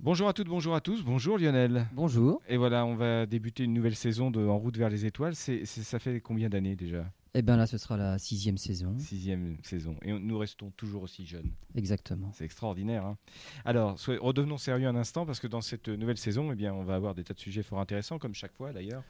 Bonjour 0.00 0.28
à 0.28 0.32
toutes, 0.32 0.48
bonjour 0.48 0.74
à 0.74 0.80
tous, 0.80 1.02
bonjour 1.02 1.38
Lionel. 1.38 1.86
Bonjour. 1.92 2.42
Et 2.48 2.56
voilà, 2.56 2.84
on 2.84 2.96
va 2.96 3.26
débuter 3.26 3.64
une 3.64 3.72
nouvelle 3.72 3.96
saison 3.96 4.30
de 4.30 4.44
En 4.46 4.58
route 4.58 4.76
vers 4.76 4.90
les 4.90 5.06
étoiles. 5.06 5.34
C'est, 5.34 5.64
c'est- 5.64 5.82
ça 5.82 5.98
fait 5.98 6.20
combien 6.20 6.48
d'années 6.48 6.76
déjà? 6.76 7.10
Eh 7.34 7.42
bien 7.42 7.56
là, 7.56 7.66
ce 7.66 7.76
sera 7.76 7.96
la 7.96 8.18
sixième 8.18 8.56
saison. 8.56 8.94
Sixième 8.98 9.56
saison. 9.62 9.96
Et 10.02 10.12
on- 10.12 10.18
nous 10.20 10.38
restons 10.38 10.70
toujours 10.76 11.02
aussi 11.02 11.26
jeunes. 11.26 11.50
Exactement. 11.74 12.30
C'est 12.34 12.44
extraordinaire. 12.44 13.04
hein. 13.04 13.16
Alors, 13.64 13.98
soyez- 13.98 14.20
redevenons 14.20 14.58
sérieux 14.58 14.86
un 14.86 14.96
instant 14.96 15.26
parce 15.26 15.40
que 15.40 15.46
dans 15.46 15.60
cette 15.60 15.88
nouvelle 15.88 16.16
saison, 16.18 16.52
eh 16.52 16.54
bien, 16.54 16.72
on 16.74 16.84
va 16.84 16.94
avoir 16.94 17.14
des 17.14 17.24
tas 17.24 17.34
de 17.34 17.40
sujets 17.40 17.62
fort 17.62 17.80
intéressants, 17.80 18.18
comme 18.18 18.34
chaque 18.34 18.52
fois 18.54 18.72
d'ailleurs. 18.72 19.02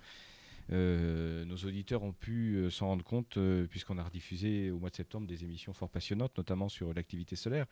Euh, 0.73 1.45
nos 1.45 1.57
auditeurs 1.57 2.03
ont 2.03 2.13
pu 2.13 2.57
euh, 2.57 2.71
s'en 2.71 2.87
rendre 2.87 3.05
compte 3.05 3.37
euh, 3.37 3.67
puisqu'on 3.69 3.99
a 3.99 4.03
rediffusé 4.03 4.71
au 4.71 4.79
mois 4.79 4.91
de 4.91 4.97
septembre 4.97 5.27
des 5.27 5.45
émissions 5.45 5.73
fort 5.73 5.91
passionnantes, 5.91 6.37
notamment 6.37 6.69
sur 6.69 6.93
l'activité 6.93 7.37
solaire, 7.37 7.67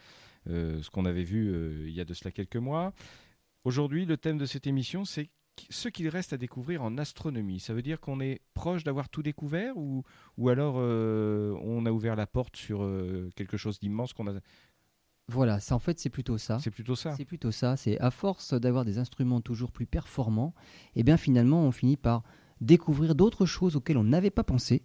ce 0.46 0.88
qu'on 0.90 1.04
avait 1.04 1.24
vu 1.24 1.88
il 1.88 1.94
y 1.94 2.00
a 2.00 2.04
de 2.04 2.14
cela 2.14 2.30
quelques 2.30 2.56
mois. 2.56 2.92
Aujourd'hui, 3.64 4.04
le 4.04 4.16
thème 4.16 4.38
de 4.38 4.46
cette 4.46 4.66
émission, 4.66 5.04
c'est 5.04 5.30
ce 5.70 5.88
qu'il 5.88 6.08
reste 6.08 6.32
à 6.32 6.38
découvrir 6.38 6.82
en 6.82 6.98
astronomie. 6.98 7.60
Ça 7.60 7.74
veut 7.74 7.82
dire 7.82 8.00
qu'on 8.00 8.20
est 8.20 8.40
proche 8.54 8.84
d'avoir 8.84 9.08
tout 9.08 9.22
découvert 9.22 9.76
ou, 9.76 10.02
ou 10.36 10.48
alors 10.48 10.76
euh, 10.78 11.56
on 11.62 11.86
a 11.86 11.90
ouvert 11.90 12.16
la 12.16 12.26
porte 12.26 12.56
sur 12.56 12.82
euh, 12.82 13.30
quelque 13.36 13.56
chose 13.56 13.78
d'immense 13.78 14.12
qu'on 14.12 14.26
a. 14.26 14.40
Voilà, 15.28 15.58
ça, 15.58 15.74
en 15.74 15.78
fait, 15.78 15.98
c'est 15.98 16.10
plutôt 16.10 16.36
ça. 16.36 16.58
C'est 16.58 16.70
plutôt 16.70 16.96
ça. 16.96 17.14
C'est 17.16 17.24
plutôt 17.24 17.50
ça. 17.50 17.76
C'est 17.76 17.98
à 18.00 18.10
force 18.10 18.52
d'avoir 18.52 18.84
des 18.84 18.98
instruments 18.98 19.40
toujours 19.40 19.72
plus 19.72 19.86
performants, 19.86 20.54
et 20.96 21.02
bien 21.02 21.16
finalement, 21.16 21.62
on 21.62 21.72
finit 21.72 21.96
par 21.96 22.24
découvrir 22.64 23.14
d'autres 23.14 23.46
choses 23.46 23.76
auxquelles 23.76 23.98
on 23.98 24.04
n'avait 24.04 24.30
pas 24.30 24.44
pensé. 24.44 24.82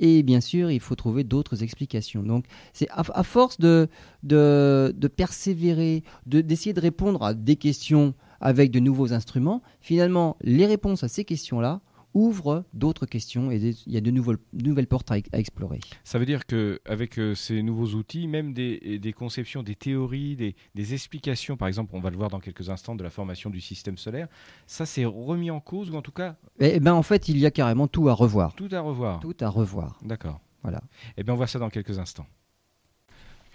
Et 0.00 0.22
bien 0.22 0.40
sûr, 0.40 0.70
il 0.70 0.78
faut 0.80 0.94
trouver 0.94 1.24
d'autres 1.24 1.62
explications. 1.64 2.22
Donc, 2.22 2.44
c'est 2.72 2.88
à, 2.90 3.22
force 3.24 3.58
de, 3.58 3.88
de, 4.22 4.94
de 4.96 5.08
persévérer, 5.08 6.04
de- 6.26 6.40
d'essayer 6.40 6.72
de 6.72 6.80
répondre 6.80 7.22
à 7.24 7.34
des 7.34 7.56
questions 7.56 8.14
avec 8.40 8.70
de 8.70 8.78
nouveaux 8.78 9.12
instruments, 9.12 9.62
finalement, 9.80 10.36
les 10.40 10.66
réponses 10.66 11.02
à 11.02 11.08
ces 11.08 11.24
questions-là 11.24 11.80
ouvrent 12.18 12.64
d'autres 12.74 13.06
questions 13.06 13.50
et 13.50 13.58
des- 13.58 13.76
il 13.86 13.92
y 13.92 13.96
a 13.96 14.00
de 14.00 14.10
nouvelles, 14.10 14.38
de 14.52 14.66
nouvelles 14.68 14.86
portes 14.86 15.10
à, 15.10 15.14
à 15.32 15.38
explorer. 15.38 15.80
Ça 16.04 16.18
veut 16.18 16.26
dire 16.26 16.46
qu'avec 16.46 17.18
ces 17.34 17.62
nouveaux 17.62 17.94
outils, 17.94 18.26
même 18.28 18.52
des, 18.52 18.98
des 18.98 19.12
conceptions, 19.12 19.62
des 19.62 19.74
théories, 19.74 20.36
des, 20.36 20.54
des 20.74 20.94
explications, 20.94 21.56
par 21.56 21.68
exemple, 21.68 21.90
on 21.94 22.00
va 22.00 22.10
le 22.10 22.16
voir 22.16 22.30
dans 22.30 22.40
quelques 22.40 22.70
instants, 22.70 22.94
de 22.96 23.02
la 23.04 23.10
formation 23.10 23.50
du 23.50 23.60
système 23.60 23.96
solaire, 23.98 24.28
ça 24.66 24.86
s'est 24.86 25.04
remis 25.04 25.50
en 25.50 25.60
cause 25.60 25.90
ou 25.90 25.96
en 25.96 26.02
tout 26.02 26.12
cas 26.12 26.36
Eh 26.60 26.80
ben, 26.80 26.94
en 26.94 27.02
fait, 27.02 27.28
il 27.28 27.38
y 27.38 27.46
a 27.46 27.50
carrément 27.50 27.86
tout 27.88 28.08
à 28.08 28.12
revoir. 28.14 28.54
tout 28.54 28.68
à 28.72 28.80
revoir. 28.80 29.20
Tout 29.20 29.36
à 29.40 29.48
revoir. 29.48 29.98
D'accord. 30.02 30.40
Voilà. 30.62 30.80
Eh 31.16 31.22
bien, 31.22 31.34
on 31.34 31.36
voit 31.36 31.46
ça 31.46 31.58
dans 31.58 31.70
quelques 31.70 31.98
instants. 31.98 32.26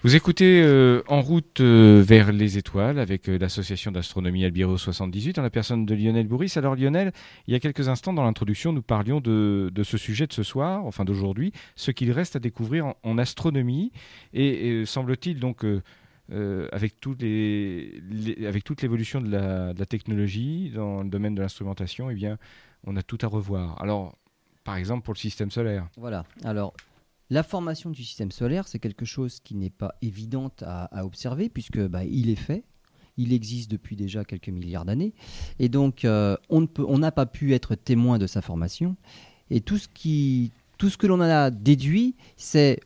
Vous 0.03 0.17
écoutez 0.17 0.61
euh, 0.61 1.01
En 1.07 1.21
route 1.21 1.61
euh, 1.61 2.03
vers 2.05 2.33
les 2.33 2.57
étoiles 2.57 2.99
avec 2.99 3.29
euh, 3.29 3.37
l'association 3.37 3.89
d'astronomie 3.89 4.43
Albiro 4.43 4.77
78 4.77 5.39
en 5.39 5.41
la 5.41 5.49
personne 5.49 5.85
de 5.85 5.95
Lionel 5.95 6.27
Bourris. 6.27 6.51
Alors 6.57 6.75
Lionel, 6.75 7.13
il 7.47 7.53
y 7.53 7.55
a 7.55 7.61
quelques 7.61 7.87
instants 7.87 8.11
dans 8.11 8.25
l'introduction, 8.25 8.73
nous 8.73 8.81
parlions 8.81 9.21
de, 9.21 9.71
ce 9.81 9.97
sujet 9.97 10.27
de 10.27 10.33
ce 10.33 10.43
soir, 10.43 10.85
enfin 10.85 11.05
d'aujourd'hui, 11.05 11.53
ce 11.77 11.91
qu'il 11.91 12.11
reste 12.11 12.35
à 12.35 12.39
découvrir 12.39 12.95
en, 13.01 13.17
astronomie. 13.17 13.93
Et, 14.33 14.81
et, 14.81 14.85
semble-t-il 14.85 15.39
donc, 15.39 15.65
avec, 16.33 16.95
les, 17.21 18.45
avec 18.45 18.65
toute 18.65 18.81
l'évolution 18.81 19.21
de 19.21 19.31
la, 19.31 19.73
de 19.73 19.79
la 19.79 19.85
technologie 19.85 20.69
dans 20.75 21.03
le 21.03 21.09
domaine 21.09 21.33
de 21.33 21.41
l'instrumentation, 21.41 22.09
eh 22.09 22.15
bien, 22.15 22.37
on 22.85 22.97
a 22.97 23.03
tout 23.03 23.19
à 23.21 23.27
revoir. 23.27 23.81
Alors, 23.81 24.17
par 24.65 24.75
exemple 24.75 25.03
pour 25.03 25.13
le 25.13 25.19
système 25.19 25.49
solaire. 25.49 25.87
Voilà. 25.95 26.25
Alors, 26.43 26.73
la 27.33 27.41
formation 27.41 27.89
du 27.89 28.03
système 28.03 28.31
solaire, 28.31 28.67
c'est 28.67 28.77
quelque 28.77 29.05
chose 29.05 29.39
qui 29.39 29.55
n'est 29.55 29.71
pas 29.71 29.95
évidente 30.03 30.63
à, 30.65 31.03
observer 31.03 31.49
puisque 31.49 31.79
bah, 31.79 32.05
il 32.05 32.29
est 32.29 32.35
fait. 32.35 32.63
Il 33.17 33.33
existe 33.33 33.71
depuis 33.71 33.95
déjà 33.95 34.23
quelques 34.23 34.49
milliards 34.49 34.85
d'années. 34.85 35.13
Et 35.57 35.67
donc, 35.67 36.05
euh, 36.05 36.37
on 36.49 36.97
n'a 36.99 37.11
pas 37.11 37.25
pu 37.25 37.55
être 37.55 37.73
témoin 37.73 38.19
de 38.19 38.27
sa 38.27 38.41
formation. 38.41 38.95
Et 39.49 39.61
tout 39.61 39.79
ce, 39.79 39.87
qui, 39.87 40.51
tout 40.77 40.89
ce 40.89 40.97
que 40.97 41.07
l'on 41.07 41.21
a 41.21 41.49
déduit, 41.49 42.15
c'est 42.37 42.79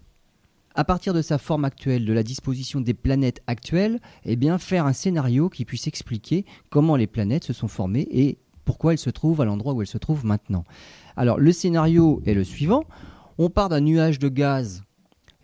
à 0.76 0.86
partir 0.86 1.14
de 1.14 1.22
sa 1.22 1.38
forme 1.38 1.66
actuelle, 1.66 2.06
de 2.06 2.14
la 2.14 2.24
disposition 2.24 2.80
des 2.80 2.94
planètes 2.94 3.42
actuelles, 3.48 4.00
eh 4.24 4.38
bien, 4.38 4.58
faire 4.60 4.86
un 4.86 4.94
scénario 4.94 5.50
qui 5.50 5.66
puisse 5.66 5.88
expliquer 5.88 6.46
comment 6.70 6.96
les 6.96 7.08
planètes 7.08 7.44
se 7.44 7.54
sont 7.54 7.68
formées 7.68 8.08
et 8.12 8.38
pourquoi 8.64 8.94
elles 8.94 9.00
se 9.00 9.10
trouvent 9.10 9.42
à 9.42 9.46
l'endroit 9.46 9.74
où 9.74 9.82
elles 9.82 9.88
se 9.88 9.98
trouvent 9.98 10.26
maintenant. 10.26 10.64
Alors, 11.18 11.38
le 11.38 11.52
scénario 11.52 12.22
est 12.26 12.34
le 12.34 12.46
suivant. 12.46 12.86
On 13.38 13.50
part 13.50 13.70
d'un 13.70 13.82
nuage 13.82 14.20
de 14.20 14.30
gaz, 14.30 14.84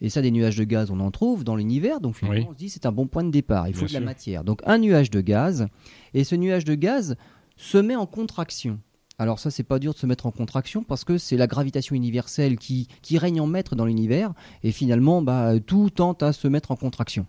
et 0.02 0.09
ça, 0.09 0.22
des 0.22 0.31
nuages 0.31 0.58
de 0.58 0.64
gaz, 0.64 0.92
on 0.92 1.00
en 1.00 1.12
trouve 1.12 1.44
dans 1.44 1.56
l'univers, 1.56 2.02
donc 2.02 2.16
finalement, 2.16 2.40
Oui. 2.42 2.48
on 2.50 2.54
se 2.54 2.58
dit 2.58 2.70
c'est 2.70 2.86
un 2.86 2.92
bon 2.92 3.08
point 3.08 3.24
de 3.24 3.30
départ, 3.31 3.68
il 3.68 3.74
faut 3.74 3.86
Bien 3.86 4.00
de 4.00 4.06
la 4.06 4.12
matière. 4.12 4.44
Donc, 4.44 4.62
un 4.66 4.78
nuage 4.78 5.09
de 5.09 5.22
gaz, 5.22 5.68
et 6.14 6.24
ce 6.24 6.36
nuage 6.36 6.66
de 6.66 6.76
gaz 6.76 7.16
se 7.56 7.78
met 7.78 7.96
en 7.96 8.06
contraction. 8.06 8.80
Alors 9.20 9.38
ça, 9.40 9.52
c'est 9.52 9.64
pas 9.64 9.78
dur 9.80 9.94
de 9.94 10.00
se 10.00 10.08
mettre 10.08 10.26
en 10.26 10.31
contraction 10.31 10.84
parce 10.84 11.04
que 11.04 11.20
c'est 11.20 11.38
la 11.38 11.46
gravitation 11.46 11.96
universelle 11.96 12.58
qui, 12.58 12.88
qui 13.04 13.20
règne 13.20 13.40
en 13.42 13.48
maître 13.48 13.76
dans 13.76 13.86
l'univers, 13.86 14.34
et 14.64 14.72
finalement, 14.72 15.22
bah, 15.22 15.60
tout 15.60 15.90
tente 15.92 16.24
à 16.24 16.34
se 16.34 16.48
mettre 16.48 16.72
en 16.72 16.75
contraction. 16.75 17.28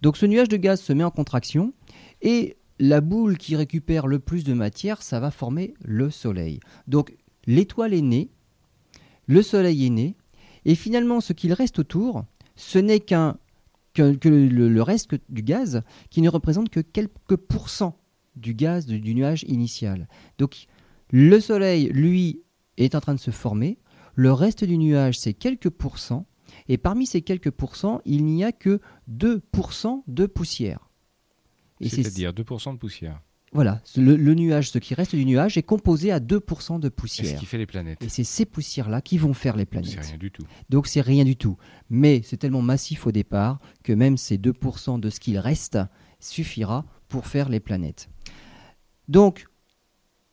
Donc 0.00 0.16
ce 0.16 0.26
nuage 0.26 0.48
de 0.48 0.56
gaz 0.56 0.80
se 0.80 0.92
met 0.92 1.02
en 1.04 1.10
contraction, 1.10 1.72
et 2.22 2.56
la 2.78 3.00
boule 3.00 3.36
qui 3.36 3.56
récupère 3.56 4.06
le 4.06 4.20
plus 4.20 4.44
de 4.44 4.54
matière, 4.54 5.02
ça 5.02 5.18
va 5.18 5.32
former 5.32 5.74
le 5.84 6.08
Soleil. 6.08 6.60
Donc 6.86 7.12
l'étoile 7.46 7.92
est 7.92 8.00
née, 8.00 8.30
le 9.28 9.42
Soleil 9.42 9.86
est 9.86 9.90
né, 9.90 10.16
et 10.64 10.74
finalement 10.74 11.20
ce 11.20 11.32
qu'il 11.32 11.52
reste 11.52 11.78
autour, 11.78 12.24
ce 12.56 12.78
n'est 12.80 12.98
qu'un 13.00 13.38
que, 13.94 14.28
le, 14.28 14.82
reste 14.82 15.14
du 15.28 15.42
gaz 15.42 15.82
qui 16.10 16.22
ne 16.22 16.28
représente 16.28 16.68
que 16.70 16.80
quelques 16.80 17.36
pourcents 17.36 18.00
du 18.36 18.54
gaz 18.54 18.86
de- 18.86 18.96
du 18.96 19.14
nuage 19.14 19.44
initial. 19.48 20.08
Donc 20.38 20.66
le 21.10 21.40
Soleil, 21.40 21.88
lui, 21.92 22.42
est 22.76 22.94
en 22.94 23.00
train 23.00 23.14
de 23.14 23.20
se 23.20 23.30
former, 23.32 23.78
le 24.14 24.32
reste 24.32 24.64
du 24.64 24.78
nuage, 24.78 25.18
c'est 25.18 25.34
quelques 25.34 25.70
pourcents, 25.70 26.26
et 26.68 26.78
parmi 26.78 27.06
ces 27.06 27.22
quelques 27.22 27.50
pourcents, 27.50 28.00
il 28.04 28.24
n'y 28.24 28.44
a 28.44 28.52
que 28.52 28.80
2% 29.08 30.02
de 30.06 30.26
poussière. 30.26 30.88
C'est-à-dire 32.04 32.32
2% 32.32 32.72
de 32.74 32.78
poussière. 32.78 33.20
Voilà, 33.52 33.80
le, 33.96 34.14
le 34.16 34.34
nuage, 34.34 34.70
ce 34.70 34.78
qui 34.78 34.94
reste 34.94 35.14
du 35.16 35.24
nuage, 35.24 35.56
est 35.56 35.62
composé 35.62 36.12
à 36.12 36.20
2% 36.20 36.78
de 36.80 36.82
C'est 36.82 36.88
ce 36.88 36.88
poussière. 36.90 37.38
qui 37.40 37.46
fait 37.46 37.58
les 37.58 37.66
planètes. 37.66 38.02
Et 38.02 38.08
c'est 38.08 38.24
ces 38.24 38.44
poussières-là 38.44 39.00
qui 39.00 39.16
vont 39.18 39.32
faire 39.34 39.56
les 39.56 39.62
C'est 39.62 39.66
planètes. 39.66 39.98
rien 40.00 40.16
du 40.18 40.30
tout. 40.30 40.44
Donc 40.68 40.86
c'est 40.86 41.00
rien 41.00 41.24
du 41.24 41.36
tout. 41.36 41.56
Mais 41.90 42.20
c'est 42.24 42.36
tellement 42.36 42.62
massif 42.62 43.06
au 43.06 43.12
départ 43.12 43.58
que 43.82 43.92
même 43.92 44.16
ces 44.16 44.36
2% 44.38 45.00
de 45.00 45.08
ce 45.10 45.18
qu'il 45.20 45.38
reste 45.38 45.78
suffira 46.20 46.84
pour 47.08 47.26
faire 47.26 47.48
les 47.48 47.60
planètes. 47.60 48.08
Donc, 49.08 49.46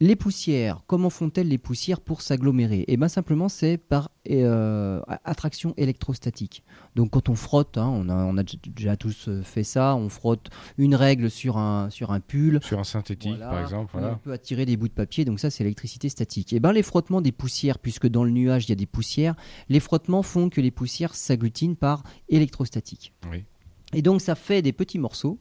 les 0.01 0.17
poussières, 0.17 0.83
comment 0.87 1.09
font-elles 1.09 1.47
les 1.47 1.57
poussières 1.57 2.01
pour 2.01 2.21
s'agglomérer? 2.21 2.83
Eh 2.89 2.97
bien 2.97 3.07
simplement 3.07 3.47
c'est 3.47 3.77
par 3.77 4.11
euh, 4.29 5.01
attraction 5.23 5.73
électrostatique. 5.77 6.63
Donc 6.95 7.11
quand 7.11 7.29
on 7.29 7.35
frotte, 7.35 7.77
hein, 7.77 7.87
on, 7.87 8.09
a, 8.09 8.25
on 8.25 8.37
a 8.37 8.43
déjà 8.43 8.97
tous 8.97 9.29
euh, 9.29 9.41
fait 9.41 9.63
ça, 9.63 9.95
on 9.95 10.09
frotte 10.09 10.49
une 10.77 10.95
règle 10.95 11.31
sur 11.31 11.57
un, 11.57 11.89
sur 11.89 12.11
un 12.11 12.19
pull, 12.19 12.59
Sur 12.61 12.79
un 12.79 12.83
synthétique, 12.83 13.37
voilà, 13.37 13.51
par 13.51 13.61
exemple. 13.61 13.95
On 13.97 14.17
peut 14.17 14.33
attirer 14.33 14.65
des 14.65 14.75
bouts 14.75 14.89
de 14.89 14.93
papier, 14.93 15.23
donc 15.23 15.39
ça 15.39 15.49
c'est 15.49 15.63
l'électricité 15.63 16.09
statique. 16.09 16.51
Et 16.51 16.59
ben 16.59 16.73
les 16.73 16.83
frottements 16.83 17.21
des 17.21 17.31
poussières, 17.31 17.79
puisque 17.79 18.07
dans 18.07 18.25
le 18.25 18.31
nuage 18.31 18.65
il 18.65 18.69
y 18.69 18.73
a 18.73 18.75
des 18.75 18.85
poussières, 18.85 19.35
les 19.69 19.79
frottements 19.79 20.23
font 20.23 20.49
que 20.49 20.59
les 20.59 20.71
poussières 20.71 21.15
s'agglutinent 21.15 21.75
par 21.75 22.03
électrostatique. 22.27 23.13
Oui. 23.31 23.45
Et 23.93 24.01
donc 24.01 24.19
ça 24.19 24.35
fait 24.35 24.61
des 24.61 24.73
petits 24.73 24.99
morceaux 24.99 25.39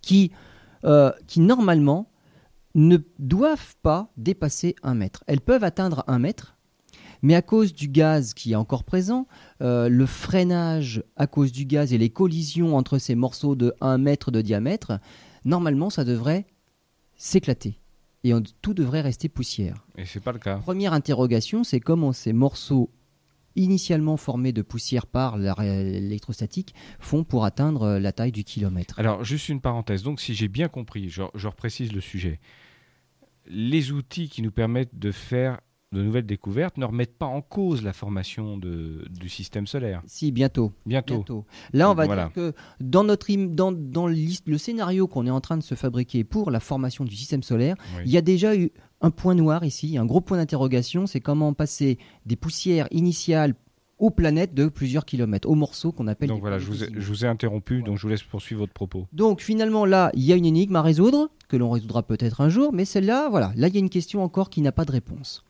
qui, 0.00 0.30
euh, 0.84 1.10
qui 1.26 1.40
normalement 1.40 2.08
ne 2.74 2.98
doivent 3.18 3.76
pas 3.82 4.10
dépasser 4.16 4.74
un 4.82 4.94
mètre. 4.94 5.24
Elles 5.26 5.40
peuvent 5.40 5.64
atteindre 5.64 6.04
un 6.06 6.18
mètre, 6.18 6.56
mais 7.22 7.34
à 7.34 7.42
cause 7.42 7.72
du 7.72 7.88
gaz 7.88 8.34
qui 8.34 8.52
est 8.52 8.56
encore 8.56 8.84
présent, 8.84 9.26
euh, 9.60 9.88
le 9.88 10.06
freinage 10.06 11.02
à 11.16 11.26
cause 11.26 11.52
du 11.52 11.64
gaz 11.66 11.92
et 11.92 11.98
les 11.98 12.10
collisions 12.10 12.76
entre 12.76 12.98
ces 12.98 13.14
morceaux 13.14 13.54
de 13.54 13.74
1 13.80 13.98
mètre 13.98 14.30
de 14.30 14.40
diamètre, 14.40 14.98
normalement 15.44 15.90
ça 15.90 16.04
devrait 16.04 16.46
s'éclater. 17.16 17.78
Et 18.24 18.32
on- 18.34 18.42
tout 18.62 18.74
devrait 18.74 19.00
rester 19.00 19.28
poussière. 19.28 19.84
Et 19.98 20.04
c'est 20.06 20.20
pas 20.20 20.32
le 20.32 20.38
cas. 20.38 20.56
Première 20.58 20.92
interrogation, 20.92 21.64
c'est 21.64 21.80
comment 21.80 22.12
ces 22.12 22.32
morceaux 22.32 22.90
initialement 23.56 24.16
formés 24.16 24.52
de 24.52 24.62
poussière 24.62 25.06
par 25.06 25.36
l'électrostatique 25.38 26.74
font 26.98 27.24
pour 27.24 27.44
atteindre 27.44 27.82
euh, 27.82 27.98
la 28.00 28.12
taille 28.12 28.32
du 28.32 28.44
kilomètre. 28.44 28.98
Alors, 28.98 29.24
juste 29.24 29.48
une 29.48 29.60
parenthèse. 29.60 30.02
Donc, 30.02 30.20
si 30.20 30.34
j'ai 30.34 30.48
bien 30.48 30.68
compris, 30.68 31.08
je, 31.08 31.22
je 31.34 31.48
reprécise 31.48 31.92
le 31.92 32.00
sujet. 32.00 32.40
Les 33.46 33.90
outils 33.92 34.28
qui 34.28 34.42
nous 34.42 34.52
permettent 34.52 34.98
de 34.98 35.10
faire 35.10 35.60
de 35.90 36.02
nouvelles 36.02 36.24
découvertes 36.24 36.78
ne 36.78 36.86
remettent 36.86 37.18
pas 37.18 37.26
en 37.26 37.42
cause 37.42 37.82
la 37.82 37.92
formation 37.92 38.56
de- 38.56 39.04
du 39.10 39.28
système 39.28 39.66
solaire. 39.66 40.00
Si, 40.06 40.32
bientôt. 40.32 40.72
Bientôt. 40.86 41.16
bientôt. 41.16 41.46
Là, 41.74 41.90
on 41.90 41.94
va 41.94 42.06
Voilà. 42.06 42.24
dire 42.26 42.32
que 42.32 42.52
dans, 42.80 43.04
notre 43.04 43.30
dans, 43.48 43.72
dans 43.72 44.06
le 44.06 44.58
scénario 44.58 45.06
qu'on 45.06 45.26
est 45.26 45.30
en 45.30 45.42
train 45.42 45.58
de 45.58 45.62
se 45.62 45.74
fabriquer 45.74 46.24
pour 46.24 46.50
la 46.50 46.60
formation 46.60 47.04
du 47.04 47.14
système 47.14 47.42
solaire, 47.42 47.76
Oui. 47.96 48.02
il 48.06 48.10
y 48.10 48.16
a 48.16 48.22
déjà 48.22 48.56
eu 48.56 48.70
un 49.02 49.10
point 49.10 49.34
noir 49.34 49.64
ici, 49.64 49.98
un 49.98 50.06
gros 50.06 50.20
point 50.20 50.38
d'interrogation, 50.38 51.06
c'est 51.06 51.20
comment 51.20 51.52
passer 51.52 51.98
des 52.24 52.36
poussières 52.36 52.88
initiales 52.90 53.54
aux 53.98 54.10
planètes 54.10 54.54
de 54.54 54.66
plusieurs 54.66 55.04
kilomètres, 55.04 55.48
aux 55.48 55.54
morceaux 55.54 55.92
qu'on 55.92 56.08
appelle. 56.08 56.28
Donc 56.28 56.40
voilà, 56.40 56.58
je 56.58 56.66
vous, 56.66 56.82
ai, 56.82 56.88
je 56.92 57.06
vous 57.06 57.24
ai 57.24 57.28
interrompu, 57.28 57.82
donc 57.82 57.98
je 57.98 58.02
vous 58.02 58.08
laisse 58.08 58.22
poursuivre 58.22 58.62
votre 58.62 58.72
propos. 58.72 59.06
Donc 59.12 59.40
finalement 59.40 59.84
là, 59.84 60.10
il 60.14 60.24
y 60.24 60.32
a 60.32 60.36
une 60.36 60.46
énigme 60.46 60.74
à 60.76 60.82
résoudre 60.82 61.30
que 61.48 61.56
l'on 61.56 61.70
résoudra 61.70 62.02
peut-être 62.02 62.40
un 62.40 62.48
jour, 62.48 62.72
mais 62.72 62.84
celle-là, 62.84 63.28
voilà, 63.28 63.52
là 63.54 63.68
il 63.68 63.74
y 63.74 63.76
a 63.76 63.80
une 63.80 63.90
question 63.90 64.24
encore 64.24 64.50
qui 64.50 64.60
n'a 64.60 64.72
pas 64.72 64.84
de 64.84 64.92
réponse. 64.92 65.44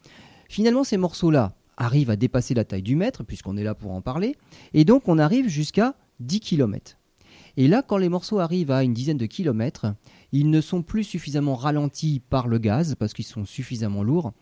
Finalement, 0.49 0.84
ces 0.84 0.99
morceaux-là 0.99 1.54
arrivent 1.78 2.10
à 2.10 2.16
dépasser 2.16 2.52
la 2.52 2.64
taille 2.64 2.82
du 2.82 2.96
mètre, 2.96 3.25
puisqu'on 3.25 3.56
est 3.56 3.64
là 3.64 3.75
pour 3.75 3.93
en 3.93 4.02
parler, 4.02 4.37
et 4.75 4.84
donc 4.84 5.08
on 5.08 5.19
arrive 5.19 5.49
jusqu'à 5.49 5.94
10 6.20 6.40
km. 6.40 6.99
Et 7.56 7.69
là, 7.69 7.82
quand 7.82 7.96
les 7.96 8.08
morceaux 8.08 8.38
arrivent 8.38 8.70
à 8.70 8.82
une 8.82 8.94
dizaine 8.94 9.19
de 9.19 9.26
kilomètres, 9.26 9.94
ils 10.32 10.50
ne 10.50 10.61
sont 10.61 10.82
plus 10.82 11.05
suffisamment 11.05 11.55
ralentis 11.55 12.20
par 12.31 12.49
le 12.49 12.58
gaz, 12.58 12.94
parce 12.99 13.12
qu'ils 13.12 13.25
sont 13.26 13.44
suffisamment 13.44 14.02
lourds, 14.02 14.32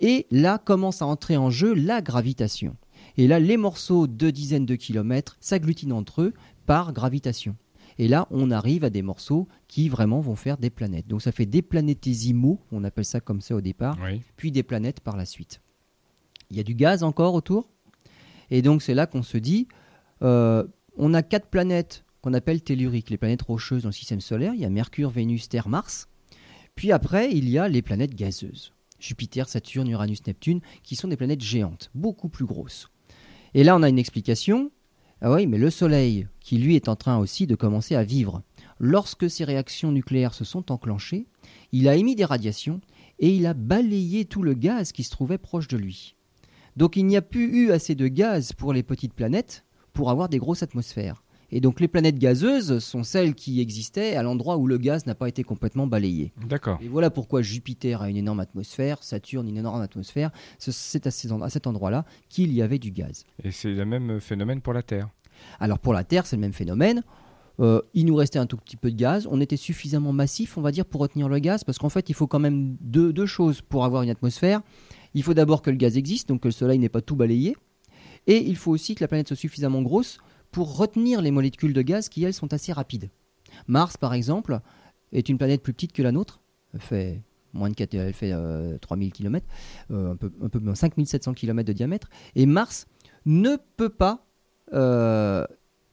et 0.00 0.26
là 0.30 0.58
commence 0.58 1.02
à 1.02 1.06
entrer 1.06 1.36
en 1.36 1.50
jeu 1.50 1.74
la 1.74 2.02
gravitation. 2.02 2.76
Et 3.16 3.26
là, 3.26 3.40
les 3.40 3.56
morceaux 3.56 4.06
de 4.06 4.30
dizaines 4.30 4.66
de 4.66 4.74
kilomètres 4.76 5.36
s'agglutinent 5.40 5.96
entre 5.96 6.22
eux 6.22 6.34
par 6.66 6.92
gravitation. 6.92 7.56
Et 8.00 8.06
là, 8.06 8.28
on 8.30 8.50
arrive 8.52 8.84
à 8.84 8.90
des 8.90 9.02
morceaux 9.02 9.48
qui 9.66 9.88
vraiment 9.88 10.20
vont 10.20 10.36
faire 10.36 10.56
des 10.58 10.70
planètes. 10.70 11.08
Donc 11.08 11.22
ça 11.22 11.32
fait 11.32 11.46
des 11.46 11.62
planétésimaux, 11.62 12.60
on 12.70 12.84
appelle 12.84 13.04
ça 13.04 13.18
comme 13.20 13.40
ça 13.40 13.56
au 13.56 13.60
départ, 13.60 13.98
Oui. 14.04 14.22
puis 14.36 14.52
des 14.52 14.62
planètes 14.62 15.00
par 15.00 15.16
la 15.16 15.24
suite. 15.24 15.60
Il 16.50 16.56
y 16.56 16.60
a 16.60 16.62
du 16.62 16.74
gaz 16.74 17.02
encore 17.02 17.34
autour. 17.34 17.70
Et 18.50 18.62
donc 18.62 18.82
c'est 18.82 18.94
là 18.94 19.06
qu'on 19.06 19.22
se 19.22 19.36
dit, 19.38 19.66
euh, 20.22 20.64
on 20.96 21.12
a 21.14 21.22
quatre 21.22 21.48
planètes 21.48 22.04
qu'on 22.20 22.34
appelle 22.34 22.62
telluriques, 22.62 23.10
les 23.10 23.18
planètes 23.18 23.42
rocheuses 23.42 23.82
dans 23.82 23.90
le 23.90 23.94
système 23.94 24.20
solaire. 24.20 24.54
Il 24.54 24.60
y 24.60 24.64
a 24.64 24.70
Mercure, 24.70 25.10
Vénus, 25.10 25.48
Terre, 25.48 25.68
Mars. 25.68 26.08
Puis 26.74 26.92
après, 26.92 27.32
il 27.32 27.48
y 27.48 27.58
a 27.58 27.68
les 27.68 27.82
planètes 27.82 28.14
gazeuses. 28.14 28.72
Jupiter, 28.98 29.48
Saturne, 29.48 29.88
Uranus, 29.88 30.26
Neptune, 30.26 30.60
qui 30.82 30.96
sont 30.96 31.08
des 31.08 31.16
planètes 31.16 31.40
géantes, 31.40 31.90
beaucoup 31.94 32.28
plus 32.28 32.44
grosses. 32.44 32.88
Et 33.54 33.64
là, 33.64 33.76
on 33.76 33.82
a 33.82 33.88
une 33.88 33.98
explication. 33.98 34.70
Ah 35.20 35.32
oui, 35.32 35.46
mais 35.46 35.58
le 35.58 35.70
Soleil, 35.70 36.28
qui 36.40 36.58
lui 36.58 36.76
est 36.76 36.88
en 36.88 36.96
train 36.96 37.18
aussi 37.18 37.46
de 37.46 37.54
commencer 37.54 37.94
à 37.94 38.04
vivre, 38.04 38.42
lorsque 38.78 39.28
ces 39.30 39.44
réactions 39.44 39.92
nucléaires 39.92 40.34
se 40.34 40.44
sont 40.44 40.70
enclenchées, 40.70 41.26
il 41.72 41.88
a 41.88 41.96
émis 41.96 42.14
des 42.14 42.24
radiations 42.24 42.80
et 43.18 43.34
il 43.34 43.46
a 43.46 43.54
balayé 43.54 44.24
tout 44.24 44.42
le 44.42 44.54
gaz 44.54 44.92
qui 44.92 45.02
se 45.02 45.10
trouvait 45.10 45.38
proche 45.38 45.68
de 45.68 45.76
lui. 45.76 46.14
Donc 46.76 46.96
il 46.96 47.06
n'y 47.06 47.16
a 47.16 47.22
plus 47.22 47.64
eu 47.64 47.72
assez 47.72 47.96
de 47.96 48.06
gaz 48.06 48.52
pour 48.52 48.72
les 48.72 48.84
petites 48.84 49.14
planètes 49.14 49.64
pour 49.92 50.10
avoir 50.10 50.28
des 50.28 50.38
grosses 50.38 50.62
atmosphères. 50.62 51.24
Et 51.50 51.60
donc 51.60 51.80
les 51.80 51.88
planètes 51.88 52.18
gazeuses 52.18 52.78
sont 52.78 53.02
celles 53.04 53.34
qui 53.34 53.60
existaient 53.60 54.16
à 54.16 54.22
l'endroit 54.22 54.58
où 54.58 54.66
le 54.66 54.76
gaz 54.76 55.06
n'a 55.06 55.14
pas 55.14 55.28
été 55.28 55.44
complètement 55.44 55.86
balayé. 55.86 56.32
D'accord. 56.46 56.78
Et 56.82 56.88
voilà 56.88 57.08
pourquoi 57.10 57.40
Jupiter 57.40 58.02
a 58.02 58.10
une 58.10 58.18
énorme 58.18 58.40
atmosphère, 58.40 59.02
Saturne 59.02 59.48
une 59.48 59.56
énorme 59.56 59.80
atmosphère. 59.80 60.30
Ce- 60.58 60.72
C'est 60.72 61.06
à, 61.06 61.10
cet 61.10 61.66
endroit-là 61.66 62.04
qu'il 62.28 62.52
y 62.52 62.60
avait 62.60 62.78
du 62.78 62.90
gaz. 62.90 63.24
Et 63.42 63.50
c'est 63.50 63.72
le 63.72 63.84
même 63.86 64.20
phénomène 64.20 64.60
pour 64.60 64.74
la 64.74 64.82
Terre. 64.82 65.08
Alors 65.58 65.78
pour 65.78 65.94
la 65.94 66.04
Terre, 66.04 66.26
c'est 66.26 66.36
le 66.36 66.40
même 66.42 66.52
phénomène. 66.52 67.02
Euh, 67.60 67.80
il 67.94 68.04
nous 68.06 68.14
restait 68.14 68.38
un 68.38 68.46
tout 68.46 68.56
petit 68.58 68.76
peu 68.76 68.90
de 68.90 68.96
gaz. 68.96 69.26
On 69.30 69.40
était 69.40 69.56
suffisamment 69.56 70.12
massif, 70.12 70.58
on 70.58 70.60
va 70.60 70.70
dire, 70.70 70.84
pour 70.84 71.00
retenir 71.00 71.28
le 71.28 71.38
gaz, 71.38 71.64
parce 71.64 71.78
qu'en 71.78 71.88
fait, 71.88 72.08
il 72.08 72.14
faut 72.14 72.26
quand 72.26 72.38
même 72.38 72.76
deux, 72.80 73.12
deux 73.12 73.26
choses 73.26 73.62
pour 73.62 73.84
avoir 73.84 74.02
une 74.02 74.10
atmosphère. 74.10 74.60
Il 75.14 75.22
faut 75.22 75.34
d'abord 75.34 75.62
que 75.62 75.70
le 75.70 75.76
gaz 75.76 75.96
existe, 75.96 76.28
donc 76.28 76.42
que 76.42 76.48
le 76.48 76.52
Soleil 76.52 76.78
n'ait 76.78 76.88
pas 76.90 77.00
tout 77.00 77.16
balayé. 77.16 77.56
Et 78.26 78.36
il 78.46 78.56
faut 78.56 78.70
aussi 78.70 78.94
que 78.94 79.02
la 79.02 79.08
planète 79.08 79.28
soit 79.28 79.36
suffisamment 79.36 79.80
grosse 79.82 80.18
pour 80.50 80.76
retenir 80.76 81.20
les 81.22 81.30
molécules 81.30 81.72
de 81.72 81.82
gaz 81.82 82.08
qui, 82.08 82.24
elles, 82.24 82.34
sont 82.34 82.52
assez 82.52 82.72
rapides. 82.72 83.10
Mars, 83.66 83.96
par 83.96 84.14
exemple, 84.14 84.60
est 85.12 85.28
une 85.28 85.38
planète 85.38 85.62
plus 85.62 85.72
petite 85.72 85.92
que 85.92 86.02
la 86.02 86.12
nôtre. 86.12 86.40
Elle 86.74 86.80
fait 86.80 87.22
moins 87.52 87.70
de 87.70 87.74
4, 87.74 87.94
elle 87.94 88.12
fait 88.12 88.32
euh, 88.32 88.78
3000 88.78 89.12
km, 89.12 89.46
un 89.90 90.16
peu, 90.16 90.30
un 90.42 90.48
peu 90.48 90.60
5700 90.74 91.34
km 91.34 91.66
de 91.66 91.72
diamètre. 91.72 92.08
Et 92.34 92.46
Mars 92.46 92.86
ne 93.26 93.56
peut 93.76 93.88
pas, 93.88 94.26
euh, 94.72 95.44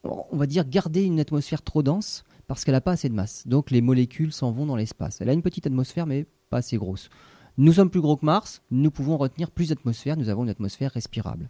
on 0.03 0.37
va 0.37 0.45
dire, 0.45 0.67
garder 0.67 1.03
une 1.03 1.19
atmosphère 1.19 1.61
trop 1.61 1.83
dense 1.83 2.23
parce 2.47 2.63
qu'elle 2.63 2.73
n'a 2.73 2.81
pas 2.81 2.91
assez 2.91 3.09
de 3.09 3.13
masse. 3.13 3.47
Donc 3.47 3.71
les 3.71 3.81
molécules 3.81 4.33
s'en 4.33 4.51
vont 4.51 4.65
dans 4.65 4.75
l'espace. 4.75 5.21
Elle 5.21 5.29
a 5.29 5.33
une 5.33 5.41
petite 5.41 5.65
atmosphère, 5.65 6.05
mais 6.05 6.25
pas 6.49 6.57
assez 6.57 6.77
grosse. 6.77 7.09
Nous 7.57 7.73
sommes 7.73 7.89
plus 7.89 8.01
gros 8.01 8.17
que 8.17 8.25
Mars, 8.25 8.61
nous 8.69 8.91
pouvons 8.91 9.17
retenir 9.17 9.49
plus 9.49 9.69
d'atmosphère, 9.69 10.17
nous 10.17 10.27
avons 10.27 10.43
une 10.43 10.49
atmosphère 10.49 10.91
respirable. 10.91 11.49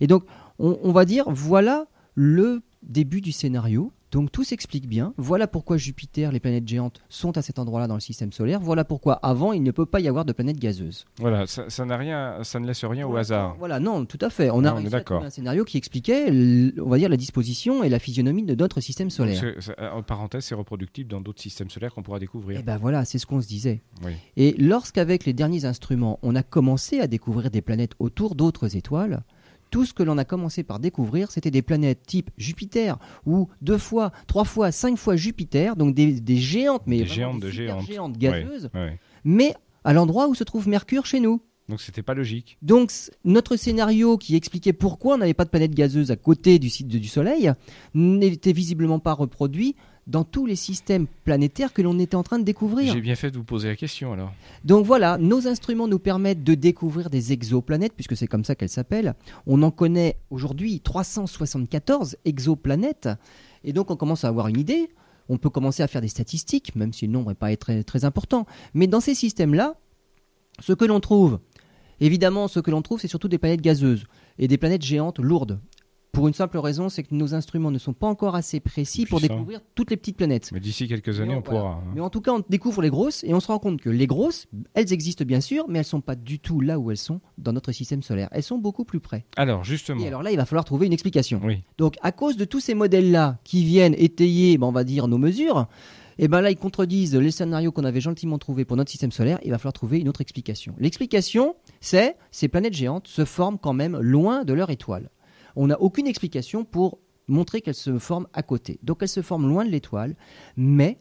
Et 0.00 0.06
donc, 0.06 0.24
on, 0.58 0.78
on 0.82 0.92
va 0.92 1.06
dire, 1.06 1.24
voilà 1.30 1.86
le 2.16 2.62
début 2.82 3.20
du 3.20 3.30
scénario. 3.32 3.92
Donc 4.12 4.30
tout 4.30 4.44
s'explique 4.44 4.88
bien. 4.88 5.12
Voilà 5.18 5.46
pourquoi 5.48 5.76
Jupiter, 5.76 6.30
les 6.32 6.38
planètes 6.40 6.66
géantes, 6.66 7.02
sont 7.08 7.36
à 7.36 7.42
cet 7.42 7.58
endroit-là 7.58 7.88
dans 7.88 7.94
le 7.96 8.00
système 8.00 8.32
solaire. 8.32 8.60
Voilà 8.60 8.84
pourquoi 8.84 9.14
avant, 9.14 9.52
il 9.52 9.62
ne 9.64 9.72
peut 9.72 9.84
pas 9.84 9.98
y 10.00 10.06
avoir 10.08 10.24
de 10.24 10.32
planètes 10.32 10.58
gazeuses. 10.60 11.04
Voilà, 11.18 11.46
ça, 11.48 11.68
ça 11.68 11.84
n'a 11.84 11.96
rien, 11.96 12.38
ça 12.44 12.60
ne 12.60 12.66
laisse 12.66 12.84
rien 12.84 13.06
au 13.06 13.16
hasard. 13.16 13.56
Voilà, 13.58 13.80
non, 13.80 14.06
tout 14.06 14.16
à 14.22 14.30
fait. 14.30 14.48
On 14.48 14.62
Non, 14.62 14.68
a 14.70 14.72
on 14.74 14.76
est 14.76 14.80
réussi 14.82 14.94
à 14.94 15.00
trouver 15.00 15.26
un 15.26 15.30
scénario 15.30 15.64
qui 15.64 15.76
expliquait, 15.76 16.30
on 16.80 16.88
va 16.88 16.98
dire, 16.98 17.08
la 17.08 17.16
disposition 17.16 17.82
et 17.82 17.88
la 17.88 17.98
physionomie 17.98 18.44
de 18.44 18.54
notre 18.54 18.80
système 18.80 19.10
solaire. 19.10 19.42
c'est- 19.58 19.78
en 19.80 20.02
parenthèse, 20.04 20.44
c'est 20.44 20.54
reproductible 20.54 21.10
dans 21.10 21.20
d'autres 21.20 21.42
systèmes 21.42 21.68
solaires 21.68 21.92
qu'on 21.92 22.02
pourra 22.04 22.20
découvrir. 22.20 22.60
Et 22.60 22.62
ben 22.62 22.78
voilà, 22.78 23.04
c'est 23.04 23.18
ce 23.18 23.26
qu'on 23.26 23.42
se 23.42 23.48
disait. 23.48 23.82
Oui. 24.04 24.12
Et 24.36 24.54
lorsqu'avec 24.56 25.24
les 25.26 25.32
derniers 25.32 25.64
instruments, 25.64 26.20
on 26.22 26.36
a 26.36 26.44
commencé 26.44 27.00
à 27.00 27.08
découvrir 27.08 27.50
des 27.50 27.60
planètes 27.60 27.92
autour 27.98 28.36
d'autres 28.36 28.76
étoiles, 28.76 29.24
tout 29.70 29.84
ce 29.84 29.92
que 29.92 30.02
l'on 30.02 30.18
a 30.18 30.24
commencé 30.24 30.62
par 30.62 30.78
découvrir, 30.78 31.30
c'était 31.30 31.50
des 31.50 31.62
planètes 31.62 32.02
type 32.06 32.30
Jupiter, 32.38 32.98
ou 33.26 33.48
deux 33.62 33.78
fois, 33.78 34.12
trois 34.26 34.44
fois, 34.44 34.70
cinq 34.72 34.96
fois 34.96 35.16
Jupiter, 35.16 35.76
donc 35.76 35.94
des, 35.94 36.20
des 36.20 36.36
géantes, 36.36 36.82
mais 36.86 36.98
Des 36.98 37.06
géantes 37.06 37.40
des 37.40 37.46
de 37.46 37.50
super 37.52 37.80
géantes. 37.80 37.86
géantes 37.86 38.18
gazeuses, 38.18 38.70
Ouais, 38.74 38.80
ouais. 38.80 39.00
mais 39.24 39.54
à 39.84 39.92
l'endroit 39.92 40.28
où 40.28 40.34
se 40.34 40.44
trouve 40.44 40.68
Mercure 40.68 41.06
chez 41.06 41.20
nous. 41.20 41.40
Donc 41.68 41.80
c'était 41.80 42.02
pas 42.02 42.14
logique. 42.14 42.58
Donc 42.62 42.92
notre 43.24 43.56
scénario 43.56 44.18
qui 44.18 44.36
expliquait 44.36 44.72
pourquoi 44.72 45.16
on 45.16 45.18
n'avait 45.18 45.34
pas 45.34 45.44
de 45.44 45.50
planète 45.50 45.74
gazeuse 45.74 46.12
à 46.12 46.16
côté 46.16 46.60
du 46.60 46.70
site 46.70 46.86
de- 46.86 46.98
du 46.98 47.08
Soleil 47.08 47.52
n'était 47.94 48.52
visiblement 48.52 49.00
pas 49.00 49.12
reproduit 49.14 49.74
dans 50.06 50.22
tous 50.22 50.46
les 50.46 50.56
systèmes 50.56 51.06
planétaires 51.24 51.72
que 51.72 51.82
l'on 51.82 51.98
était 51.98 52.14
en 52.14 52.22
train 52.22 52.38
de 52.38 52.44
découvrir. 52.44 52.92
J'ai 52.92 53.00
bien 53.00 53.16
fait 53.16 53.30
de 53.30 53.36
vous 53.36 53.44
poser 53.44 53.68
la 53.68 53.76
question 53.76 54.12
alors. 54.12 54.32
Donc 54.64 54.86
voilà, 54.86 55.18
nos 55.18 55.48
instruments 55.48 55.88
nous 55.88 55.98
permettent 55.98 56.44
de 56.44 56.54
découvrir 56.54 57.10
des 57.10 57.32
exoplanètes, 57.32 57.92
puisque 57.94 58.16
c'est 58.16 58.28
comme 58.28 58.44
ça 58.44 58.54
qu'elles 58.54 58.68
s'appellent. 58.68 59.14
On 59.46 59.62
en 59.62 59.70
connaît 59.70 60.16
aujourd'hui 60.30 60.80
374 60.80 62.16
exoplanètes, 62.24 63.08
et 63.64 63.72
donc 63.72 63.90
on 63.90 63.96
commence 63.96 64.24
à 64.24 64.28
avoir 64.28 64.48
une 64.48 64.60
idée. 64.60 64.90
On 65.28 65.38
peut 65.38 65.50
commencer 65.50 65.82
à 65.82 65.88
faire 65.88 66.02
des 66.02 66.08
statistiques, 66.08 66.76
même 66.76 66.92
si 66.92 67.06
le 67.06 67.12
nombre 67.12 67.30
n'est 67.30 67.34
pas 67.34 67.54
très, 67.56 67.82
très 67.82 68.04
important. 68.04 68.46
Mais 68.74 68.86
dans 68.86 69.00
ces 69.00 69.14
systèmes-là, 69.14 69.74
ce 70.60 70.72
que 70.72 70.84
l'on 70.84 71.00
trouve, 71.00 71.40
évidemment, 71.98 72.46
ce 72.46 72.60
que 72.60 72.70
l'on 72.70 72.80
trouve, 72.80 73.00
c'est 73.00 73.08
surtout 73.08 73.26
des 73.26 73.38
planètes 73.38 73.60
gazeuses 73.60 74.04
et 74.38 74.46
des 74.46 74.56
planètes 74.56 74.82
géantes 74.82 75.18
lourdes. 75.18 75.58
Pour 76.16 76.28
une 76.28 76.32
simple 76.32 76.56
raison, 76.56 76.88
c'est 76.88 77.02
que 77.02 77.14
nos 77.14 77.34
instruments 77.34 77.70
ne 77.70 77.76
sont 77.76 77.92
pas 77.92 78.06
encore 78.06 78.36
assez 78.36 78.58
précis 78.58 79.04
pour 79.04 79.20
découvrir 79.20 79.60
toutes 79.74 79.90
les 79.90 79.98
petites 79.98 80.16
planètes. 80.16 80.48
Mais 80.50 80.60
d'ici 80.60 80.88
quelques 80.88 81.20
années, 81.20 81.34
on, 81.34 81.42
pourra. 81.42 81.72
hein. 81.72 81.92
Mais 81.94 82.00
en 82.00 82.08
tout 82.08 82.22
cas, 82.22 82.32
on 82.32 82.42
découvre 82.48 82.80
les 82.80 82.88
grosses 82.88 83.22
et 83.22 83.34
on 83.34 83.40
se 83.40 83.48
rend 83.48 83.58
compte 83.58 83.82
que 83.82 83.90
les 83.90 84.06
grosses, 84.06 84.46
elles 84.72 84.94
existent 84.94 85.26
bien 85.26 85.42
sûr, 85.42 85.66
mais 85.68 85.80
elles 85.80 85.84
sont 85.84 86.00
pas 86.00 86.14
du 86.14 86.38
tout 86.38 86.62
là 86.62 86.78
où 86.78 86.90
elles 86.90 86.96
sont 86.96 87.20
dans 87.36 87.52
notre 87.52 87.70
système 87.70 88.02
solaire. 88.02 88.30
Elles 88.32 88.42
sont 88.42 88.56
beaucoup 88.56 88.86
plus 88.86 88.98
près. 88.98 89.26
Alors 89.36 89.62
justement. 89.62 90.02
Et 90.02 90.06
alors 90.06 90.22
là, 90.22 90.30
il 90.30 90.38
va 90.38 90.46
falloir 90.46 90.64
trouver 90.64 90.86
une 90.86 90.94
explication. 90.94 91.38
Oui. 91.44 91.62
Donc, 91.76 91.96
à 92.00 92.12
cause 92.12 92.38
de 92.38 92.46
tous 92.46 92.60
ces 92.60 92.72
modèles-là 92.72 93.38
qui 93.44 93.62
viennent 93.66 93.94
étayer, 93.98 94.56
ben, 94.56 94.68
on 94.68 94.72
va 94.72 94.84
dire, 94.84 95.08
nos 95.08 95.18
mesures, 95.18 95.68
et 96.18 96.28
ben 96.28 96.40
là, 96.40 96.50
ils 96.50 96.56
contredisent 96.56 97.14
les 97.14 97.30
scénarios 97.30 97.72
qu'on 97.72 97.84
avait 97.84 98.00
gentiment 98.00 98.38
trouvés 98.38 98.64
pour 98.64 98.78
notre 98.78 98.90
système 98.90 99.12
solaire. 99.12 99.38
Il 99.44 99.50
va 99.50 99.58
falloir 99.58 99.74
trouver 99.74 99.98
une 99.98 100.08
autre 100.08 100.22
explication. 100.22 100.74
L'explication, 100.78 101.56
c'est 101.82 102.16
ces 102.30 102.48
planètes 102.48 102.72
géantes 102.72 103.06
se 103.06 103.26
forment 103.26 103.58
quand 103.58 103.74
même 103.74 103.98
loin 104.00 104.44
de 104.44 104.54
leur 104.54 104.70
étoile. 104.70 105.10
On 105.56 105.66
n'a 105.68 105.80
aucune 105.80 106.06
explication 106.06 106.64
pour 106.64 106.98
montrer 107.28 107.60
qu'elles 107.60 107.74
se 107.74 107.98
forment 107.98 108.28
à 108.32 108.42
côté. 108.42 108.78
Donc, 108.82 108.98
elles 109.00 109.08
se 109.08 109.22
forment 109.22 109.48
loin 109.48 109.64
de 109.64 109.70
l'étoile, 109.70 110.14
mais 110.56 110.98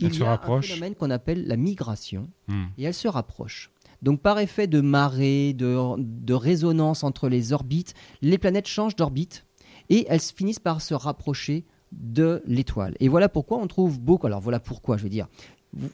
Elles 0.00 0.08
il 0.08 0.14
se 0.14 0.20
y 0.20 0.22
a 0.22 0.40
un 0.40 0.62
phénomène 0.62 0.94
qu'on 0.94 1.10
appelle 1.10 1.46
la 1.46 1.56
migration 1.56 2.28
Hmm. 2.48 2.66
et 2.78 2.84
elles 2.84 2.94
se 2.94 3.08
rapprochent. 3.08 3.70
Donc 4.02 4.20
par 4.20 4.38
effet 4.38 4.66
de 4.66 4.80
marée, 4.80 5.52
de, 5.54 5.76
de 5.98 6.34
résonance 6.34 7.02
entre 7.02 7.28
les 7.28 7.52
orbites, 7.54 7.94
les 8.20 8.38
planètes 8.38 8.68
changent 8.68 8.94
d'orbite 8.94 9.46
et 9.88 10.04
elles 10.08 10.20
se 10.20 10.32
finissent 10.34 10.60
par 10.60 10.80
se 10.82 10.92
rapprocher 10.94 11.64
de 11.92 12.42
l'étoile. 12.46 12.94
Et 13.00 13.08
voilà 13.08 13.28
pourquoi 13.30 13.58
on 13.58 13.66
trouve 13.66 13.98
beaucoup. 13.98 14.26
Alors 14.26 14.40
voilà 14.40 14.60
pourquoi, 14.60 14.96
je 14.98 15.02
veux 15.04 15.08
dire. 15.08 15.26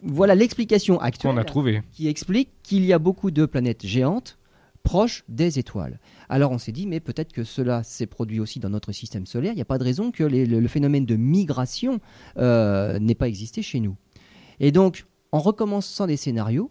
Voilà 0.02 0.34
l'explication 0.34 1.00
actuelle 1.00 1.38
a 1.38 1.44
trouvé. 1.44 1.82
qui 1.92 2.08
explique 2.08 2.50
qu'il 2.62 2.84
y 2.84 2.92
a 2.92 2.98
beaucoup 2.98 3.30
de 3.30 3.46
planètes 3.46 3.86
géantes 3.86 4.36
proches 4.82 5.22
des 5.28 5.60
étoiles. 5.60 6.00
Alors 6.32 6.50
on 6.50 6.56
s'est 6.56 6.72
dit, 6.72 6.86
mais 6.86 6.98
peut-être 6.98 7.30
que 7.30 7.44
cela 7.44 7.82
s'est 7.82 8.06
produit 8.06 8.40
aussi 8.40 8.58
dans 8.58 8.70
notre 8.70 8.90
système 8.90 9.26
solaire. 9.26 9.52
Il 9.52 9.56
n'y 9.56 9.60
a 9.60 9.66
pas 9.66 9.76
de 9.76 9.84
raison 9.84 10.10
que 10.10 10.24
le 10.24 10.66
phénomène 10.66 11.04
de 11.04 11.16
migration 11.16 12.00
euh, 12.38 12.98
n'ait 12.98 13.14
pas 13.14 13.28
existé 13.28 13.60
chez 13.60 13.80
nous. 13.80 13.98
Et 14.58 14.72
donc, 14.72 15.04
en 15.30 15.40
recommençant 15.40 16.06
des 16.06 16.16
scénarios, 16.16 16.70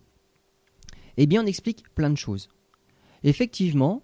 eh 1.17 1.27
bien, 1.27 1.43
on 1.43 1.45
explique 1.45 1.83
plein 1.93 2.09
de 2.09 2.17
choses. 2.17 2.49
Effectivement, 3.21 4.01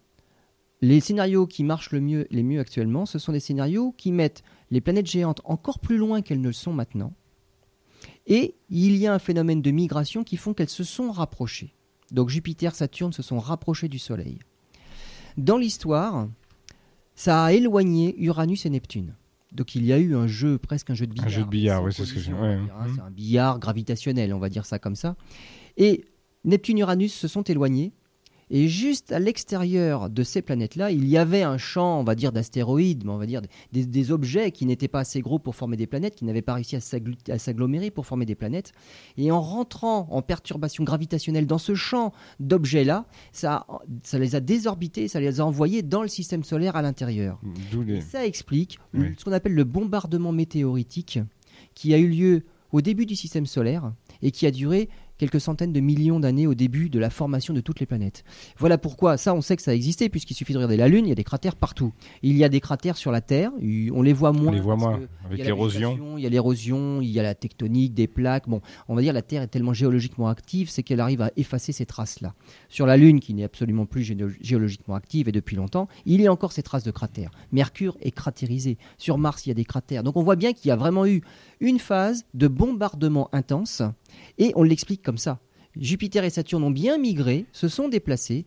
les 0.81 0.99
scénarios 0.99 1.47
qui 1.47 1.63
marchent 1.63 1.91
le 1.91 2.01
mieux, 2.01 2.27
les 2.29 2.43
mieux 2.43 2.59
actuellement, 2.59 3.07
ce 3.07 3.17
sont 3.17 3.31
des 3.31 3.39
scénarios 3.39 3.95
qui 3.97 4.11
mettent 4.11 4.43
les 4.69 4.79
planètes 4.79 5.07
géantes 5.07 5.41
encore 5.43 5.79
plus 5.79 5.97
loin 5.97 6.21
qu'elles 6.21 6.39
ne 6.39 6.49
le 6.49 6.53
sont 6.53 6.73
maintenant. 6.73 7.13
Et 8.27 8.53
il 8.69 8.95
y 8.95 9.07
a 9.07 9.13
un 9.15 9.17
phénomène 9.17 9.63
de 9.63 9.71
migration 9.71 10.23
qui 10.23 10.37
font 10.37 10.53
qu'elles 10.53 10.69
se 10.69 10.83
sont 10.83 11.11
rapprochées. 11.11 11.73
Donc 12.11 12.29
Jupiter, 12.29 12.75
Saturne 12.75 13.11
se 13.11 13.23
sont 13.23 13.39
rapprochés 13.39 13.87
du 13.87 13.97
Soleil. 13.97 14.37
Dans 15.37 15.57
l'histoire, 15.57 16.27
ça 17.15 17.45
a 17.45 17.53
éloigné 17.53 18.15
Uranus 18.19 18.65
et 18.65 18.69
Neptune. 18.69 19.13
Donc 19.53 19.75
il 19.75 19.85
y 19.85 19.93
a 19.93 19.97
eu 19.97 20.15
un 20.15 20.27
jeu, 20.27 20.57
presque 20.57 20.89
un 20.89 20.93
jeu 20.93 21.07
de 21.07 21.13
billard. 21.13 21.27
Un 21.27 21.31
jeu 21.31 21.43
de 21.43 21.47
billard, 21.49 21.83
oui, 21.83 21.93
c'est 21.93 22.05
ce 22.05 22.13
que 22.13 22.19
je- 22.19 22.31
ouais, 22.31 22.53
hein, 22.55 22.87
mhm. 22.87 22.93
C'est 22.95 23.01
un 23.01 23.11
billard 23.11 23.59
gravitationnel, 23.59 24.33
on 24.33 24.39
va 24.39 24.49
dire 24.49 24.65
ça 24.65 24.77
comme 24.79 24.95
ça. 24.95 25.15
Et 25.77 26.05
Neptune 26.43 26.77
et 26.77 26.81
Uranus 26.81 27.13
se 27.13 27.27
sont 27.27 27.43
éloignés. 27.43 27.91
Et 28.49 28.69
juste 28.69 29.11
à 29.11 29.19
l'extérieur 29.19 30.09
de 30.09 30.23
ces 30.23 30.41
planètes-là, 30.41 30.91
il 30.91 31.05
y 31.07 31.17
avait 31.17 31.43
un 31.43 31.57
champ, 31.57 31.99
on 31.99 32.03
va 32.03 32.15
dire, 32.15 32.31
d'astéroïdes, 32.31 33.03
mais 33.03 33.11
on 33.11 33.17
va 33.17 33.25
dire 33.25 33.41
des, 33.73 33.85
des 33.85 34.11
objets 34.11 34.51
qui 34.51 34.65
n'étaient 34.65 34.87
pas 34.87 34.99
assez 35.01 35.19
gros 35.21 35.37
pour 35.37 35.53
former 35.55 35.75
des 35.75 35.85
planètes, 35.87 36.15
qui 36.15 36.23
n'avaient 36.23 36.41
pas 36.41 36.53
réussi 36.53 36.77
à 36.77 37.37
s'agglomérer 37.39 37.91
pour 37.91 38.05
former 38.05 38.25
des 38.25 38.35
planètes. 38.35 38.71
Et 39.17 39.31
en 39.31 39.41
rentrant 39.41 40.07
en 40.11 40.21
perturbation 40.21 40.83
gravitationnelle 40.85 41.45
dans 41.45 41.57
ce 41.57 41.75
champ 41.75 42.13
d'objets-là, 42.39 43.05
ça, 43.33 43.65
ça 44.03 44.17
les 44.17 44.35
a 44.35 44.39
désorbités, 44.39 45.07
ça 45.09 45.19
les 45.19 45.41
a 45.41 45.45
envoyés 45.45 45.81
dans 45.83 46.01
le 46.01 46.07
système 46.07 46.43
solaire 46.45 46.75
à 46.77 46.81
l'intérieur. 46.81 47.41
D'où 47.71 47.81
les- 47.83 47.97
Et 47.97 48.01
ça 48.01 48.25
explique 48.25 48.79
Oui. 48.93 49.07
ce 49.17 49.25
qu'on 49.25 49.33
appelle 49.33 49.55
le 49.55 49.63
bombardement 49.65 50.31
météoritique 50.31 51.19
qui 51.73 51.93
a 51.93 51.97
eu 51.97 52.07
lieu 52.07 52.43
au 52.71 52.81
début 52.81 53.05
du 53.05 53.15
système 53.15 53.45
solaire 53.45 53.91
et 54.21 54.31
qui 54.31 54.45
a 54.45 54.51
duré 54.51 54.89
quelques 55.17 55.41
centaines 55.41 55.73
de 55.73 55.79
millions 55.79 56.19
d'années 56.19 56.47
au 56.47 56.53
début 56.55 56.89
de 56.89 56.99
la 56.99 57.09
formation 57.09 57.53
de 57.53 57.61
toutes 57.61 57.79
les 57.79 57.85
planètes. 57.85 58.23
Voilà 58.57 58.77
pourquoi, 58.77 59.17
ça 59.17 59.33
on 59.33 59.41
sait 59.41 59.55
que 59.55 59.61
ça 59.63 59.71
a 59.71 59.73
existé 59.73 60.09
puisqu'il 60.09 60.33
suffit 60.33 60.53
de 60.53 60.57
regarder 60.57 60.77
la 60.77 60.87
Lune, 60.87 61.05
il 61.05 61.09
y 61.09 61.11
a 61.11 61.15
des 61.15 61.23
cratères 61.23 61.55
partout. 61.55 61.93
Il 62.21 62.37
y 62.37 62.43
a 62.43 62.49
des 62.49 62.59
cratères 62.59 62.97
sur 62.97 63.11
la 63.11 63.21
Terre, 63.21 63.51
on 63.93 64.01
les 64.01 64.13
voit 64.13 64.31
moins. 64.31 64.49
On 64.49 64.51
les 64.51 64.59
voit 64.59 64.75
moins, 64.75 64.99
avec 65.25 65.43
l'érosion. 65.43 66.17
Il 66.17 66.23
y 66.23 66.27
a 66.27 66.29
l'érosion, 66.29 67.01
il 67.01 67.09
y 67.09 67.19
a 67.19 67.23
la 67.23 67.35
tectonique, 67.35 67.93
des 67.93 68.07
plaques. 68.07 68.47
Bon, 68.47 68.61
on 68.87 68.95
va 68.95 69.01
dire 69.01 69.13
la 69.13 69.21
Terre 69.21 69.41
est 69.41 69.47
tellement 69.47 69.73
géologiquement 69.73 70.27
active, 70.29 70.69
c'est 70.69 70.83
qu'elle 70.83 70.99
arrive 70.99 71.21
à 71.21 71.31
effacer 71.35 71.71
ces 71.71 71.85
traces-là. 71.85 72.33
Sur 72.69 72.85
la 72.85 72.97
Lune, 72.97 73.19
qui 73.19 73.33
n'est 73.33 73.43
absolument 73.43 73.85
plus 73.85 74.03
géo- 74.03 74.29
géologiquement 74.41 74.95
active 74.95 75.27
et 75.27 75.31
depuis 75.31 75.55
longtemps, 75.55 75.87
il 76.05 76.21
y 76.21 76.27
a 76.27 76.31
encore 76.31 76.51
ces 76.51 76.63
traces 76.63 76.83
de 76.83 76.91
cratères. 76.91 77.31
Mercure 77.51 77.97
est 78.01 78.11
cratérisé. 78.11 78.77
Sur 78.97 79.17
Mars, 79.17 79.45
il 79.45 79.49
y 79.49 79.51
a 79.51 79.55
des 79.55 79.65
cratères. 79.65 80.03
Donc 80.03 80.17
on 80.17 80.23
voit 80.23 80.35
bien 80.35 80.53
qu'il 80.53 80.69
y 80.69 80.71
a 80.71 80.75
vraiment 80.75 81.05
eu 81.05 81.21
une 81.59 81.79
phase 81.79 82.25
de 82.33 82.47
bombardement 82.47 83.29
intense 83.33 83.81
et 84.37 84.51
on 84.55 84.63
l'explique 84.63 85.01
comme 85.07 85.17
ça. 85.17 85.39
Jupiter 85.79 86.25
et 86.25 86.29
Saturne 86.29 86.65
ont 86.65 86.69
bien 86.69 86.97
migré, 86.97 87.45
se 87.53 87.69
sont 87.69 87.87
déplacés. 87.87 88.45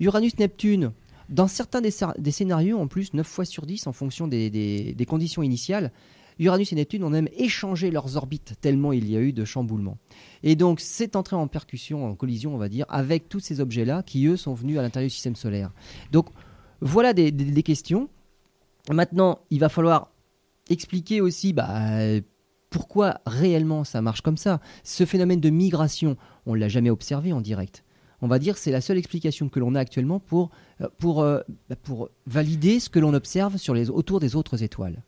Uranus-Neptune, 0.00 0.92
dans 1.28 1.48
certains 1.48 1.82
des, 1.82 1.90
scénarios, 2.30 2.78
en 2.78 2.86
plus, 2.86 3.12
9 3.12 3.26
fois 3.26 3.44
sur 3.44 3.66
10 3.66 3.86
en 3.86 3.92
fonction 3.92 4.26
des, 4.26 4.96
conditions 5.06 5.42
initiales, 5.42 5.92
Uranus 6.38 6.72
et 6.72 6.76
Neptune 6.76 7.04
ont 7.04 7.10
même 7.10 7.28
échangé 7.36 7.90
leurs 7.90 8.16
orbites 8.16 8.54
tellement 8.62 8.92
il 8.92 9.10
y 9.10 9.16
a 9.16 9.20
eu 9.20 9.34
de 9.34 9.44
chamboulements. 9.44 9.98
Et 10.42 10.56
donc 10.56 10.80
c'est 10.80 11.14
entré 11.14 11.36
en 11.36 11.46
percussion, 11.46 12.06
en 12.06 12.14
collision, 12.14 12.54
on 12.54 12.58
va 12.58 12.70
dire, 12.70 12.86
avec 12.88 13.28
tous 13.28 13.40
ces 13.40 13.60
objets-là 13.60 14.02
qui, 14.02 14.24
eux, 14.24 14.38
sont 14.38 14.54
venus 14.54 14.78
à 14.78 14.82
l'intérieur 14.82 15.08
du 15.08 15.14
système 15.14 15.36
solaire. 15.36 15.72
Donc 16.10 16.28
voilà 16.80 17.12
des, 17.12 17.32
des- 17.32 17.62
questions. 17.62 18.08
Maintenant, 18.90 19.40
il 19.50 19.60
va 19.60 19.68
falloir 19.68 20.12
expliquer 20.70 21.20
aussi 21.20 21.52
bah, 21.52 21.98
pourquoi 22.70 23.20
réellement 23.26 23.84
ça 23.84 24.02
marche 24.02 24.20
comme 24.20 24.36
ça? 24.36 24.60
Ce 24.84 25.04
phénomène 25.06 25.40
de 25.40 25.50
migration, 25.50 26.16
on 26.46 26.54
ne 26.54 26.60
l'a 26.60 26.68
jamais 26.68 26.90
observé 26.90 27.32
en 27.32 27.40
direct. 27.40 27.84
On 28.20 28.26
va 28.28 28.38
dire 28.38 28.54
que 28.54 28.60
c'est 28.60 28.72
la 28.72 28.80
seule 28.80 28.98
explication 28.98 29.48
que 29.48 29.60
l'on 29.60 29.74
a 29.76 29.80
actuellement 29.80 30.18
pour, 30.18 30.50
euh, 30.80 30.88
pour, 30.98 31.22
euh, 31.22 31.40
bah, 31.68 31.76
pour 31.76 32.10
valider 32.26 32.80
ce 32.80 32.88
que 32.90 32.98
l'on 32.98 33.14
observe 33.14 33.56
sur 33.58 33.74
les, 33.74 33.90
autour 33.90 34.18
des 34.20 34.34
autres 34.34 34.62
étoiles. 34.62 35.02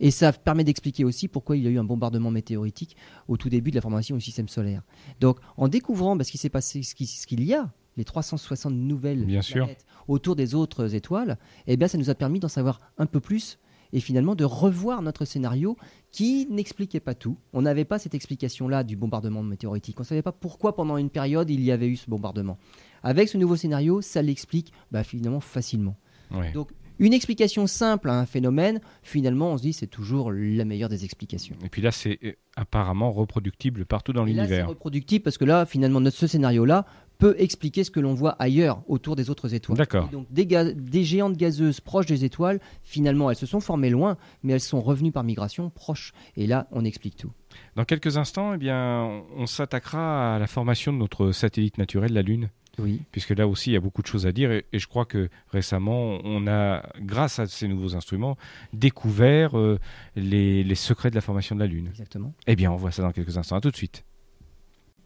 Et 0.00 0.10
ça 0.10 0.32
permet 0.32 0.64
d'expliquer 0.64 1.04
aussi 1.04 1.28
pourquoi 1.28 1.56
il 1.56 1.62
y 1.62 1.66
a 1.68 1.70
eu 1.70 1.78
un 1.78 1.84
bombardement 1.84 2.30
météoritique 2.30 2.96
au 3.28 3.36
tout 3.36 3.48
début 3.48 3.70
de 3.70 3.76
la 3.76 3.82
formation 3.82 4.16
du 4.16 4.22
système 4.22 4.48
solaire. 4.48 4.82
Donc, 5.20 5.38
en 5.56 5.68
découvrant 5.68 6.16
bah, 6.16 6.24
ce 6.24 6.32
qui 6.32 6.38
s'est 6.38 6.48
passé, 6.48 6.82
ce 6.82 6.94
qui- 6.94 7.06
ce 7.06 7.26
qu'il 7.26 7.44
y 7.44 7.54
a, 7.54 7.70
les 7.96 8.04
360 8.04 8.72
nouvelles 8.74 9.24
Bien 9.24 9.40
sûr. 9.42 9.66
planètes 9.66 9.84
autour 10.08 10.34
des 10.34 10.54
autres 10.56 10.94
étoiles, 10.96 11.38
eh 11.68 11.76
bien, 11.76 11.86
ça 11.86 11.96
nous 11.98 12.10
a 12.10 12.14
permis 12.16 12.40
d'en 12.40 12.48
savoir 12.48 12.80
un 12.98 13.06
peu 13.06 13.20
plus 13.20 13.58
et 13.94 14.00
finalement 14.00 14.34
de 14.34 14.44
revoir 14.44 15.00
notre 15.00 15.24
scénario 15.24 15.78
qui 16.10 16.46
n'expliquait 16.50 17.00
pas 17.00 17.14
tout. 17.14 17.38
On 17.54 17.62
n'avait 17.62 17.86
pas 17.86 17.98
cette 17.98 18.14
explication-là 18.14 18.84
du 18.84 18.96
bombardement 18.96 19.42
météoritique. 19.42 19.98
On 20.00 20.02
ne 20.02 20.06
savait 20.06 20.20
pas 20.20 20.32
pourquoi 20.32 20.74
pendant 20.74 20.98
une 20.98 21.10
période 21.10 21.48
il 21.48 21.62
y 21.62 21.70
avait 21.70 21.88
eu 21.88 21.96
ce 21.96 22.10
bombardement. 22.10 22.58
Avec 23.02 23.28
ce 23.28 23.38
nouveau 23.38 23.56
scénario, 23.56 24.02
ça 24.02 24.20
l'explique 24.20 24.72
bah, 24.90 25.04
finalement 25.04 25.40
facilement. 25.40 25.96
Ouais. 26.32 26.52
Donc, 26.52 26.72
une 26.98 27.12
explication 27.12 27.66
simple 27.66 28.08
à 28.08 28.18
un 28.18 28.26
phénomène, 28.26 28.80
finalement, 29.02 29.52
on 29.52 29.58
se 29.58 29.62
dit 29.62 29.72
c'est 29.72 29.88
toujours 29.88 30.30
la 30.32 30.64
meilleure 30.64 30.88
des 30.88 31.04
explications. 31.04 31.56
Et 31.64 31.68
puis 31.68 31.82
là, 31.82 31.90
c'est 31.90 32.18
euh, 32.24 32.32
apparemment 32.56 33.10
reproductible 33.12 33.84
partout 33.84 34.12
dans 34.12 34.24
là, 34.24 34.28
c'est 34.28 34.34
l'univers. 34.34 34.68
reproductible 34.68 35.22
parce 35.22 35.38
que 35.38 35.44
là, 35.44 35.66
finalement, 35.66 36.00
notre, 36.00 36.16
ce 36.16 36.26
scénario-là 36.26 36.86
peut 37.18 37.34
expliquer 37.38 37.84
ce 37.84 37.90
que 37.90 38.00
l'on 38.00 38.14
voit 38.14 38.36
ailleurs, 38.38 38.82
autour 38.88 39.16
des 39.16 39.30
autres 39.30 39.54
étoiles. 39.54 39.78
D'accord. 39.78 40.08
Donc, 40.08 40.26
des, 40.30 41.04
géantes 41.04 41.36
gazeuses 41.36 41.80
proches 41.80 42.06
des 42.06 42.24
étoiles, 42.24 42.60
finalement, 42.82 43.30
elles 43.30 43.36
se 43.36 43.46
sont 43.46 43.60
formées 43.60 43.90
loin, 43.90 44.16
mais 44.42 44.52
elles 44.52 44.60
sont 44.60 44.80
revenues 44.80 45.12
par 45.12 45.24
migration 45.24 45.70
proches. 45.70 46.12
Et 46.36 46.46
là, 46.46 46.66
on 46.72 46.84
explique 46.84 47.16
tout. 47.16 47.32
Dans 47.76 47.84
quelques 47.84 48.16
instants, 48.16 48.54
eh 48.54 48.58
bien, 48.58 49.22
on 49.36 49.46
s'attaquera 49.46 50.36
à 50.36 50.38
la 50.38 50.46
formation 50.46 50.92
de 50.92 50.98
notre 50.98 51.32
satellite 51.32 51.78
naturel, 51.78 52.12
la 52.12 52.22
Lune, 52.22 52.50
Oui. 52.78 53.02
puisque 53.12 53.30
là 53.30 53.46
aussi, 53.46 53.70
il 53.70 53.74
y 53.74 53.76
a 53.76 53.80
beaucoup 53.80 54.02
de 54.02 54.06
choses 54.08 54.26
à 54.26 54.32
dire. 54.32 54.50
Et, 54.50 54.66
et 54.72 54.78
je 54.78 54.88
crois 54.88 55.04
que 55.04 55.28
récemment, 55.48 56.18
on 56.24 56.46
a, 56.48 56.82
grâce 57.00 57.38
à 57.38 57.46
ces 57.46 57.68
nouveaux 57.68 57.94
instruments, 57.94 58.36
découvert 58.72 59.56
euh, 59.56 59.78
les, 60.16 60.64
les 60.64 60.74
secrets 60.74 61.10
de 61.10 61.14
la 61.14 61.20
formation 61.20 61.54
de 61.54 61.60
la 61.60 61.66
Lune. 61.66 61.88
Exactement. 61.90 62.34
Eh 62.46 62.56
bien, 62.56 62.72
on 62.72 62.76
voit 62.76 62.90
ça 62.90 63.02
dans 63.02 63.12
quelques 63.12 63.38
instants. 63.38 63.56
À 63.56 63.60
tout 63.60 63.70
de 63.70 63.76
suite. 63.76 64.04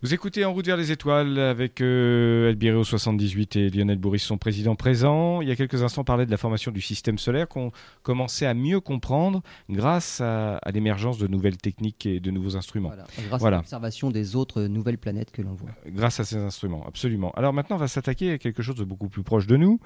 Vous 0.01 0.15
écoutez 0.15 0.45
En 0.45 0.53
route 0.53 0.65
vers 0.65 0.77
les 0.77 0.93
étoiles 0.93 1.41
avec 1.41 1.81
euh, 1.81 2.51
Albireo 2.51 2.85
78 2.85 3.57
et 3.57 3.69
Lionel 3.69 3.99
Bourris, 3.99 4.21
son 4.21 4.39
président 4.39 4.77
présent. 4.77 5.41
Il 5.43 5.49
y 5.49 5.51
a 5.51 5.57
quelques 5.57 5.83
instants, 5.83 6.03
on 6.03 6.05
parlait 6.05 6.25
de 6.25 6.31
la 6.31 6.37
formation 6.37 6.71
du 6.71 6.81
système 6.81 7.19
solaire 7.19 7.49
qu'on 7.49 7.73
commençait 8.05 8.47
à 8.47 8.55
mieux 8.55 8.79
comprendre 8.79 9.43
grâce 9.69 10.21
à, 10.21 10.59
à 10.59 10.71
l'émergence 10.71 11.19
de 11.19 11.27
nouvelles 11.27 11.57
techniques 11.57 12.07
et 12.07 12.21
de 12.21 12.31
nouveaux 12.31 12.57
instruments. 12.57 12.91
Voilà. 12.91 13.07
Grâce 13.27 13.41
Voilà. 13.41 13.57
à 13.57 13.61
l'observation 13.61 14.11
des 14.13 14.37
autres 14.37 14.63
nouvelles 14.63 14.99
planètes 14.99 15.33
que 15.33 15.43
l'on 15.43 15.55
voit. 15.55 15.71
Grâce 15.89 16.21
à 16.21 16.25
ces 16.25 16.37
instruments, 16.37 16.85
absolument. 16.87 17.33
Alors 17.33 17.53
maintenant, 17.53 17.75
on 17.75 17.81
va 17.81 17.89
s'attaquer 17.89 18.31
à 18.35 18.39
quelque 18.39 18.63
chose 18.63 18.77
de 18.77 18.85
beaucoup 18.85 19.09
plus 19.09 19.25
proche 19.25 19.49
de 19.49 19.57
nous, 19.57 19.81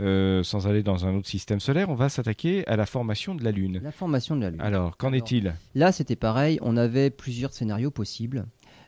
euh, 0.00 0.42
sans 0.42 0.66
aller 0.66 0.82
dans 0.82 1.06
un 1.06 1.14
autre 1.14 1.28
système 1.28 1.60
solaire. 1.60 1.88
On 1.88 1.94
va 1.94 2.08
s'attaquer 2.08 2.66
à 2.66 2.74
la 2.74 2.84
formation 2.86 3.36
de 3.36 3.44
la 3.44 3.52
Lune. 3.52 3.78
La 3.80 3.92
formation 3.92 4.34
de 4.34 4.40
la 4.40 4.50
Lune. 4.50 4.60
Alors, 4.60 4.96
qu'en 4.96 5.12
est-il? 5.12 5.54
Là, 5.76 5.92
c'était 5.92 6.16
pareil. 6.16 6.58
On 6.62 6.76
avait 6.76 7.10
plusieurs 7.10 7.52
scénarios 7.52 7.92
possibles. 7.92 8.44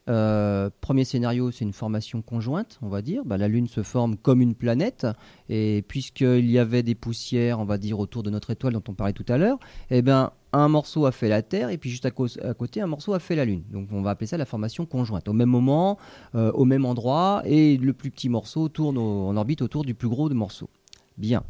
Euh, 0.09 0.69
premier 0.81 1.05
scénario, 1.05 1.51
c'est 1.51 1.65
une 1.65 1.73
formation 1.73 2.21
conjointe, 2.21 2.79
on 2.83 2.89
va 2.89 3.01
dire. 3.01 3.25
Bah, 3.25 3.39
la 3.39 3.49
Lune 3.49 3.69
se 3.69 3.83
forme 3.83 4.17
comme 4.17 4.43
une 4.43 4.55
planète, 4.55 5.07
et 5.49 5.83
puisqu'il 5.89 6.51
y 6.51 6.59
avait 6.59 6.83
des 6.83 6.95
poussières, 6.95 7.59
on 7.59 7.65
va 7.65 7.79
dire, 7.79 7.99
autour 7.99 8.23
de 8.23 8.31
notre 8.31 8.51
étoile 8.51 8.75
dont 8.75 8.83
on 8.89 8.95
parlait 8.95 9.15
tout 9.15 9.25
à 9.29 9.39
l'heure, 9.39 9.59
eh 9.91 10.03
ben, 10.03 10.33
un 10.53 10.69
morceau 10.69 11.07
a 11.07 11.13
fait 11.13 11.29
la 11.29 11.43
Terre, 11.43 11.71
et 11.71 11.79
puis 11.79 11.91
juste 11.91 12.05
à, 12.05 12.11
côté, 12.11 12.81
un 12.81 12.87
morceau 12.87 13.15
a 13.15 13.19
fait 13.19 13.35
la 13.35 13.45
Lune. 13.45 13.65
Donc 13.71 13.89
on 13.93 14.03
va 14.03 14.11
appeler 14.11 14.27
ça 14.27 14.37
la 14.37 14.45
formation 14.45 14.85
conjointe. 14.85 15.27
Au 15.29 15.33
même 15.33 15.49
moment, 15.49 15.99
euh, 16.35 16.53
au 16.53 16.65
même 16.65 16.85
endroit, 16.85 17.43
et 17.47 17.77
le 17.79 17.93
plus 17.95 18.11
petit 18.11 18.29
morceau 18.29 18.69
tourne 18.69 18.99
en 18.99 19.37
orbite 19.37 19.63
autour 19.63 19.85
du 19.85 19.95
plus 19.95 20.09
gros 20.09 20.29
de 20.29 20.35
morceau. 20.35 20.69
Bien. 21.17 21.45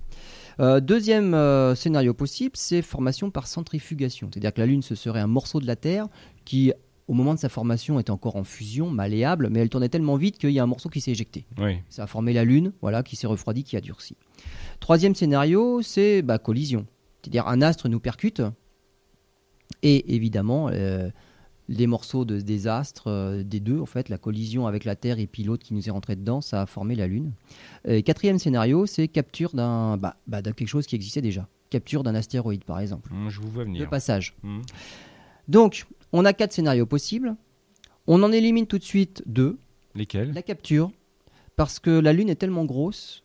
Euh, 0.60 0.78
deuxième 0.78 1.34
scénario 1.74 2.14
possible, 2.14 2.52
c'est 2.54 2.82
formation 2.82 3.30
par 3.30 3.48
centrifugation. 3.48 4.28
C'est-à-dire 4.30 4.54
que 4.54 4.60
la 4.60 4.66
Lune, 4.66 4.82
ce 4.82 4.94
serait 4.94 5.20
un 5.20 5.26
morceau 5.26 5.58
de 5.58 5.66
la 5.66 5.74
Terre 5.74 6.06
qui, 6.44 6.72
au 7.06 7.14
moment 7.14 7.34
de 7.34 7.38
sa 7.38 7.48
formation, 7.48 8.00
était 8.00 8.10
encore 8.10 8.36
en 8.36 8.44
fusion, 8.44 8.90
malléable, 8.90 9.48
mais 9.50 9.60
elle 9.60 9.68
tournait 9.68 9.88
tellement 9.88 10.16
vite 10.16 10.38
qu'il 10.38 10.50
y 10.50 10.58
a 10.58 10.62
un 10.62 10.66
morceau 10.66 10.88
qui 10.88 11.00
s'est 11.00 11.10
éjecté. 11.10 11.44
Oui, 11.58 11.78
Ça 11.90 12.04
a 12.04 12.06
formé 12.06 12.32
la 12.32 12.44
Lune, 12.44 12.72
voilà, 12.80 13.02
qui 13.02 13.16
s'est 13.16 13.26
refroidi, 13.26 13.62
qui 13.64 13.76
a 13.76 13.80
durci. 13.80 14.16
Troisième 14.80 15.14
scénario, 15.14 15.82
c'est 15.82 16.22
bah, 16.22 16.38
collision. 16.38 16.86
C'est-à-dire 17.22 17.46
un 17.46 17.62
astre 17.62 17.88
nous 17.88 18.00
percute, 18.00 18.42
et 19.82 20.14
évidemment, 20.14 20.68
euh, 20.72 21.10
les 21.68 21.86
morceaux 21.86 22.24
de, 22.24 22.40
des 22.40 22.66
astres, 22.66 23.08
euh, 23.08 23.42
des 23.42 23.60
deux, 23.60 23.80
en 23.80 23.86
fait, 23.86 24.08
la 24.08 24.18
collision 24.18 24.66
avec 24.66 24.84
la 24.84 24.96
Terre 24.96 25.18
et 25.18 25.26
puis 25.26 25.44
l'autre 25.44 25.64
qui 25.64 25.74
nous 25.74 25.88
est 25.88 25.90
rentré 25.90 26.16
dedans, 26.16 26.40
ça 26.40 26.62
a 26.62 26.66
formé 26.66 26.94
la 26.94 27.06
Lune. 27.06 27.32
Et 27.86 28.02
quatrième 28.02 28.38
scénario, 28.38 28.86
c'est 28.86 29.08
capture 29.08 29.54
d'un 29.54 29.96
bah, 29.96 30.16
bah, 30.26 30.42
quelque 30.42 30.66
chose 30.66 30.86
qui 30.86 30.94
existait 30.94 31.22
déjà. 31.22 31.48
Capture 31.70 32.02
d'un 32.02 32.14
astéroïde, 32.14 32.64
par 32.64 32.80
exemple. 32.80 33.12
Hum, 33.12 33.28
je 33.28 33.40
vous 33.40 33.50
vois 33.50 33.64
venir. 33.64 33.88
passage. 33.88 34.34
Hum. 34.44 34.62
Donc, 35.48 35.86
on 36.16 36.24
a 36.24 36.32
quatre 36.32 36.52
scénarios 36.52 36.86
possibles. 36.86 37.34
On 38.06 38.22
en 38.22 38.30
élimine 38.32 38.66
tout 38.66 38.78
de 38.78 38.84
suite 38.84 39.22
deux. 39.26 39.58
Lesquels? 39.94 40.32
La 40.32 40.42
capture, 40.42 40.90
parce 41.56 41.78
que 41.80 41.90
la 41.90 42.12
Lune 42.12 42.28
est 42.28 42.34
tellement 42.36 42.64
grosse 42.64 43.22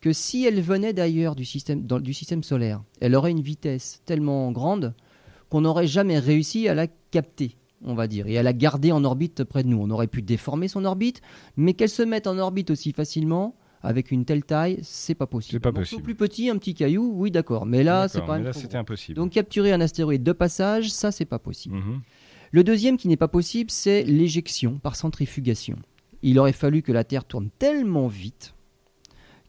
que 0.00 0.12
si 0.12 0.44
elle 0.44 0.60
venait 0.60 0.92
d'ailleurs 0.92 1.34
du 1.34 1.44
système, 1.44 1.82
dans- 1.84 1.98
du 2.00 2.14
système 2.14 2.42
solaire, 2.44 2.82
elle 3.00 3.14
aurait 3.16 3.32
une 3.32 3.40
vitesse 3.40 4.02
tellement 4.04 4.52
grande 4.52 4.94
qu'on 5.48 5.62
n'aurait 5.62 5.86
jamais 5.88 6.18
réussi 6.18 6.68
à 6.68 6.74
la 6.74 6.86
capter, 7.10 7.56
on 7.84 7.94
va 7.94 8.06
dire, 8.06 8.26
et 8.28 8.38
à 8.38 8.42
la 8.44 8.52
garder 8.52 8.92
en 8.92 9.02
orbite 9.04 9.42
près 9.44 9.62
de 9.64 9.68
nous. 9.68 9.78
On 9.80 9.90
aurait 9.90 10.06
pu 10.06 10.22
déformer 10.22 10.68
son 10.68 10.84
orbite, 10.84 11.20
mais 11.56 11.72
qu'elle 11.74 11.88
se 11.88 12.02
mette 12.02 12.26
en 12.28 12.38
orbite 12.38 12.70
aussi 12.70 12.92
facilement, 12.92 13.56
avec 13.82 14.10
une 14.10 14.24
telle 14.24 14.44
taille, 14.44 14.80
c'est 14.82 15.14
pas 15.14 15.26
possible. 15.28 15.52
C'est 15.52 15.60
pas 15.60 15.72
possible. 15.72 16.02
plus 16.02 16.16
petit, 16.16 16.50
un 16.50 16.58
petit 16.58 16.74
caillou, 16.74 17.12
oui 17.14 17.30
d'accord, 17.30 17.64
mais 17.64 17.84
là, 17.84 18.08
c'est 18.08 18.20
mais 18.20 18.34
même 18.34 18.44
là, 18.44 18.52
c'était 18.52 18.76
impossible. 18.76 19.14
Donc 19.16 19.30
capturer 19.30 19.72
un 19.72 19.80
astéroïde 19.80 20.24
de 20.24 20.32
passage, 20.32 20.90
ça 20.90 21.12
c'est 21.12 21.24
pas 21.24 21.38
possible. 21.38 21.76
Mhm. 21.76 22.00
Le 22.52 22.64
deuxième 22.64 22.96
qui 22.96 23.08
n'est 23.08 23.16
pas 23.16 23.28
possible, 23.28 23.70
c'est 23.70 24.02
l'éjection 24.04 24.78
par 24.78 24.96
centrifugation. 24.96 25.76
Il 26.22 26.38
aurait 26.38 26.52
fallu 26.52 26.82
que 26.82 26.92
la 26.92 27.04
Terre 27.04 27.24
tourne 27.24 27.50
tellement 27.58 28.08
vite 28.08 28.54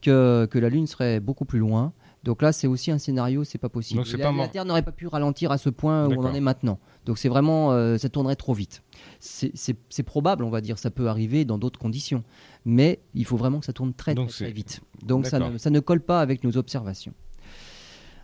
que, 0.01 0.47
que 0.49 0.59
la 0.59 0.69
Lune 0.69 0.87
serait 0.87 1.19
beaucoup 1.19 1.45
plus 1.45 1.59
loin. 1.59 1.93
Donc 2.23 2.41
là, 2.41 2.51
c'est 2.51 2.67
aussi 2.67 2.91
un 2.91 2.97
scénario, 2.97 3.43
c'est 3.43 3.57
pas 3.57 3.69
possible. 3.69 4.03
Donc 4.03 4.11
pas 4.17 4.31
la, 4.31 4.47
Terre 4.49 4.65
n'aurait 4.65 4.81
pas 4.81 4.91
pu 4.91 5.07
ralentir 5.07 5.51
à 5.51 5.57
ce 5.57 5.69
point 5.69 6.05
où 6.05 6.13
on 6.13 6.25
en 6.25 6.33
est 6.33 6.41
maintenant. 6.41 6.77
Donc 7.05 7.17
c'est 7.17 7.29
vraiment, 7.29 7.71
euh, 7.71 7.97
ça 7.97 8.09
tournerait 8.09 8.35
trop 8.35 8.53
vite. 8.53 8.83
C'est- 9.19 10.03
probable, 10.03 10.43
on 10.43 10.49
va 10.49 10.59
dire, 10.61 10.77
ça 10.77 10.91
peut 10.91 11.07
arriver 11.07 11.45
dans 11.45 11.57
d'autres 11.57 11.79
conditions, 11.79 12.23
mais 12.65 12.99
il 13.13 13.25
faut 13.25 13.37
vraiment 13.37 13.59
que 13.59 13.65
ça 13.65 13.73
tourne 13.73 13.93
très 13.93 14.15
Donc 14.15 14.29
très, 14.29 14.35
très 14.37 14.45
c'est- 14.47 14.51
vite. 14.51 14.81
Donc 15.03 15.27
ça 15.27 15.39
ne, 15.39 15.57
ça 15.57 15.69
ne 15.69 15.79
colle 15.79 16.01
pas 16.01 16.19
avec 16.19 16.43
nos 16.43 16.57
observations. 16.57 17.13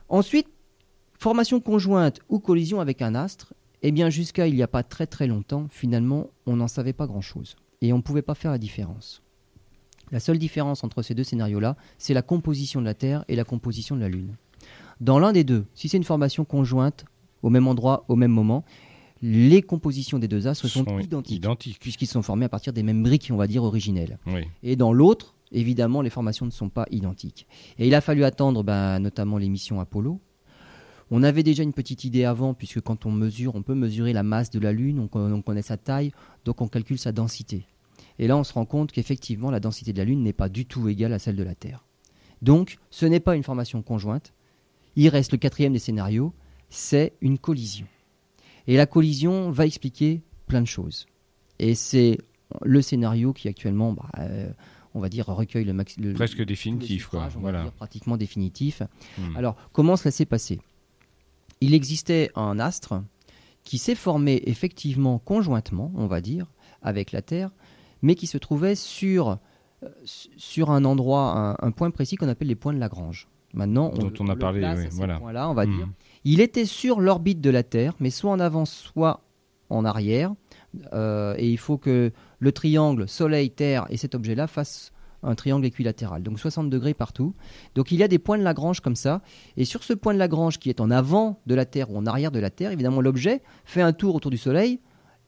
Ensuite, 0.10 0.48
formation 1.18 1.60
conjointe 1.62 2.20
ou 2.30 2.40
collision 2.40 2.82
avec 2.82 3.02
un 3.02 3.16
astre. 3.16 3.54
Eh 3.82 3.92
bien, 3.92 4.10
jusqu'à 4.10 4.48
il 4.48 4.56
n'y 4.56 4.64
a 4.64 4.68
pas 4.68 4.84
très 4.84 5.08
très 5.08 5.28
longtemps, 5.28 5.68
finalement, 5.70 6.30
on 6.46 6.56
n'en 6.56 6.68
savait 6.68 6.94
pas 6.94 7.08
grand-chose 7.08 7.56
et 7.82 7.94
on 7.94 7.98
ne 7.98 8.02
pouvait 8.02 8.22
pas 8.22 8.36
faire 8.36 8.52
la 8.52 8.58
différence. 8.58 9.22
La 10.12 10.20
seule 10.20 10.38
différence 10.38 10.84
entre 10.84 11.02
ces 11.02 11.16
deux 11.16 11.24
scénarios-là, 11.24 11.76
c'est 11.98 12.14
la 12.14 12.22
composition 12.22 12.80
de 12.80 12.86
la 12.86 12.94
Terre 12.94 13.26
et 13.28 13.36
la 13.36 13.44
composition 13.44 13.96
de 13.96 14.02
la 14.02 14.10
Lune. 14.10 14.36
Dans 15.02 15.20
l'un 15.20 15.34
des 15.34 15.44
deux, 15.44 15.66
si 15.74 15.90
c'est 15.90 15.98
une 15.98 16.04
formation 16.04 16.46
conjointe, 16.46 17.06
au 17.42 17.50
même 17.50 17.68
endroit, 17.68 18.06
au 18.08 18.16
même 18.16 18.32
moment, 18.32 18.64
les 19.22 19.62
compositions 19.62 20.20
des 20.20 20.28
deux 20.28 20.48
astres 20.48 20.68
sont, 20.68 20.86
Sont 20.86 21.00
identiques, 21.00 21.38
identiques. 21.38 21.80
puisqu'ils 21.80 22.08
sont 22.08 22.22
formés 22.22 22.46
à 22.46 22.50
partir 22.50 22.74
des 22.74 22.84
mêmes 22.84 23.02
briques, 23.04 23.30
on 23.32 23.38
va 23.38 23.48
dire, 23.48 23.64
originelles. 23.64 24.20
Oui. 24.28 24.42
Et 24.62 24.76
dans 24.76 24.94
l'autre, 24.94 25.36
évidemment, 25.52 26.02
les 26.02 26.10
formations 26.10 26.46
ne 26.46 26.52
sont 26.52 26.70
pas 26.70 26.86
identiques. 26.92 27.48
Et 27.80 27.88
il 27.88 27.96
a 27.96 28.02
fallu 28.02 28.24
attendre 28.24 28.64
ben, 28.64 29.00
notamment 29.00 29.38
les 29.38 29.50
missions 29.50 29.80
Apollo. 29.80 30.20
On 31.12 31.22
avait 31.24 31.44
déjà 31.44 31.62
une 31.64 31.74
petite 31.74 32.04
idée 32.04 32.24
avant, 32.26 32.54
puisque 32.54 32.82
quand 32.82 33.06
on 33.06 33.12
mesure, 33.12 33.56
on 33.56 33.62
peut 33.62 33.76
mesurer 33.76 34.12
la 34.14 34.24
masse 34.24 34.50
de 34.50 34.60
la 34.60 34.72
Lune, 34.74 35.00
on, 35.00 35.08
con- 35.08 35.32
on 35.32 35.42
connaît 35.42 35.62
sa 35.62 35.78
taille, 35.78 36.12
donc 36.46 36.62
on 36.62 36.68
calcule 36.68 36.98
sa 36.98 37.12
densité. 37.12 37.66
Et 38.18 38.28
là, 38.28 38.38
on 38.38 38.44
se 38.44 38.54
rend 38.54 38.66
compte 38.66 38.92
qu'effectivement, 38.92 39.52
la 39.52 39.60
densité 39.60 39.94
de 39.94 39.98
la 40.00 40.06
Lune 40.06 40.24
n'est 40.24 40.34
pas 40.34 40.50
du 40.50 40.66
tout 40.66 40.88
égale 40.90 41.14
à 41.14 41.20
celle 41.20 41.36
de 41.36 41.44
la 41.44 41.54
Terre. 41.54 41.84
Donc, 42.42 42.78
ce 42.90 43.06
n'est 43.06 43.20
pas 43.20 43.36
une 43.36 43.44
formation 43.44 43.82
conjointe. 43.82 44.34
Il 44.96 45.08
reste 45.10 45.32
le 45.32 45.38
quatrième 45.38 45.74
des 45.74 45.80
scénarios, 45.80 46.34
c'est 46.70 47.14
une 47.22 47.38
collision. 47.38 47.86
Et 48.68 48.78
la 48.78 48.86
collision 48.86 49.52
va 49.52 49.66
expliquer 49.66 50.22
plein 50.48 50.62
de 50.62 50.68
choses. 50.68 51.06
Et 51.60 51.76
c'est 51.76 52.18
le 52.64 52.82
scénario 52.82 53.32
qui 53.34 53.48
actuellement, 53.48 53.94
bah, 53.94 54.10
euh, 54.20 54.50
on 54.94 55.00
va 55.02 55.10
dire, 55.10 55.26
recueille 55.28 55.66
le 55.66 55.74
max. 55.74 55.98
le- 55.98 56.14
Presque 56.14 56.42
définitif, 56.44 57.08
quoi. 57.08 57.28
Voilà. 57.42 57.64
dire 57.64 57.72
pratiquement 57.74 58.18
définitif. 58.18 58.82
Hmm. 59.18 59.36
Alors, 59.36 59.56
comment 59.72 59.98
cela 59.98 60.12
s'est 60.12 60.26
passé? 60.26 60.60
Il 61.62 61.74
existait 61.74 62.32
un 62.36 62.60
astre 62.60 63.02
qui 63.64 63.78
s'est 63.78 63.96
formé 63.96 64.44
effectivement 64.46 65.18
conjointement, 65.20 65.92
on 65.96 66.08
va 66.08 66.22
dire, 66.22 66.46
avec 66.82 67.12
la 67.12 67.22
Terre, 67.22 67.50
mais 68.02 68.16
qui 68.16 68.28
se 68.28 68.38
trouvait 68.38 68.76
sur, 68.76 69.38
euh, 69.84 69.90
sur 70.06 70.70
un 70.70 70.86
endroit, 70.86 71.56
un, 71.62 71.68
un 71.68 71.72
point 71.72 71.90
précis 71.92 72.16
qu'on 72.16 72.28
appelle 72.30 72.48
les 72.50 72.56
points 72.56 72.74
de 72.74 72.80
Lagrange. 72.80 73.28
Maintenant, 73.54 73.90
Dont 73.90 74.12
on 74.20 74.28
a 74.28 74.36
parlé, 74.36 74.60
place 74.60 74.80
oui, 74.80 74.86
à 74.88 74.92
ces 74.92 74.98
voilà. 74.98 75.18
points-là, 75.18 75.50
on 75.50 75.54
va 75.54 75.66
Hmm. 75.66 75.78
dire. 75.78 75.88
Il 76.26 76.42
était 76.42 76.66
sur 76.66 77.00
l'orbite 77.00 77.40
de 77.42 77.50
la 77.50 77.64
Terre, 77.64 77.94
mais 78.00 78.10
soit 78.10 78.32
en 78.32 78.40
avant, 78.40 78.66
soit 78.66 79.22
en 79.70 79.86
arrière. 79.86 80.34
Euh, 80.94 81.36
et 81.38 81.50
il 81.50 81.58
faut 81.58 81.78
que 81.78 82.12
le 82.40 82.52
triangle 82.52 83.08
Soleil-Terre 83.08 83.86
et 83.90 83.96
cet 83.98 84.14
objet-là 84.14 84.48
fassent 84.48 84.92
un 85.26 85.36
triangle 85.36 85.66
équilatéral, 85.66 86.24
donc 86.24 86.40
60 86.40 86.70
degrés 86.70 86.94
partout. 86.94 87.34
Donc 87.76 87.92
il 87.92 88.00
y 88.00 88.04
a 88.04 88.08
des 88.08 88.20
points 88.20 88.38
de 88.38 88.44
Lagrange 88.44 88.80
comme 88.80 88.96
ça. 88.96 89.22
Et 89.58 89.66
sur 89.66 89.84
ce 89.84 89.94
point 89.94 90.14
de 90.14 90.20
Lagrange 90.20 90.60
qui 90.60 90.70
est 90.70 90.80
en 90.80 90.92
avant 90.92 91.40
de 91.46 91.56
la 91.56 91.66
Terre 91.66 91.92
ou 91.92 91.98
en 91.98 92.06
arrière 92.06 92.32
de 92.32 92.40
la 92.40 92.50
Terre, 92.50 92.72
évidemment 92.72 93.02
l'objet 93.02 93.42
fait 93.66 93.82
un 93.82 93.94
tour 93.94 94.16
autour 94.16 94.32
du 94.32 94.38
Soleil 94.38 94.80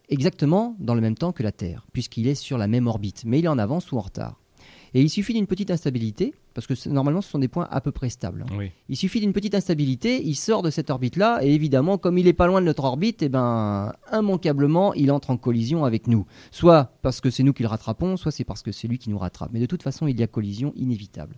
exactement 0.09 0.75
dans 0.79 0.95
le 0.95 1.01
même 1.01 1.15
temps 1.15 1.31
que 1.31 1.43
la 1.43 1.51
Terre, 1.51 1.85
puisqu'il 1.93 2.27
est 2.27 2.35
sur 2.35 2.57
la 2.57 2.67
même 2.67 2.87
orbite, 2.87 3.23
mais 3.25 3.39
il 3.39 3.45
est 3.45 3.49
en 3.49 3.57
avance 3.57 3.91
ou 3.91 3.97
en 3.97 4.01
retard. 4.01 4.39
Et 4.93 5.01
il 5.01 5.09
suffit 5.09 5.33
d'une 5.33 5.47
petite 5.47 5.69
instabilité, 5.71 6.33
parce 6.53 6.65
que 6.67 6.89
normalement 6.89 7.21
ce 7.21 7.29
sont 7.29 7.39
des 7.39 7.47
points 7.47 7.67
à 7.69 7.81
peu 7.81 7.91
près 7.91 8.09
stables. 8.09 8.45
hein. 8.49 8.55
Oui. 8.57 8.71
Il 8.89 8.95
suffit 8.97 9.19
d'une 9.19 9.33
petite 9.33 9.53
instabilité, 9.55 10.21
il 10.25 10.35
sort 10.35 10.61
de 10.61 10.69
cette 10.69 10.89
orbite-là, 10.89 11.39
et 11.43 11.53
évidemment, 11.53 11.97
comme 11.97 12.17
il 12.17 12.27
est 12.27 12.33
pas 12.33 12.47
loin 12.47 12.61
de 12.61 12.65
notre 12.65 12.83
orbite, 12.85 13.21
eh 13.21 13.29
ben, 13.29 13.93
immanquablement, 14.13 14.93
il 14.93 15.11
entre 15.11 15.29
en 15.31 15.37
collision 15.37 15.85
avec 15.85 16.07
nous. 16.07 16.25
Soit 16.51 16.93
parce 17.01 17.21
que 17.21 17.29
c'est 17.29 17.43
nous 17.43 17.53
qui 17.53 17.63
le 17.63 17.69
rattrapons, 17.69 18.17
soit 18.17 18.31
c'est 18.31 18.43
parce 18.43 18.63
que 18.63 18.71
c'est 18.71 18.87
lui 18.87 18.97
qui 18.97 19.09
nous 19.09 19.17
rattrape. 19.17 19.49
Mais 19.53 19.59
de 19.59 19.65
toute 19.65 19.83
façon, 19.83 20.07
il 20.07 20.19
y 20.19 20.23
a 20.23 20.27
collision 20.27 20.73
inévitable. 20.75 21.35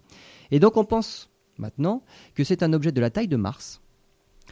Et 0.52 0.60
donc, 0.60 0.78
on 0.78 0.86
pense 0.86 1.30
maintenant 1.58 2.04
que 2.36 2.44
c'est 2.44 2.64
un 2.64 2.72
objet 2.74 2.92
de 2.92 3.02
la 3.02 3.10
taille 3.10 3.28
de 3.28 3.36
Mars. 3.36 3.82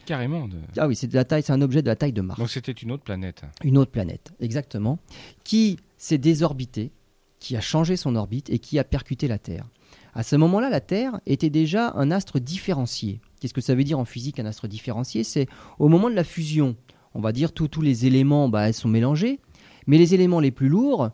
Carrément. 0.06 0.46
de- 0.46 0.56
Ah 0.76 0.86
oui, 0.86 0.94
c'est 0.94 1.08
de 1.08 1.14
la 1.14 1.24
taille, 1.24 1.42
c'est 1.42 1.52
un 1.52 1.60
objet 1.60 1.82
de 1.82 1.86
la 1.88 1.96
taille 1.96 2.12
de 2.12 2.20
Mars 2.22 2.38
Donc 2.38 2.48
c'était 2.50 2.72
une 2.72 2.92
autre 2.92 3.02
planète. 3.02 3.42
une 3.64 3.76
autre 3.78 3.90
planète, 3.90 4.32
exactement, 4.40 4.98
qui 5.44 5.76
s'est 5.96 6.18
désorbitée, 6.18 6.92
qui 7.40 7.56
a 7.56 7.60
changé 7.60 7.96
son 7.96 8.16
orbite 8.16 8.50
et 8.50 8.58
qui 8.58 8.78
a 8.78 8.84
percuté 8.84 9.28
la 9.28 9.38
Terre. 9.38 9.66
À 10.14 10.22
ce 10.22 10.36
moment-là, 10.36 10.70
la 10.70 10.80
Terre 10.80 11.20
était 11.26 11.50
déjà 11.50 11.92
un 11.94 12.10
astre 12.10 12.40
différencié. 12.40 13.20
Qu'est-ce 13.40 13.54
que 13.54 13.60
ça 13.60 13.74
veut 13.74 13.84
dire 13.84 13.98
en 13.98 14.04
physique 14.04 14.40
un 14.40 14.46
astre 14.46 14.66
différencié? 14.66 15.22
C'est 15.22 15.46
au 15.78 15.88
moment 15.88 16.10
de 16.10 16.14
la 16.14 16.24
fusion, 16.24 16.76
on 17.14 17.20
va 17.20 17.32
dire 17.32 17.52
tous 17.52 17.80
les 17.80 18.06
éléments 18.06 18.48
bah, 18.48 18.66
elles 18.68 18.74
sont 18.74 18.88
mélangés, 18.88 19.38
mais 19.86 19.98
les 19.98 20.14
éléments 20.14 20.40
les 20.40 20.50
plus 20.50 20.68
lourds 20.68 21.10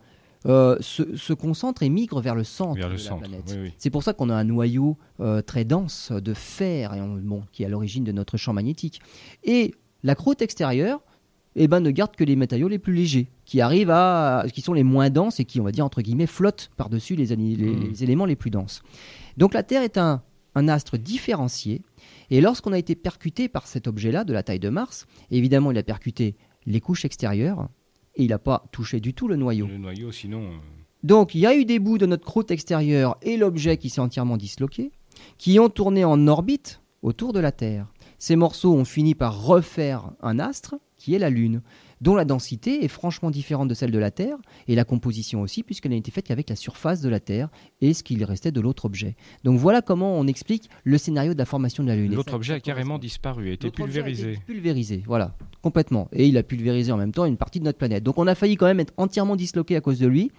euh, 0.46 0.76
se, 0.80 1.16
se 1.16 1.32
concentrent 1.32 1.82
et 1.82 1.88
migrent 1.88 2.20
vers 2.20 2.34
le 2.34 2.44
centre 2.44 2.76
Vers 2.76 2.88
le 2.88 2.94
de 2.96 2.98
la 3.00 3.04
centre. 3.04 3.20
planète. 3.22 3.44
Oui, 3.48 3.56
oui. 3.64 3.72
C'est 3.78 3.90
pour 3.90 4.02
ça 4.02 4.12
qu'on 4.12 4.28
a 4.30 4.34
un 4.34 4.44
noyau 4.44 4.96
euh, 5.20 5.42
très 5.42 5.64
dense 5.64 6.12
de 6.12 6.34
fer 6.34 6.94
et 6.94 7.00
on- 7.00 7.16
bon, 7.16 7.44
qui 7.52 7.62
est 7.62 7.66
à 7.66 7.68
l'origine 7.70 8.04
de 8.04 8.12
notre 8.12 8.36
champ 8.36 8.52
magnétique. 8.52 9.00
Et 9.42 9.74
la 10.02 10.14
croûte 10.14 10.42
extérieure 10.42 11.00
eh 11.56 11.68
ben, 11.68 11.80
ne 11.80 11.90
garde 11.90 12.16
que 12.16 12.24
les 12.24 12.36
matériaux 12.36 12.68
les 12.68 12.78
plus 12.78 12.94
légers, 12.94 13.28
qui 13.44 13.60
arrivent 13.60 13.90
à, 13.90 14.44
qui 14.52 14.60
sont 14.60 14.72
les 14.72 14.82
moins 14.82 15.10
denses 15.10 15.40
et 15.40 15.44
qui, 15.44 15.60
on 15.60 15.64
va 15.64 15.72
dire 15.72 15.84
entre 15.84 16.02
guillemets, 16.02 16.26
flottent 16.26 16.70
par-dessus 16.76 17.14
les, 17.16 17.26
les 17.36 18.02
éléments 18.04 18.26
les 18.26 18.36
plus 18.36 18.50
denses. 18.50 18.82
Donc 19.36 19.54
la 19.54 19.62
Terre 19.62 19.82
est 19.82 19.98
un, 19.98 20.22
un 20.54 20.68
astre 20.68 20.98
différencié, 20.98 21.82
et 22.30 22.40
lorsqu'on 22.40 22.72
a 22.72 22.78
été 22.78 22.94
percuté 22.94 23.48
par 23.48 23.66
cet 23.66 23.86
objet-là 23.86 24.24
de 24.24 24.32
la 24.32 24.42
taille 24.42 24.58
de 24.60 24.68
Mars, 24.68 25.06
évidemment 25.30 25.70
il 25.70 25.78
a 25.78 25.82
percuté 25.82 26.36
les 26.66 26.80
couches 26.80 27.04
extérieures 27.04 27.68
et 28.16 28.24
il 28.24 28.30
n'a 28.30 28.38
pas 28.38 28.64
touché 28.72 29.00
du 29.00 29.12
tout 29.14 29.28
le 29.28 29.36
noyau. 29.36 29.66
Le 29.66 29.76
noyau, 29.78 30.10
sinon. 30.12 30.42
euh, 30.44 30.56
Donc 31.02 31.34
il 31.34 31.40
y 31.40 31.46
a 31.46 31.54
eu 31.54 31.64
des 31.64 31.78
bouts 31.78 31.98
de 31.98 32.06
notre 32.06 32.24
croûte 32.24 32.50
extérieure 32.50 33.16
et 33.22 33.36
l'objet 33.36 33.76
qui 33.76 33.90
s'est 33.90 34.00
entièrement 34.00 34.36
disloqué, 34.36 34.90
qui 35.38 35.58
ont 35.60 35.68
tourné 35.68 36.04
en 36.04 36.26
orbite 36.26 36.80
autour 37.02 37.32
de 37.32 37.40
la 37.40 37.52
Terre. 37.52 37.86
Ces 38.18 38.36
morceaux 38.36 38.72
ont 38.74 38.84
fini 38.86 39.14
par 39.14 39.42
refaire 39.44 40.12
un 40.22 40.38
astre 40.38 40.76
qui 41.04 41.14
est 41.14 41.18
la 41.18 41.28
Lune, 41.28 41.60
dont 42.00 42.14
la 42.14 42.24
densité 42.24 42.82
est 42.82 42.88
franchement 42.88 43.30
différente 43.30 43.68
de 43.68 43.74
celle 43.74 43.90
de 43.90 43.98
la 43.98 44.10
Terre, 44.10 44.38
et 44.68 44.74
la 44.74 44.84
composition 44.84 45.42
aussi, 45.42 45.62
puisqu'elle 45.62 45.92
n'a 45.92 45.98
été 45.98 46.10
faite 46.10 46.26
qu'avec 46.26 46.48
la 46.48 46.56
surface 46.56 47.02
de 47.02 47.10
la 47.10 47.20
Terre 47.20 47.50
et 47.82 47.92
ce 47.92 48.02
qu'il 48.02 48.24
restait 48.24 48.52
de 48.52 48.60
l'autre 48.62 48.86
objet. 48.86 49.14
Donc 49.44 49.58
voilà 49.58 49.82
comment 49.82 50.18
on 50.18 50.26
explique 50.26 50.70
le 50.82 50.96
scénario 50.96 51.34
de 51.34 51.38
la 51.38 51.44
formation 51.44 51.82
de 51.82 51.88
la 51.88 51.96
Lune. 51.96 52.14
L'autre 52.14 52.32
objet 52.32 52.54
a 52.54 52.60
carrément 52.60 52.98
disparu, 52.98 53.50
a 53.50 53.52
été 53.52 53.66
objet 53.66 53.82
a 53.82 53.84
été 53.84 53.92
pulvérisé. 53.92 54.38
pulvérisé, 54.46 55.02
voilà, 55.06 55.36
complètement. 55.60 56.08
Et 56.12 56.26
il 56.26 56.38
a 56.38 56.42
pulvérisé 56.42 56.90
en 56.90 56.96
même 56.96 57.12
temps 57.12 57.26
une 57.26 57.36
partie 57.36 57.60
de 57.60 57.64
notre 57.64 57.78
planète. 57.78 58.02
Donc 58.02 58.16
on 58.16 58.26
a 58.26 58.34
failli 58.34 58.56
quand 58.56 58.66
même 58.66 58.80
être 58.80 58.94
entièrement 58.96 59.36
disloqué 59.36 59.76
à 59.76 59.82
cause 59.82 59.98
de 59.98 60.06
lui. 60.06 60.32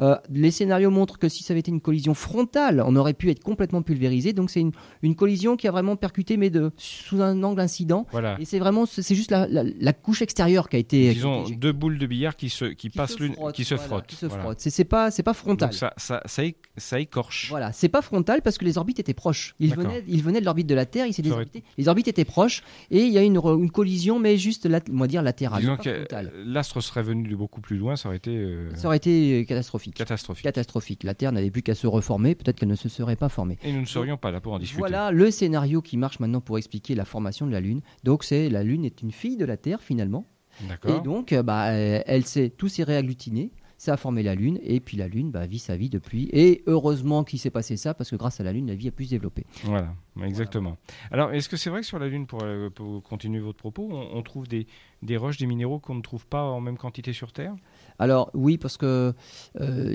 Euh, 0.00 0.16
les 0.30 0.50
scénarios 0.50 0.90
montrent 0.90 1.18
que 1.18 1.28
si 1.28 1.42
ça 1.42 1.52
avait 1.52 1.60
été 1.60 1.70
une 1.70 1.80
collision 1.80 2.14
frontale, 2.14 2.82
on 2.86 2.96
aurait 2.96 3.14
pu 3.14 3.30
être 3.30 3.42
complètement 3.42 3.82
pulvérisé. 3.82 4.32
Donc 4.32 4.50
c'est 4.50 4.60
une, 4.60 4.72
une 5.02 5.14
collision 5.14 5.56
qui 5.56 5.68
a 5.68 5.70
vraiment 5.70 5.96
percuté, 5.96 6.36
mais 6.36 6.50
de, 6.50 6.70
sous 6.76 7.20
un 7.20 7.42
angle 7.42 7.60
incident. 7.60 8.06
Voilà. 8.12 8.36
Et 8.40 8.44
c'est 8.44 8.58
vraiment, 8.58 8.86
c'est 8.86 9.14
juste 9.14 9.30
la, 9.30 9.46
la- 9.48 9.64
la 9.64 9.92
couche 9.92 10.22
extérieure 10.22 10.68
qui 10.68 10.76
a 10.76 10.78
été. 10.78 11.02
qui 11.02 11.08
a 11.08 11.12
Disons 11.14 11.44
été 11.44 11.56
deux 11.56 11.72
boules 11.72 11.98
de 11.98 12.06
billard 12.06 12.36
qui 12.36 12.48
se 12.48 12.64
qui, 12.66 12.88
Qui 12.88 12.96
passent 12.96 13.14
se 13.14 13.22
l'une, 13.22 13.34
qui 13.54 13.64
se 13.64 13.76
frottent. 13.76 14.06
qui 14.06 14.16
se 14.16 14.26
Voilà. 14.26 14.42
frottent. 14.42 14.60
C'est 14.60 14.84
pas, 14.84 15.10
c'est 15.10 15.22
pas 15.22 15.34
frontal. 15.34 15.70
Donc 15.70 15.74
ça, 15.78 15.92
ça, 15.96 16.22
ça, 16.76 16.98
écorche. 17.00 17.48
Voilà, 17.50 17.72
c'est 17.72 17.88
pas 17.88 18.02
frontal 18.02 18.42
parce 18.42 18.58
que 18.58 18.64
les 18.64 18.78
orbites 18.78 18.98
étaient 19.00 19.14
proches. 19.14 19.54
Ils 19.60 19.74
venaient, 19.74 20.04
ils 20.08 20.22
venaient 20.22 20.40
de 20.40 20.44
l'orbite 20.44 20.66
de 20.66 20.74
la 20.74 20.86
Terre, 20.86 21.06
ils 21.06 21.10
aurait- 21.12 21.22
désorbité. 21.22 21.64
Les 21.78 21.88
orbites 21.88 22.08
étaient 22.08 22.24
proches 22.24 22.62
et 22.90 23.02
il 23.02 23.12
y 23.12 23.18
a 23.18 23.22
une, 23.22 23.36
une 23.36 23.70
collision, 23.70 24.18
mais 24.18 24.36
juste, 24.38 24.66
lat- 24.66 24.80
on 24.92 24.96
va 24.98 25.06
dire 25.06 25.22
latérale. 25.22 25.60
Disons 25.60 25.76
que 25.76 26.06
l'astre 26.44 26.80
serait 26.80 27.02
venu 27.02 27.28
de 27.28 27.36
beaucoup 27.36 27.60
plus 27.60 27.76
loin, 27.76 27.96
ça 27.96 28.08
aurait 28.08 28.16
été 28.18 28.30
euh, 28.36 28.74
Ça 28.74 28.86
aurait 28.88 28.96
été 28.96 29.40
euh, 29.40 29.44
catastrophique. 29.90 30.44
catastrophique. 30.44 30.44
Catastrophique. 30.44 31.02
La 31.02 31.14
Terre 31.14 31.32
n'avait 31.32 31.50
plus 31.50 31.62
qu'à 31.62 31.74
se 31.74 31.86
reformer, 31.86 32.34
peut-être 32.34 32.60
qu'elle 32.60 32.68
ne 32.68 32.76
se 32.76 32.88
serait 32.88 33.16
pas 33.16 33.28
formée. 33.28 33.58
Et 33.64 33.72
nous 33.72 33.80
ne 33.80 33.86
serions 33.86 34.16
pas 34.16 34.30
là 34.30 34.40
pour 34.40 34.52
en 34.52 34.58
discuter. 34.58 34.78
Voilà 34.78 35.10
le 35.10 35.30
scénario 35.30 35.82
qui 35.82 35.96
marche 35.96 36.20
maintenant 36.20 36.40
pour 36.40 36.58
expliquer 36.58 36.94
la 36.94 37.04
formation 37.04 37.46
de 37.46 37.52
la 37.52 37.60
Lune. 37.60 37.80
Donc 38.04 38.24
c'est 38.24 38.48
la 38.48 38.62
Lune 38.62 38.84
est 38.84 39.02
une 39.02 39.12
fille 39.12 39.36
de 39.36 39.44
la 39.44 39.56
Terre 39.56 39.80
finalement, 39.82 40.26
et 40.86 41.00
donc 41.00 41.32
euh, 41.32 41.42
bah, 41.42 41.70
euh, 41.70 42.00
elle 42.06 42.24
s'est 42.24 42.50
tout 42.50 42.68
s'est 42.68 42.84
réagglutiné. 42.84 43.50
Ça 43.78 43.94
a 43.94 43.96
formé 43.96 44.22
la 44.22 44.36
Lune, 44.36 44.60
et 44.62 44.78
puis 44.78 44.96
la 44.96 45.08
Lune 45.08 45.32
bah, 45.32 45.44
vit 45.44 45.58
sa 45.58 45.76
vie 45.76 45.90
depuis. 45.90 46.28
Et 46.32 46.62
heureusement 46.68 47.24
qu'il 47.24 47.40
s'est 47.40 47.50
passé 47.50 47.76
ça, 47.76 47.94
parce 47.94 48.10
que 48.10 48.14
grâce 48.14 48.38
à 48.38 48.44
la 48.44 48.52
Lune, 48.52 48.68
la 48.68 48.76
vie 48.76 48.86
a 48.86 48.92
pu 48.92 49.06
se 49.06 49.10
développer. 49.10 49.44
Voilà, 49.64 49.92
exactement. 50.22 50.76
Alors, 51.10 51.32
est-ce 51.32 51.48
que 51.48 51.56
c'est 51.56 51.68
vrai 51.68 51.80
que 51.80 51.86
sur 51.88 51.98
la 51.98 52.06
Lune, 52.06 52.28
pour, 52.28 52.44
euh, 52.44 52.70
pour 52.70 53.02
continuer 53.02 53.40
votre 53.40 53.58
propos, 53.58 53.88
on, 53.90 54.16
on 54.16 54.22
trouve 54.22 54.46
des, 54.46 54.68
des 55.02 55.16
roches, 55.16 55.38
des 55.38 55.46
minéraux 55.46 55.80
qu'on 55.80 55.96
ne 55.96 56.00
trouve 56.00 56.28
pas 56.28 56.44
en 56.44 56.60
même 56.60 56.78
quantité 56.78 57.12
sur 57.12 57.32
Terre? 57.32 57.56
Alors 58.02 58.30
oui, 58.34 58.58
parce 58.58 58.76
que 58.76 59.14
euh, 59.60 59.94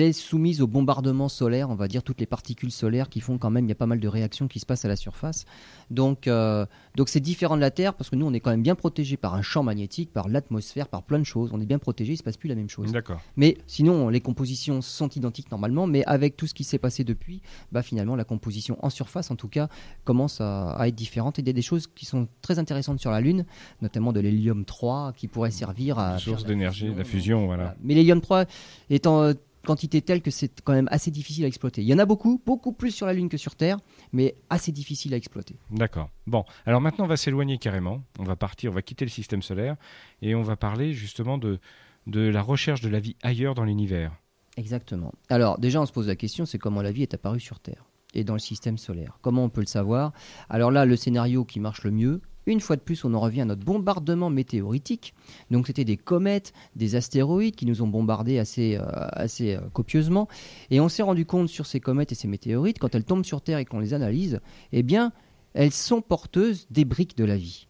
est 0.00 0.12
soumise 0.12 0.62
au 0.62 0.68
bombardement 0.68 1.28
solaire, 1.28 1.70
on 1.70 1.74
va 1.74 1.88
dire 1.88 2.04
toutes 2.04 2.20
les 2.20 2.26
particules 2.26 2.70
solaires 2.70 3.08
qui 3.08 3.18
font 3.20 3.36
quand 3.36 3.50
même, 3.50 3.64
il 3.64 3.68
y 3.68 3.72
a 3.72 3.74
pas 3.74 3.86
mal 3.86 3.98
de 3.98 4.06
réactions 4.06 4.46
qui 4.46 4.60
se 4.60 4.66
passent 4.66 4.84
à 4.84 4.88
la 4.88 4.94
surface. 4.94 5.44
Donc 5.90 6.26
euh, 6.26 6.66
donc 6.96 7.08
c'est 7.08 7.20
différent 7.20 7.56
de 7.56 7.60
la 7.60 7.70
Terre 7.70 7.94
parce 7.94 8.10
que 8.10 8.16
nous 8.16 8.26
on 8.26 8.32
est 8.32 8.40
quand 8.40 8.50
même 8.50 8.62
bien 8.62 8.74
protégé 8.74 9.16
par 9.16 9.34
un 9.34 9.42
champ 9.42 9.62
magnétique, 9.62 10.12
par 10.12 10.28
l'atmosphère, 10.28 10.88
par 10.88 11.02
plein 11.02 11.18
de 11.18 11.24
choses. 11.24 11.50
On 11.52 11.60
est 11.60 11.66
bien 11.66 11.78
protégé, 11.78 12.14
il 12.14 12.16
se 12.16 12.22
passe 12.22 12.36
plus 12.36 12.48
la 12.48 12.54
même 12.54 12.68
chose. 12.68 12.92
D'accord. 12.92 13.20
Mais 13.36 13.56
sinon 13.66 14.08
les 14.08 14.20
compositions 14.20 14.82
sont 14.82 15.08
identiques 15.08 15.50
normalement, 15.50 15.86
mais 15.86 16.04
avec 16.04 16.36
tout 16.36 16.46
ce 16.46 16.54
qui 16.54 16.64
s'est 16.64 16.78
passé 16.78 17.04
depuis, 17.04 17.40
bah 17.72 17.82
finalement 17.82 18.16
la 18.16 18.24
composition 18.24 18.76
en 18.84 18.90
surface 18.90 19.30
en 19.30 19.36
tout 19.36 19.48
cas 19.48 19.68
commence 20.04 20.40
à, 20.40 20.70
à 20.72 20.88
être 20.88 20.94
différente 20.94 21.38
et 21.38 21.42
il 21.42 21.46
y 21.46 21.50
a 21.50 21.54
des 21.54 21.62
choses 21.62 21.86
qui 21.86 22.06
sont 22.06 22.28
très 22.42 22.58
intéressantes 22.58 23.00
sur 23.00 23.10
la 23.10 23.20
Lune, 23.20 23.44
notamment 23.82 24.12
de 24.12 24.20
l'hélium 24.20 24.64
3 24.64 25.12
qui 25.16 25.28
pourrait 25.28 25.50
servir 25.50 25.98
à 25.98 26.18
Source 26.18 26.44
d'énergie, 26.44 26.86
fusion. 26.86 26.96
la 26.96 27.04
fusion, 27.04 27.46
voilà. 27.46 27.74
Mais 27.82 27.94
l'hélium 27.94 28.20
3 28.20 28.44
étant 28.90 29.22
euh, 29.22 29.32
quantité 29.68 30.00
telle 30.00 30.22
que 30.22 30.30
c'est 30.30 30.62
quand 30.62 30.72
même 30.72 30.88
assez 30.90 31.10
difficile 31.10 31.44
à 31.44 31.46
exploiter. 31.46 31.82
Il 31.82 31.88
y 31.88 31.92
en 31.92 31.98
a 31.98 32.06
beaucoup, 32.06 32.40
beaucoup 32.46 32.72
plus 32.72 32.90
sur 32.90 33.04
la 33.04 33.12
Lune 33.12 33.28
que 33.28 33.36
sur 33.36 33.54
Terre, 33.54 33.76
mais 34.12 34.34
assez 34.48 34.72
difficile 34.72 35.12
à 35.12 35.18
exploiter. 35.18 35.56
D'accord. 35.70 36.08
Bon, 36.26 36.44
alors 36.64 36.80
maintenant 36.80 37.04
on 37.04 37.08
va 37.08 37.18
s'éloigner 37.18 37.58
carrément. 37.58 38.02
On 38.18 38.24
va 38.24 38.34
partir, 38.34 38.70
on 38.70 38.74
va 38.74 38.80
quitter 38.80 39.04
le 39.04 39.10
système 39.10 39.42
solaire 39.42 39.76
et 40.22 40.34
on 40.34 40.40
va 40.40 40.56
parler 40.56 40.94
justement 40.94 41.36
de, 41.36 41.58
de 42.06 42.20
la 42.20 42.40
recherche 42.40 42.80
de 42.80 42.88
la 42.88 42.98
vie 42.98 43.16
ailleurs 43.22 43.54
dans 43.54 43.64
l'univers. 43.64 44.16
Exactement. 44.56 45.12
Alors 45.28 45.58
déjà 45.58 45.82
on 45.82 45.86
se 45.86 45.92
pose 45.92 46.08
la 46.08 46.16
question, 46.16 46.46
c'est 46.46 46.58
comment 46.58 46.80
la 46.80 46.90
vie 46.90 47.02
est 47.02 47.12
apparue 47.12 47.38
sur 47.38 47.60
Terre 47.60 47.84
et 48.14 48.24
dans 48.24 48.32
le 48.32 48.38
système 48.38 48.78
solaire. 48.78 49.18
Comment 49.20 49.44
on 49.44 49.50
peut 49.50 49.60
le 49.60 49.66
savoir? 49.66 50.14
Alors 50.48 50.70
là, 50.70 50.86
le 50.86 50.96
scénario 50.96 51.44
qui 51.44 51.60
marche 51.60 51.84
le 51.84 51.90
mieux, 51.90 52.22
une 52.52 52.60
fois 52.60 52.76
de 52.76 52.80
plus, 52.80 53.04
on 53.04 53.14
en 53.14 53.20
revient 53.20 53.42
à 53.42 53.44
notre 53.44 53.64
bombardement 53.64 54.30
météoritique. 54.30 55.14
Donc 55.50 55.66
c'était 55.66 55.84
des 55.84 55.96
comètes, 55.96 56.52
des 56.76 56.94
astéroïdes 56.94 57.56
qui 57.56 57.66
nous 57.66 57.82
ont 57.82 57.86
bombardés 57.88 58.38
assez, 58.38 58.76
euh, 58.76 58.82
assez 59.12 59.54
euh, 59.54 59.60
copieusement. 59.72 60.28
Et 60.70 60.80
on 60.80 60.88
s'est 60.88 61.02
rendu 61.02 61.26
compte 61.26 61.48
sur 61.48 61.66
ces 61.66 61.80
comètes 61.80 62.12
et 62.12 62.14
ces 62.14 62.28
météorites, 62.28 62.78
quand 62.78 62.94
elles 62.94 63.04
tombent 63.04 63.24
sur 63.24 63.40
Terre 63.42 63.58
et 63.58 63.64
qu'on 63.64 63.80
les 63.80 63.94
analyse, 63.94 64.40
eh 64.72 64.82
bien, 64.82 65.12
elles 65.54 65.72
sont 65.72 66.00
porteuses 66.00 66.66
des 66.70 66.84
briques 66.84 67.16
de 67.16 67.24
la 67.24 67.36
vie. 67.36 67.66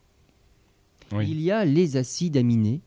Oui. 1.12 1.26
Il 1.30 1.40
y 1.40 1.50
a 1.50 1.64
les 1.64 1.96
acides 1.96 2.36
aminés 2.36 2.80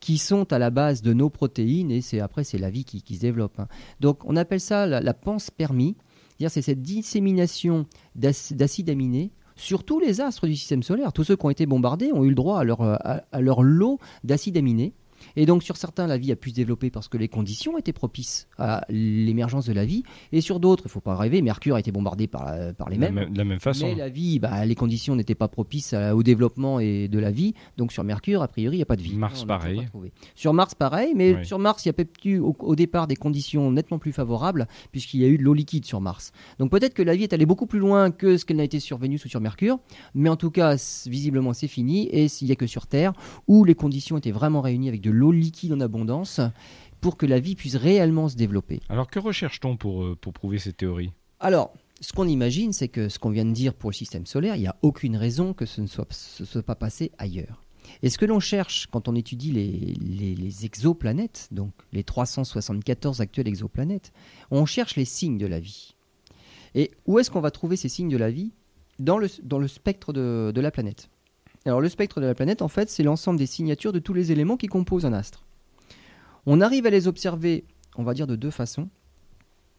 qui 0.00 0.18
sont 0.18 0.52
à 0.52 0.58
la 0.58 0.70
base 0.70 1.00
de 1.02 1.12
nos 1.12 1.30
protéines 1.30 1.92
et 1.92 2.00
c'est 2.00 2.18
après 2.18 2.42
c'est 2.42 2.58
la 2.58 2.70
vie 2.70 2.84
qui, 2.84 3.02
qui 3.02 3.14
se 3.14 3.20
développe. 3.20 3.60
hein. 3.60 3.68
Donc 4.00 4.24
on 4.24 4.34
appelle 4.34 4.60
ça 4.60 4.86
la, 4.86 5.00
la 5.00 5.14
panspermie, 5.14 5.94
c'est-à-dire 6.30 6.50
c'est 6.50 6.62
cette 6.62 6.82
dissémination 6.82 7.86
d'ac- 8.16 8.52
d'acides 8.52 8.90
aminés 8.90 9.30
sur 9.56 9.84
tous 9.84 9.98
les 10.00 10.20
astres 10.20 10.46
du 10.46 10.56
système 10.56 10.82
solaire. 10.82 11.12
Tous 11.12 11.24
ceux 11.24 11.36
qui 11.36 11.46
ont 11.46 11.50
été 11.50 11.66
bombardés 11.66 12.12
ont 12.12 12.24
eu 12.24 12.28
le 12.28 12.34
droit 12.34 12.58
à 12.58 12.64
leur, 12.64 12.80
euh, 12.80 12.96
à, 13.00 13.22
à 13.32 13.40
leur 13.40 13.62
lot 13.62 13.98
d'acides 14.24 14.56
aminés. 14.56 14.92
Et 15.36 15.46
donc 15.46 15.62
sur 15.62 15.76
certains, 15.76 16.06
la 16.06 16.18
vie 16.18 16.32
a 16.32 16.36
pu 16.36 16.50
se 16.50 16.54
développer 16.54 16.90
parce 16.90 17.08
que 17.08 17.16
les 17.18 17.28
conditions 17.28 17.78
étaient 17.78 17.92
propices 17.92 18.48
à 18.58 18.84
l'émergence 18.88 19.66
de 19.66 19.72
la 19.72 19.84
vie. 19.84 20.02
Et 20.32 20.40
sur 20.40 20.60
d'autres, 20.60 20.84
il 20.84 20.88
ne 20.88 20.92
faut 20.92 21.00
pas 21.00 21.16
rêver, 21.16 21.42
Mercure 21.42 21.76
a 21.76 21.80
été 21.80 21.92
bombardé 21.92 22.26
par, 22.26 22.44
la- 22.44 22.72
par 22.72 22.88
les 22.88 22.98
mêmes. 22.98 23.14
même- 23.14 23.32
de 23.32 23.38
la 23.38 23.44
même 23.44 23.60
façon. 23.60 23.86
Mais 23.86 23.94
la 23.94 24.08
vie, 24.08 24.38
bah, 24.38 24.64
les 24.64 24.74
conditions 24.74 25.14
n'étaient 25.16 25.34
pas 25.34 25.48
propices 25.48 25.92
à- 25.92 26.14
au 26.16 26.22
développement 26.22 26.80
et 26.80 27.08
de 27.08 27.18
la 27.18 27.30
vie. 27.30 27.54
Donc 27.76 27.92
sur 27.92 28.04
Mercure, 28.04 28.42
a 28.42 28.48
priori, 28.48 28.76
il 28.76 28.78
n'y 28.78 28.82
a 28.82 28.86
pas 28.86 28.96
de 28.96 29.02
vie. 29.02 29.14
Mars, 29.16 29.44
pareil. 29.44 29.88
Sur 30.34 30.52
Mars, 30.54 30.74
pareil. 30.74 31.12
Mais 31.14 31.36
Oui. 31.36 31.46
sur 31.46 31.58
Mars, 31.58 31.84
il 31.84 31.88
y 31.88 32.00
a 32.00 32.04
eu 32.24 32.38
au, 32.38 32.56
au 32.60 32.76
départ 32.76 33.06
des 33.06 33.16
conditions 33.16 33.70
nettement 33.70 33.98
plus 33.98 34.12
favorables, 34.12 34.66
puisqu'il 34.90 35.20
y 35.20 35.24
a 35.24 35.28
eu 35.28 35.38
de 35.38 35.42
l'eau 35.42 35.54
liquide 35.54 35.84
sur 35.84 36.00
Mars. 36.00 36.32
Donc 36.58 36.70
peut-être 36.70 36.94
que 36.94 37.02
la 37.02 37.14
vie 37.16 37.22
est 37.24 37.32
allée 37.32 37.46
beaucoup 37.46 37.66
plus 37.66 37.78
loin 37.78 38.10
que 38.10 38.36
ce 38.36 38.44
qu'elle 38.44 38.56
n'a 38.58 38.64
été 38.64 38.80
sur 38.80 38.98
Vénus 38.98 39.24
ou 39.24 39.28
sur 39.28 39.40
Mercure. 39.40 39.78
Mais 40.14 40.28
en 40.28 40.36
tout 40.36 40.50
cas, 40.50 40.76
visiblement, 41.06 41.52
c'est 41.52 41.68
fini. 41.68 42.08
Et 42.08 42.26
il 42.40 42.44
n'y 42.46 42.52
a 42.52 42.56
que 42.56 42.66
sur 42.66 42.86
Terre, 42.86 43.12
où 43.48 43.64
les 43.64 43.74
conditions 43.74 44.16
étaient 44.18 44.30
vraiment 44.32 44.60
réunies 44.60 44.88
avec 44.88 45.00
de 45.00 45.10
l'eau 45.12 45.30
liquide 45.32 45.72
en 45.72 45.80
abondance 45.80 46.40
pour 47.00 47.16
que 47.16 47.26
la 47.26 47.40
vie 47.40 47.54
puisse 47.54 47.76
réellement 47.76 48.28
se 48.28 48.36
développer. 48.36 48.80
Alors 48.88 49.08
que 49.08 49.18
recherche-t-on 49.18 49.76
pour, 49.76 50.02
euh, 50.04 50.16
pour 50.20 50.32
prouver 50.32 50.58
cette 50.58 50.76
théorie? 50.76 51.12
Alors, 51.40 51.72
ce 52.00 52.12
qu'on 52.12 52.26
imagine, 52.28 52.72
c'est 52.72 52.88
que 52.88 53.08
ce 53.08 53.18
qu'on 53.18 53.30
vient 53.30 53.44
de 53.44 53.52
dire 53.52 53.74
pour 53.74 53.90
le 53.90 53.94
système 53.94 54.26
solaire, 54.26 54.56
il 54.56 54.60
n'y 54.60 54.66
a 54.68 54.76
aucune 54.82 55.16
raison 55.16 55.52
que 55.54 55.66
ce 55.66 55.80
ne 55.80 55.86
soit, 55.86 56.06
ce 56.12 56.44
soit 56.44 56.62
pas 56.62 56.74
passé 56.74 57.10
ailleurs. 57.18 57.62
Et 58.02 58.10
ce 58.10 58.18
que 58.18 58.24
l'on 58.24 58.38
cherche 58.40 58.86
quand 58.90 59.08
on 59.08 59.14
étudie 59.16 59.50
les, 59.52 59.68
les- 60.00 60.34
les 60.36 60.64
exoplanètes, 60.64 61.48
donc 61.50 61.72
les 61.92 62.04
374 62.04 63.20
actuelles 63.20 63.48
exoplanètes, 63.48 64.12
on 64.50 64.66
cherche 64.66 64.96
les 64.96 65.04
signes 65.04 65.38
de 65.38 65.46
la 65.46 65.58
vie. 65.60 65.94
Et 66.74 66.90
où 67.06 67.18
est-ce 67.18 67.30
qu'on 67.30 67.40
va 67.40 67.50
trouver 67.50 67.76
ces 67.76 67.88
signes 67.88 68.08
de 68.08 68.16
la 68.16 68.30
vie? 68.30 68.52
Dans 68.98 69.18
le, 69.18 69.28
dans 69.42 69.58
le 69.58 69.66
spectre 69.68 70.12
de, 70.12 70.52
de 70.54 70.60
la 70.60 70.70
planète. 70.70 71.08
Alors 71.64 71.80
le 71.80 71.88
spectre 71.88 72.20
de 72.20 72.26
la 72.26 72.34
planète, 72.34 72.62
en 72.62 72.68
fait, 72.68 72.90
c'est 72.90 73.02
l'ensemble 73.02 73.38
des 73.38 73.46
signatures 73.46 73.92
de 73.92 73.98
tous 73.98 74.14
les 74.14 74.32
éléments 74.32 74.56
qui 74.56 74.66
composent 74.66 75.06
un 75.06 75.12
astre. 75.12 75.44
On 76.46 76.60
arrive 76.60 76.86
à 76.86 76.90
les 76.90 77.06
observer, 77.06 77.64
on 77.96 78.02
va 78.02 78.14
dire, 78.14 78.26
de 78.26 78.36
deux 78.36 78.50
façons 78.50 78.88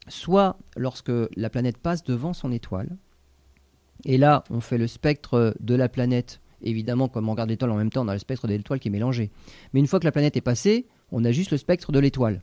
soit 0.08 0.58
lorsque 0.76 1.12
la 1.36 1.50
planète 1.50 1.78
passe 1.78 2.04
devant 2.04 2.34
son 2.34 2.52
étoile. 2.52 2.98
Et 4.06 4.18
là, 4.18 4.44
on 4.50 4.60
fait 4.60 4.78
le 4.78 4.88
spectre 4.88 5.56
de 5.60 5.76
la 5.76 5.90
planète. 5.90 6.42
Évidemment, 6.62 7.08
comme 7.08 7.28
on 7.30 7.32
regarde 7.32 7.50
l'étoile 7.50 7.72
en 7.72 7.78
même 7.78 7.90
temps, 7.90 8.06
on 8.06 8.08
a 8.08 8.14
le 8.14 8.20
spectre 8.20 8.48
de 8.48 8.54
l'étoile 8.54 8.80
qui 8.80 8.88
est 8.88 8.92
mélangé. 8.92 9.32
Mais 9.74 9.80
une 9.80 9.88
fois 9.88 10.00
que 10.00 10.06
la 10.06 10.12
planète 10.12 10.36
est 10.38 10.42
passée, 10.42 10.88
on 11.12 11.24
a 11.26 11.32
juste 11.32 11.52
le 11.52 11.58
spectre 11.58 11.92
de 11.92 12.00
l'étoile. 12.00 12.42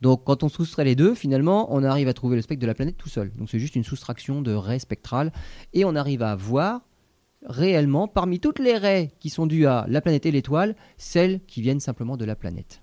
Donc 0.00 0.24
quand 0.24 0.42
on 0.42 0.48
soustrait 0.48 0.84
les 0.84 0.96
deux, 0.96 1.14
finalement, 1.14 1.72
on 1.72 1.84
arrive 1.84 2.08
à 2.08 2.14
trouver 2.14 2.36
le 2.36 2.42
spectre 2.42 2.60
de 2.60 2.66
la 2.66 2.74
planète 2.74 2.96
tout 2.96 3.08
seul. 3.08 3.30
Donc 3.36 3.48
c'est 3.48 3.58
juste 3.58 3.76
une 3.76 3.84
soustraction 3.84 4.42
de 4.42 4.52
raies 4.52 4.80
spectrales. 4.80 5.32
Et 5.72 5.84
on 5.84 5.94
arrive 5.94 6.22
à 6.22 6.34
voir 6.34 6.82
réellement, 7.46 8.08
parmi 8.08 8.40
toutes 8.40 8.58
les 8.58 8.76
raies 8.76 9.10
qui 9.20 9.30
sont 9.30 9.46
dues 9.46 9.66
à 9.66 9.84
la 9.88 10.00
planète 10.00 10.26
et 10.26 10.30
l'étoile, 10.30 10.76
celles 10.96 11.40
qui 11.46 11.62
viennent 11.62 11.80
simplement 11.80 12.16
de 12.16 12.24
la 12.24 12.36
planète. 12.36 12.82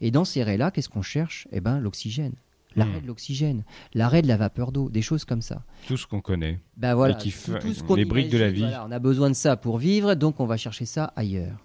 Et 0.00 0.10
dans 0.10 0.24
ces 0.24 0.42
raies-là, 0.42 0.70
qu'est-ce 0.70 0.88
qu'on 0.88 1.02
cherche? 1.02 1.46
Eh 1.52 1.60
bien, 1.60 1.78
l'oxygène. 1.80 2.34
L'arrêt 2.76 2.98
Hmm. 2.98 3.02
de 3.02 3.06
l'oxygène, 3.06 3.64
l'arrêt 3.94 4.20
de 4.20 4.26
la 4.26 4.36
vapeur 4.36 4.72
d'eau, 4.72 4.90
des 4.90 5.00
choses 5.02 5.24
comme 5.24 5.42
ça. 5.42 5.62
Tout 5.86 5.96
ce 5.96 6.08
qu'on 6.08 6.20
connaît. 6.20 6.58
Ben 6.76 6.96
voilà, 6.96 7.14
Et 7.14 7.18
qui 7.18 7.30
fait- 7.30 7.60
tout 7.60 7.72
ce 7.72 7.84
qu'on 7.84 7.94
les 7.94 8.04
briques 8.04 8.30
de 8.32 8.38
la 8.38 8.50
vie. 8.50 8.62
voilà, 8.62 8.84
on 8.84 8.90
a 8.90 8.98
besoin 8.98 9.28
de 9.30 9.34
ça 9.36 9.56
pour 9.56 9.78
vivre, 9.78 10.14
donc 10.16 10.40
on 10.40 10.46
va 10.46 10.56
chercher 10.56 10.84
ça 10.84 11.12
ailleurs. 11.14 11.56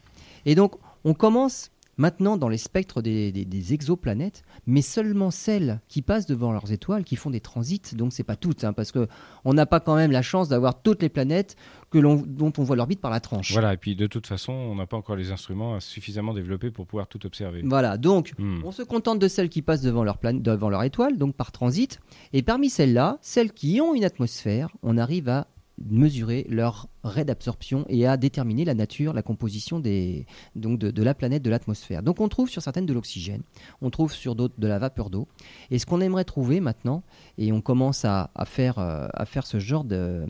Et 0.45 0.53
donc, 0.53 0.75
on 1.03 1.15
commence 1.15 1.71
maintenant 1.99 2.38
dans 2.38 2.49
les 2.49 2.57
spectres 2.57 3.03
des, 3.03 3.31
des- 3.31 3.45
des 3.45 3.73
exoplanètes, 3.73 4.41
mais 4.65 4.81
seulement 4.81 5.29
celles 5.29 5.81
qui 5.88 6.01
passent 6.01 6.25
devant 6.25 6.51
leurs 6.51 6.71
étoiles, 6.71 7.03
qui 7.03 7.15
font 7.15 7.29
des 7.29 7.41
transits, 7.41 7.81
donc 7.93 8.13
c'est 8.13 8.23
pas 8.23 8.35
toutes, 8.35 8.63
hein, 8.63 8.73
parce 8.73 8.91
que 8.91 9.07
on 9.45 9.53
n'a 9.53 9.67
pas 9.67 9.79
quand 9.79 9.95
même 9.95 10.12
la 10.12 10.21
chance 10.23 10.49
d'avoir 10.49 10.81
toutes 10.81 11.03
les 11.03 11.09
planètes 11.09 11.55
que 11.91 11.99
dont 11.99 12.53
on 12.57 12.63
voit 12.63 12.75
l'orbite 12.75 13.01
par 13.01 13.12
la 13.12 13.19
tranche. 13.19 13.51
Voilà, 13.51 13.73
et 13.73 13.77
puis 13.77 13.95
de 13.95 14.07
toute 14.07 14.25
façon, 14.27 14.53
on 14.53 14.75
n'a 14.75 14.85
pas 14.88 14.97
encore 14.97 15.15
les 15.15 15.31
instruments 15.31 15.79
suffisamment 15.79 16.33
développés 16.33 16.71
pour 16.71 16.88
pouvoir 16.88 17.07
tout 17.07 17.23
observer. 17.25 17.62
Voilà, 17.63 17.97
donc 17.97 18.33
Hmm. 18.39 18.62
On 18.63 18.71
se 18.71 18.83
contente 18.83 19.19
de 19.19 19.27
celles 19.27 19.49
qui 19.49 19.62
passent 19.62 19.81
devant 19.81 20.03
leur, 20.03 20.17
plan- 20.17 20.33
devant 20.33 20.69
leur 20.69 20.83
étoile, 20.83 21.17
donc 21.17 21.35
par 21.35 21.51
transit. 21.51 21.99
Et 22.31 22.41
parmi 22.41 22.69
celles-là, 22.69 23.17
celles 23.21 23.51
qui 23.51 23.81
ont 23.81 23.93
une 23.93 24.05
atmosphère, 24.05 24.69
on 24.81 24.97
arrive 24.97 25.27
à 25.29 25.47
mesurer 25.87 26.45
leur 26.49 26.87
raie 27.03 27.25
d'absorption 27.25 27.85
et 27.87 28.05
à 28.05 28.17
déterminer 28.17 28.65
la 28.65 28.73
nature, 28.73 29.13
la 29.13 29.21
composition 29.21 29.79
des, 29.79 30.25
donc 30.55 30.79
de, 30.79 31.03
la 31.03 31.13
planète, 31.13 31.41
de 31.43 31.49
l'atmosphère. 31.49 32.03
Donc 32.03 32.19
on 32.19 32.27
trouve 32.27 32.49
sur 32.49 32.61
certaines 32.61 32.85
de 32.85 32.93
l'oxygène, 32.93 33.41
on 33.81 33.89
trouve 33.89 34.13
sur 34.13 34.35
d'autres 34.35 34.55
de 34.57 34.67
la 34.67 34.79
vapeur 34.79 35.09
d'eau. 35.09 35.27
Et 35.71 35.79
ce 35.79 35.85
qu'on 35.85 36.01
aimerait 36.01 36.25
trouver 36.25 36.59
maintenant, 36.59 37.03
et 37.37 37.51
on 37.51 37.61
commence 37.61 38.05
à, 38.05 38.31
à 38.35 38.45
faire, 38.45 38.79
euh, 38.79 39.07
à 39.13 39.25
faire 39.25 39.45
ce 39.45 39.59
genre 39.59 39.83
de, 39.83 40.25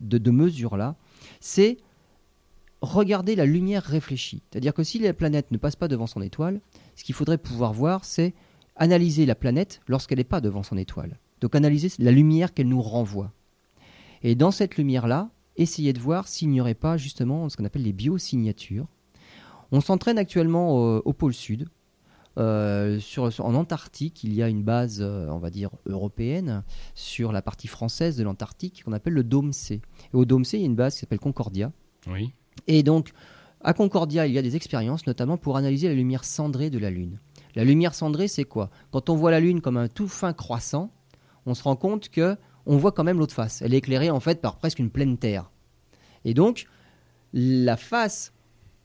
de, 0.00 0.18
de 0.18 0.30
mesures-là, 0.30 0.96
c'est 1.40 1.78
regarder 2.80 3.36
la 3.36 3.44
lumière 3.44 3.82
réfléchie. 3.82 4.42
C'est-à-dire 4.50 4.74
que 4.74 4.82
si 4.82 4.98
la 4.98 5.12
planète 5.12 5.50
ne 5.50 5.58
passe 5.58 5.76
pas 5.76 5.88
devant 5.88 6.06
son 6.06 6.22
étoile, 6.22 6.60
ce 6.96 7.04
qu'il 7.04 7.14
faudrait 7.14 7.38
pouvoir 7.38 7.72
voir, 7.72 8.04
c'est 8.04 8.34
analyser 8.76 9.26
la 9.26 9.34
planète 9.34 9.80
lorsqu'elle 9.86 10.18
n'est 10.18 10.24
pas 10.24 10.40
devant 10.40 10.62
son 10.62 10.76
étoile. 10.76 11.18
Donc 11.40 11.54
analyser 11.54 11.90
la 11.98 12.12
lumière 12.12 12.54
qu'elle 12.54 12.68
nous 12.68 12.82
renvoie. 12.82 13.32
Et 14.22 14.34
dans 14.34 14.50
cette 14.50 14.76
lumière-là, 14.76 15.30
essayer 15.56 15.92
de 15.92 16.00
voir 16.00 16.28
s'il 16.28 16.50
n'y 16.50 16.60
aurait 16.60 16.74
pas 16.74 16.96
justement 16.96 17.48
ce 17.48 17.56
qu'on 17.56 17.64
appelle 17.64 17.82
les 17.82 17.92
biosignatures. 17.92 18.86
On 19.72 19.80
s'entraîne 19.80 20.18
actuellement 20.18 20.74
au, 20.74 21.02
au 21.04 21.12
pôle 21.12 21.34
sud. 21.34 21.68
Euh, 22.38 23.00
sur, 23.00 23.32
sur- 23.32 23.44
en 23.44 23.54
Antarctique, 23.54 24.22
il 24.24 24.32
y 24.32 24.42
a 24.42 24.48
une 24.48 24.62
base, 24.62 25.00
euh, 25.02 25.28
on 25.30 25.38
va 25.38 25.50
dire, 25.50 25.70
européenne 25.86 26.62
sur 26.94 27.32
la 27.32 27.42
partie 27.42 27.66
française 27.66 28.16
de 28.16 28.22
l'Antarctique 28.22 28.84
qu'on 28.84 28.92
appelle 28.92 29.14
le 29.14 29.24
Dôme 29.24 29.52
C. 29.52 29.82
Et 30.12 30.16
au 30.16 30.24
Dôme 30.24 30.44
C, 30.44 30.56
il 30.56 30.60
y 30.60 30.62
a 30.62 30.66
une 30.66 30.76
base 30.76 30.94
qui 30.94 31.00
s'appelle 31.00 31.18
Concordia. 31.18 31.72
Oui. 32.06 32.32
Et 32.66 32.82
donc, 32.82 33.10
à 33.62 33.74
Concordia, 33.74 34.26
il 34.26 34.32
y 34.32 34.38
a 34.38 34.42
des 34.42 34.56
expériences, 34.56 35.06
notamment 35.06 35.36
pour 35.36 35.56
analyser 35.56 35.88
la 35.88 35.94
lumière 35.94 36.24
cendrée 36.24 36.70
de 36.70 36.78
la 36.78 36.90
Lune. 36.90 37.18
La 37.56 37.64
lumière 37.64 37.94
cendrée, 37.94 38.28
c'est 38.28 38.44
quoi? 38.44 38.70
Quand 38.92 39.10
on 39.10 39.16
voit 39.16 39.32
la 39.32 39.40
Lune 39.40 39.60
comme 39.60 39.76
un 39.76 39.88
tout 39.88 40.08
fin 40.08 40.32
croissant, 40.32 40.92
on 41.46 41.54
se 41.54 41.64
rend 41.64 41.76
compte 41.76 42.10
que 42.10 42.36
on 42.66 42.76
voit 42.76 42.92
quand 42.92 43.04
même 43.04 43.18
l'autre 43.18 43.34
face. 43.34 43.62
Elle 43.62 43.74
est 43.74 43.78
éclairée 43.78 44.10
en 44.10 44.20
fait 44.20 44.40
par 44.40 44.56
presque 44.56 44.78
une 44.78 44.90
pleine 44.90 45.18
Terre. 45.18 45.50
Et 46.24 46.34
donc, 46.34 46.66
la 47.32 47.76
face 47.76 48.32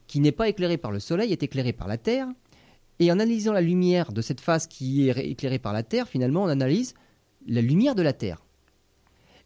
qui 0.08 0.20
n'est 0.20 0.32
pas 0.32 0.48
éclairée 0.50 0.78
par 0.78 0.92
le 0.92 1.00
Soleil 1.00 1.32
est 1.32 1.44
éclairée 1.44 1.74
par 1.74 1.88
la 1.88 1.98
Terre. 1.98 2.28
Et 3.00 3.12
en 3.12 3.20
analysant 3.20 3.52
la 3.52 3.62
lumière 3.62 4.14
de 4.14 4.22
cette 4.22 4.40
face 4.40 4.68
qui 4.68 5.08
est 5.08 5.12
ré- 5.12 5.30
éclairée 5.30 5.60
par 5.60 5.74
la 5.74 5.84
Terre, 5.84 6.08
finalement, 6.08 6.44
on 6.44 6.48
analyse 6.48 6.94
la 7.46 7.62
lumière 7.62 7.94
de 7.96 8.02
la 8.02 8.14
Terre. 8.14 8.44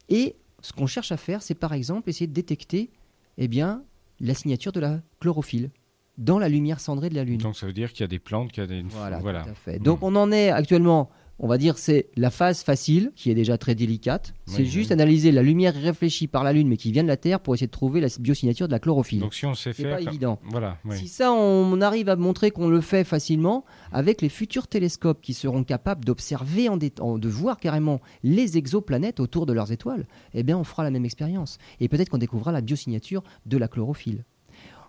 Et 0.08 0.36
ce 0.62 0.72
qu'on 0.72 0.86
cherche 0.86 1.10
à 1.12 1.16
faire, 1.16 1.42
c'est 1.42 1.54
par 1.54 1.72
exemple 1.72 2.08
essayer 2.10 2.26
de 2.26 2.32
détecter 2.32 2.90
eh 3.38 3.48
bien, 3.48 3.82
la 4.20 4.34
signature 4.34 4.72
de 4.72 4.80
la 4.80 5.00
chlorophylle 5.18 5.70
dans 6.18 6.38
la 6.38 6.48
lumière 6.48 6.80
cendrée 6.80 7.08
de 7.08 7.14
la 7.14 7.24
Lune. 7.24 7.38
Donc 7.38 7.56
ça 7.56 7.66
veut 7.66 7.72
dire 7.72 7.92
qu'il 7.92 8.02
y 8.02 8.04
a 8.04 8.08
des 8.08 8.18
plantes, 8.18 8.52
qu'il 8.52 8.62
y 8.62 8.64
a 8.64 8.68
des... 8.68 8.82
Voilà, 8.82 9.18
voilà. 9.18 9.42
tout 9.42 9.50
à 9.50 9.54
fait. 9.54 9.78
Donc 9.78 10.02
on 10.02 10.14
en 10.16 10.30
est 10.30 10.50
actuellement, 10.50 11.08
on 11.42 11.48
va 11.48 11.56
dire, 11.56 11.78
c'est 11.78 12.08
la 12.16 12.30
phase 12.30 12.62
facile, 12.62 13.12
qui 13.16 13.30
est 13.30 13.34
déjà 13.34 13.56
très 13.56 13.74
délicate. 13.74 14.34
C'est 14.46 14.58
Oui, 14.58 14.66
juste 14.66 14.92
analyser 14.92 15.32
la 15.32 15.42
lumière 15.42 15.74
réfléchie 15.74 16.26
par 16.26 16.44
la 16.44 16.52
Lune, 16.52 16.68
mais 16.68 16.76
qui 16.76 16.92
vient 16.92 17.02
de 17.02 17.08
la 17.08 17.16
Terre, 17.16 17.40
pour 17.40 17.54
essayer 17.54 17.66
de 17.66 17.72
trouver 17.72 18.00
la 18.02 18.08
biosignature 18.20 18.66
de 18.68 18.72
la 18.72 18.78
chlorophylle. 18.78 19.20
Donc 19.20 19.32
si 19.32 19.46
on 19.46 19.54
sait 19.54 19.72
C'est 19.72 19.84
faire... 19.84 19.96
pas 19.96 20.02
évident. 20.02 20.38
Voilà, 20.44 20.76
oui. 20.84 20.98
Si 20.98 21.08
ça, 21.08 21.32
on 21.32 21.80
arrive 21.80 22.10
à 22.10 22.16
montrer 22.16 22.50
qu'on 22.50 22.68
le 22.68 22.82
fait 22.82 23.04
facilement, 23.04 23.64
avec 23.90 24.20
les 24.20 24.28
futurs 24.28 24.68
télescopes 24.68 25.22
qui 25.22 25.32
seront 25.32 25.64
capables 25.64 26.04
d'observer, 26.04 26.68
en 26.68 26.76
dé- 26.76 26.92
en- 27.00 27.16
de 27.18 27.28
voir 27.28 27.58
carrément 27.58 28.00
les 28.22 28.58
exoplanètes 28.58 29.18
autour 29.18 29.46
de 29.46 29.54
leurs 29.54 29.72
étoiles, 29.72 30.06
eh 30.34 30.42
bien, 30.42 30.58
on 30.58 30.64
fera 30.64 30.84
la 30.84 30.90
même 30.90 31.06
expérience. 31.06 31.56
Et 31.80 31.88
peut-être 31.88 32.10
qu'on 32.10 32.18
découvrira 32.18 32.52
la 32.52 32.60
biosignature 32.60 33.22
de 33.46 33.56
la 33.56 33.66
chlorophylle. 33.66 34.24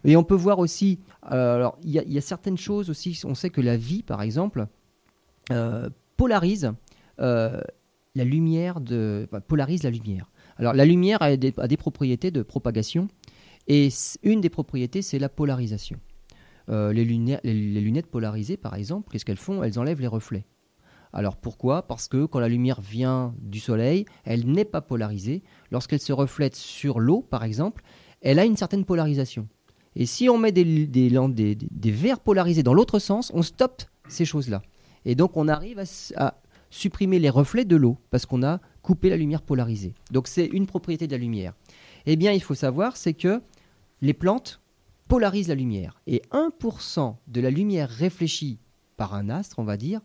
Et 0.03 0.17
on 0.17 0.23
peut 0.25 0.35
voir 0.35 0.59
aussi, 0.59 0.99
euh, 1.31 1.55
alors 1.55 1.77
il 1.83 1.91
y, 1.91 1.99
a- 1.99 2.03
il 2.03 2.11
y 2.11 2.17
a 2.17 2.21
certaines 2.21 2.57
choses 2.57 2.89
aussi, 2.89 3.17
on 3.23 3.35
sait 3.35 3.51
que 3.51 3.61
la 3.61 3.77
vie, 3.77 4.03
par 4.03 4.21
exemple, 4.21 4.67
euh, 5.51 5.89
polarise 6.21 6.71
euh, 7.19 7.59
la 8.13 8.23
lumière 8.23 8.77
polarise 9.47 9.81
la 9.81 9.89
lumière. 9.89 10.29
Alors 10.57 10.73
la 10.73 10.85
lumière 10.85 11.19
a 11.23 11.35
des, 11.35 11.77
propriétés 11.77 12.29
de 12.29 12.43
propagation, 12.43 13.07
et 13.67 13.89
une 14.21 14.39
des 14.39 14.51
propriétés, 14.51 15.01
c'est 15.01 15.17
la 15.17 15.29
polarisation. 15.29 15.97
Euh, 16.69 16.93
les, 16.93 17.05
lunettes, 17.05 18.05
polarisées, 18.05 18.55
par 18.55 18.75
exemple, 18.75 19.09
qu'est-ce 19.11 19.25
qu'elles 19.25 19.37
font? 19.37 19.63
Elles 19.63 19.79
enlèvent 19.79 19.99
les 19.99 20.13
reflets. 20.19 20.45
Alors 21.11 21.37
pourquoi? 21.37 21.87
Parce 21.87 22.07
que 22.07 22.25
quand 22.25 22.39
la 22.39 22.49
lumière 22.49 22.81
vient 22.81 23.33
du 23.39 23.59
soleil, 23.59 24.05
elle 24.23 24.45
n'est 24.45 24.65
pas 24.65 24.81
polarisée. 24.81 25.41
Lorsqu'elle 25.71 26.01
se 26.01 26.13
reflète 26.13 26.55
sur 26.55 26.99
l'eau, 26.99 27.21
par 27.23 27.43
exemple, 27.43 27.81
elle 28.21 28.37
a 28.37 28.45
une 28.45 28.57
certaine 28.57 28.85
polarisation. 28.85 29.47
Et 29.95 30.05
si 30.05 30.29
on 30.29 30.37
met 30.37 30.51
des- 30.51 30.85
des 30.85 31.91
verres 31.91 32.19
polarisés 32.19 32.61
dans 32.61 32.75
l'autre 32.75 32.99
sens, 32.99 33.31
on 33.33 33.41
stoppe 33.41 33.81
ces 34.07 34.25
choses-là. 34.25 34.61
Et 35.05 35.15
donc 35.15 35.37
on 35.37 35.47
arrive 35.47 35.83
à, 36.15 36.35
supprimer 36.69 37.19
les 37.19 37.29
reflets 37.29 37.65
de 37.65 37.75
l'eau 37.75 37.97
parce 38.09 38.25
qu'on 38.25 38.43
a 38.43 38.61
coupé 38.81 39.09
la 39.09 39.17
lumière 39.17 39.41
polarisée. 39.41 39.93
Donc 40.11 40.27
c'est 40.27 40.45
une 40.45 40.65
propriété 40.65 41.05
de 41.05 41.11
la 41.11 41.17
lumière. 41.17 41.53
Eh 42.05 42.15
bien, 42.15 42.31
il 42.31 42.41
faut 42.41 42.55
savoir, 42.55 42.95
c'est 42.97 43.13
que 43.13 43.41
les 44.01 44.13
plantes 44.13 44.61
polarisent 45.07 45.49
la 45.49 45.55
lumière. 45.55 46.01
Et 46.07 46.21
1% 46.31 47.15
de 47.27 47.41
la 47.41 47.49
lumière 47.49 47.89
réfléchie 47.89 48.57
par 48.95 49.13
un 49.13 49.29
astre, 49.29 49.59
on 49.59 49.63
va 49.63 49.75
dire, 49.75 49.99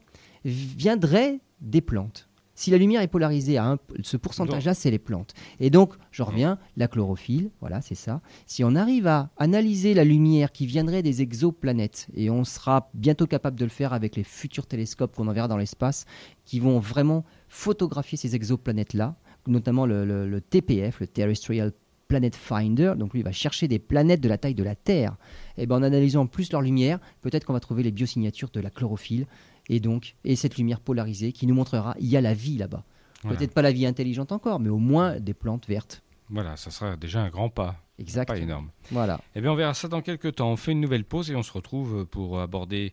viendrait 0.44 1.40
des 1.60 1.80
plantes. 1.80 2.25
Si 2.56 2.70
la 2.72 2.78
lumière 2.78 3.02
est 3.02 3.06
polarisée 3.06 3.58
à 3.58 3.66
un- 3.70 3.78
ce 4.02 4.16
pourcentage-là, 4.16 4.74
c'est 4.74 4.90
les 4.90 4.98
plantes. 4.98 5.34
Et 5.60 5.70
donc, 5.70 5.92
je 6.10 6.22
reviens, 6.22 6.58
la 6.76 6.88
chlorophylle, 6.88 7.50
voilà, 7.60 7.80
c'est 7.82 7.94
ça. 7.94 8.20
Si 8.46 8.64
on 8.64 8.74
arrive 8.74 9.06
à 9.06 9.30
analyser 9.36 9.94
la 9.94 10.02
lumière 10.04 10.50
qui 10.50 10.66
viendrait 10.66 11.02
des 11.02 11.20
exoplanètes, 11.22 12.08
et 12.14 12.30
on 12.30 12.42
sera 12.44 12.90
bientôt 12.94 13.26
capable 13.26 13.58
de 13.58 13.64
le 13.64 13.70
faire 13.70 13.92
avec 13.92 14.16
les 14.16 14.24
futurs 14.24 14.66
télescopes 14.66 15.14
qu'on 15.14 15.28
enverra 15.28 15.46
dans 15.48 15.58
l'espace, 15.58 16.06
qui 16.44 16.58
vont 16.58 16.78
vraiment 16.80 17.24
photographier 17.48 18.18
ces 18.18 18.34
exoplanètes-là, 18.34 19.14
notamment 19.46 19.86
le, 19.86 20.04
le- 20.04 20.28
le 20.28 20.40
TPF, 20.40 20.98
le 21.00 21.06
Terrestrial 21.06 21.72
Planet 22.08 22.34
Finder, 22.36 22.92
donc 22.96 23.12
lui 23.12 23.20
il 23.20 23.24
va 23.24 23.32
chercher 23.32 23.66
des 23.68 23.80
planètes 23.80 24.20
de 24.20 24.28
la 24.28 24.38
taille 24.38 24.54
de 24.54 24.62
la 24.62 24.76
Terre. 24.76 25.16
Et 25.58 25.66
ben 25.66 25.76
en 25.76 25.82
analysant 25.82 26.26
plus 26.26 26.52
leur 26.52 26.62
lumière, 26.62 27.00
peut-être 27.20 27.44
qu'on 27.44 27.52
va 27.52 27.58
trouver 27.60 27.82
les 27.82 27.90
biosignatures 27.90 28.50
de 28.50 28.60
la 28.60 28.70
chlorophylle 28.70 29.26
et 29.68 29.80
donc 29.80 30.16
et 30.24 30.36
cette 30.36 30.56
lumière 30.56 30.80
polarisée 30.80 31.32
qui 31.32 31.46
nous 31.46 31.54
montrera 31.54 31.94
il 31.98 32.06
y 32.06 32.16
a 32.16 32.20
la 32.20 32.34
vie 32.34 32.58
là-bas. 32.58 32.84
Voilà. 33.22 33.38
Peut-être 33.38 33.54
pas 33.54 33.62
la 33.62 33.72
vie 33.72 33.86
intelligente 33.86 34.32
encore, 34.32 34.60
mais 34.60 34.68
au 34.68 34.78
moins 34.78 35.18
des 35.18 35.34
plantes 35.34 35.66
vertes. 35.66 36.02
Voilà, 36.28 36.56
ça 36.56 36.70
sera 36.70 36.96
déjà 36.96 37.22
un 37.22 37.30
grand 37.30 37.48
pas. 37.48 37.82
Exact. 37.98 38.28
Pas 38.28 38.38
énorme. 38.38 38.70
Voilà. 38.90 39.20
Eh 39.34 39.40
bien, 39.40 39.52
on 39.52 39.54
verra 39.54 39.74
ça 39.74 39.88
dans 39.88 40.02
quelques 40.02 40.36
temps. 40.36 40.50
On 40.50 40.56
fait 40.56 40.72
une 40.72 40.80
nouvelle 40.80 41.04
pause 41.04 41.30
et 41.30 41.36
on 41.36 41.42
se 41.42 41.52
retrouve 41.52 42.04
pour 42.06 42.40
aborder 42.40 42.92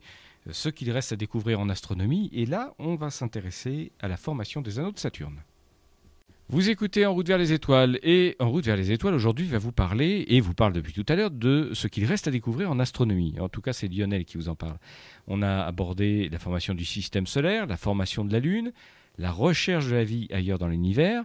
ce 0.49 0.69
qu'il 0.69 0.89
reste 0.91 1.11
à 1.11 1.15
découvrir 1.15 1.59
en 1.59 1.69
astronomie. 1.69 2.29
Et 2.31 2.45
là, 2.45 2.73
on 2.79 2.95
va 2.95 3.09
s'intéresser 3.09 3.91
à 3.99 4.07
la 4.07 4.17
formation 4.17 4.61
des 4.61 4.79
anneaux 4.79 4.91
de 4.91 4.99
Saturne. 4.99 5.41
Vous 6.49 6.69
écoutez 6.69 7.05
En 7.05 7.13
route 7.13 7.27
vers 7.27 7.37
les 7.37 7.53
étoiles 7.53 7.99
et 8.03 8.35
En 8.37 8.49
route 8.49 8.65
vers 8.65 8.75
les 8.75 8.91
étoiles 8.91 9.13
aujourd'hui 9.13 9.47
va 9.47 9.57
vous 9.59 9.71
parler 9.71 10.25
et 10.27 10.41
vous 10.41 10.53
parle 10.53 10.73
depuis 10.73 10.91
tout 10.91 11.05
à 11.07 11.15
l'heure 11.15 11.31
de 11.31 11.69
ce 11.73 11.87
qu'il 11.87 12.03
reste 12.05 12.27
à 12.27 12.31
découvrir 12.31 12.69
en 12.69 12.79
astronomie. 12.79 13.35
En 13.39 13.47
tout 13.47 13.61
cas, 13.61 13.71
c'est 13.71 13.87
Lionel 13.87 14.25
qui 14.25 14.37
vous 14.37 14.49
en 14.49 14.55
parle. 14.55 14.77
On 15.27 15.41
a 15.41 15.63
abordé 15.63 16.27
la 16.29 16.39
formation 16.39 16.73
du 16.73 16.83
système 16.83 17.27
solaire, 17.27 17.65
la 17.65 17.77
formation 17.77 18.25
de 18.25 18.33
la 18.33 18.39
Lune, 18.39 18.73
la 19.17 19.31
recherche 19.31 19.87
de 19.87 19.95
la 19.95 20.03
vie 20.03 20.27
ailleurs 20.31 20.59
dans 20.59 20.67
l'univers, 20.67 21.23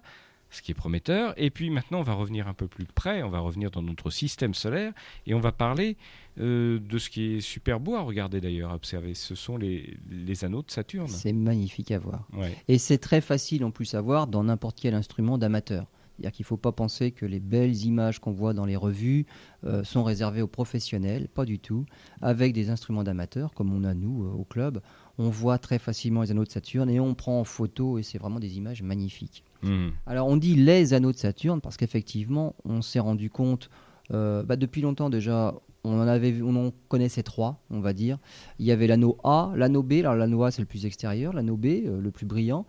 ce 0.51 0.63
qui 0.63 0.73
est 0.73 0.75
prometteur. 0.75 1.35
Et 1.37 1.51
puis 1.51 1.71
maintenant, 1.71 2.01
on 2.01 2.03
va 2.03 2.15
revenir 2.15 2.49
un 2.49 2.55
peu 2.55 2.69
plus 2.69 2.87
près, 2.87 3.23
on 3.23 3.31
va 3.31 3.41
revenir 3.41 3.71
dans 3.71 3.83
notre 3.83 4.11
système 4.11 4.55
solaire 4.55 4.93
et 5.27 5.35
on 5.35 5.41
va 5.41 5.53
parler 5.53 5.97
euh, 6.41 6.79
de 6.79 6.99
ce 6.99 7.11
qui 7.11 7.35
est 7.35 7.41
super 7.41 7.81
beau 7.81 7.95
à 7.95 8.01
regarder 8.01 8.41
d'ailleurs, 8.41 8.71
à 8.71 8.75
observer. 8.75 9.15
Ce 9.15 9.35
sont 9.35 9.57
les, 9.57 9.97
les 10.11 10.45
anneaux 10.45 10.63
de 10.63 10.71
Saturne. 10.71 11.09
C'est 11.09 11.33
magnifique 11.33 11.91
à 11.91 11.99
voir. 11.99 12.27
Ouais. 12.33 12.57
Et 12.69 12.79
c'est 12.79 12.99
très 12.99 13.21
facile 13.21 13.65
en 13.65 13.71
plus 13.71 13.95
à 13.95 14.01
voir 14.01 14.27
dans 14.27 14.45
n'importe 14.45 14.79
quel 14.81 14.95
instrument 14.95 15.39
d'amateur. 15.39 15.87
C'est-à-dire 16.19 16.33
qu'il 16.33 16.43
ne 16.43 16.49
faut 16.49 16.57
pas 16.57 16.73
penser 16.73 17.13
que 17.13 17.27
les 17.27 17.39
belles 17.39 17.85
images 17.85 18.19
qu'on 18.19 18.33
voit 18.33 18.53
dans 18.53 18.65
les 18.65 18.75
revues 18.75 19.25
euh, 19.65 19.85
sont 19.85 20.03
réservées 20.03 20.43
aux 20.43 20.49
professionnels, 20.49 21.29
pas 21.29 21.45
du 21.45 21.61
tout. 21.61 21.87
Avec 22.21 22.53
des 22.53 22.71
instruments 22.71 23.05
d'amateurs, 23.05 23.55
comme 23.55 23.73
on 23.73 23.85
a 23.85 23.95
nous 23.95 24.25
euh, 24.25 24.33
au 24.33 24.45
club, 24.45 24.81
on 25.19 25.29
voit 25.29 25.59
très 25.59 25.79
facilement 25.79 26.23
les 26.23 26.33
anneaux 26.33 26.45
de 26.45 26.51
Saturne 26.51 26.91
et 26.91 26.99
on 26.99 27.15
prend 27.15 27.39
en 27.39 27.45
photo 27.45 27.99
et 27.99 28.03
c'est 28.03 28.19
vraiment 28.19 28.41
des 28.41 28.57
images 28.57 28.83
magnifiques. 28.83 29.45
Mhm. 29.63 29.91
Alors 30.07 30.29
on 30.29 30.37
dit 30.37 30.55
les 30.55 30.95
anneaux 30.95 31.13
de 31.13 31.17
Saturne 31.17 31.61
parce 31.61 31.77
qu'effectivement 31.77 32.55
on 32.65 32.81
s'est 32.83 33.01
rendu 33.01 33.29
compte 33.31 33.71
euh, 34.13 34.43
bah, 34.43 34.57
depuis 34.57 34.81
longtemps 34.83 35.11
déjà 35.11 35.55
on 35.85 36.01
en 36.01 36.07
avait 36.09 36.41
on 36.43 36.55
en 36.67 36.73
connaissait 36.89 37.23
trois 37.23 37.61
on 37.71 37.81
va 37.81 37.93
dire. 37.93 38.19
Il 38.59 38.67
y 38.67 38.73
avait 38.73 38.87
l'anneau 38.87 39.17
A 39.25 39.53
l'anneau 39.57 39.83
B. 39.83 39.95
Alors 39.95 40.15
l'anneau 40.15 40.45
A 40.45 40.51
c'est 40.51 40.63
le 40.63 40.67
plus 40.67 40.87
extérieur 40.87 41.33
l'anneau 41.33 41.57
B 41.57 41.67
euh, 41.67 42.01
le 42.01 42.11
plus 42.11 42.27
brillant 42.27 42.67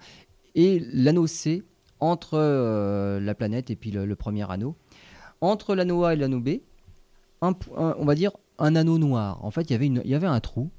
et 0.55 0.79
l'anneau 0.93 1.27
C 1.27 1.63
entre 1.99 2.35
euh, 2.35 3.19
la 3.19 3.35
planète 3.35 3.69
et 3.69 3.75
puis 3.75 3.91
le, 3.91 4.15
premier 4.15 4.49
anneau. 4.49 4.75
Entre 5.41 5.75
l'anneau 5.75 6.03
A 6.05 6.13
et 6.13 6.15
l'anneau 6.15 6.39
B 6.39 6.49
on 7.41 8.05
va 8.05 8.15
dire 8.15 8.31
un 8.57 8.75
anneau 8.75 8.97
noir. 8.97 9.43
En 9.45 9.51
fait 9.51 9.61
il 9.69 9.71
y 9.71 9.75
avait 9.75 9.87
une- 9.87 10.01
il 10.05 10.09
y 10.11 10.15
avait 10.15 10.27
un 10.27 10.39
trou 10.39 10.69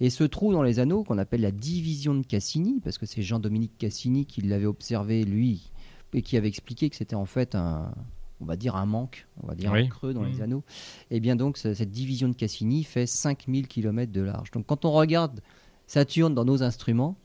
et 0.00 0.10
ce 0.10 0.24
trou 0.24 0.52
dans 0.52 0.62
les 0.62 0.78
anneaux, 0.78 1.04
qu'on 1.04 1.18
appelle 1.18 1.40
la 1.40 1.50
division 1.50 2.14
de 2.14 2.24
Cassini, 2.24 2.80
parce 2.80 2.98
que 2.98 3.06
c'est 3.06 3.22
Jean-Dominique 3.22 3.76
Cassini 3.78 4.26
qui 4.26 4.42
l'avait 4.42 4.66
observé, 4.66 5.24
lui, 5.24 5.70
et 6.14 6.22
qui 6.22 6.36
avait 6.36 6.48
expliqué 6.48 6.88
que 6.88 6.96
c'était 6.96 7.16
en 7.16 7.24
fait 7.26 7.54
un, 7.54 7.92
on 8.40 8.44
va 8.44 8.56
dire 8.56 8.76
un 8.76 8.86
manque, 8.86 9.26
on 9.42 9.46
va 9.48 9.54
dire 9.54 9.72
Oui. 9.72 9.80
un 9.84 9.88
creux 9.88 10.14
dans 10.14 10.22
les 10.22 10.40
anneaux. 10.40 10.62
Et 11.10 11.20
bien 11.20 11.36
donc, 11.36 11.58
ce- 11.58 11.74
cette 11.74 11.90
division 11.90 12.28
de 12.28 12.34
Cassini 12.34 12.84
fait 12.84 13.06
5000 13.06 13.66
km 13.68 14.12
de 14.12 14.20
large. 14.22 14.50
Donc 14.52 14.66
quand 14.66 14.84
on 14.84 14.92
regarde 14.92 15.40
Saturne 15.86 16.34
dans 16.34 16.44
nos 16.44 16.62
instruments, 16.62 17.16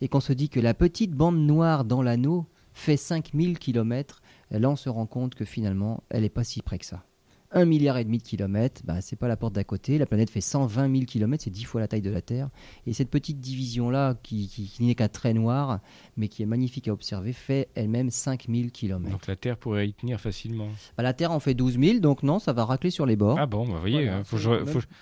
et 0.00 0.08
qu'on 0.08 0.20
se 0.20 0.32
dit 0.32 0.48
que 0.48 0.60
la 0.60 0.74
petite 0.74 1.12
bande 1.12 1.38
noire 1.38 1.84
dans 1.84 2.02
l'anneau 2.02 2.46
fait 2.72 2.96
5000 2.96 3.58
km, 3.58 4.22
là 4.50 4.68
on 4.70 4.76
se 4.76 4.88
rend 4.88 5.06
compte 5.06 5.34
que 5.34 5.44
finalement, 5.44 6.02
elle 6.10 6.22
n'est 6.22 6.28
pas 6.28 6.44
si 6.44 6.62
près 6.62 6.78
que 6.78 6.84
ça. 6.86 7.04
Un 7.50 7.64
milliard 7.64 7.96
et 7.96 8.04
demi 8.04 8.18
de 8.18 8.22
kilomètres, 8.22 8.82
bah, 8.84 9.00
c'est 9.00 9.16
pas 9.16 9.26
la 9.26 9.36
porte 9.38 9.54
d'à 9.54 9.64
côté. 9.64 9.96
La 9.96 10.04
planète 10.04 10.28
fait 10.28 10.42
120 10.42 10.92
000 10.92 11.04
kilomètres, 11.06 11.44
c'est 11.44 11.50
10 11.50 11.64
fois 11.64 11.80
la 11.80 11.88
taille 11.88 12.02
de 12.02 12.10
la 12.10 12.20
Terre. 12.20 12.50
Et 12.86 12.92
cette 12.92 13.08
petite 13.08 13.40
division-là, 13.40 14.16
qui, 14.22 14.48
qui- 14.48 14.66
qui 14.68 14.82
n'est 14.84 14.94
qu'un 14.94 15.08
trait 15.08 15.32
noir, 15.32 15.80
mais 16.18 16.28
qui 16.28 16.42
est 16.42 16.46
magnifique 16.46 16.88
à 16.88 16.92
observer, 16.92 17.32
fait 17.32 17.68
elle-même 17.74 18.10
5000 18.10 18.70
km. 18.70 19.10
Donc 19.10 19.26
la 19.26 19.34
Terre 19.36 19.56
pourrait 19.56 19.88
y 19.88 19.94
tenir 19.94 20.20
facilement. 20.20 20.68
Bah, 20.98 21.02
la 21.02 21.14
Terre 21.14 21.32
en 21.32 21.40
fait 21.40 21.54
12 21.54 21.78
000, 21.80 21.98
donc 22.00 22.22
non, 22.22 22.38
ça 22.38 22.52
va 22.52 22.66
racler 22.66 22.90
sur 22.90 23.06
les 23.06 23.16
bords. 23.16 23.38
Ah 23.40 23.46
bon, 23.46 23.64
bah, 23.66 23.72
vous 23.76 23.80
voyez, 23.80 24.02
Voilà, 24.04 24.16
hein, 24.18 24.24
faut, 24.24 24.36
je, 24.36 24.50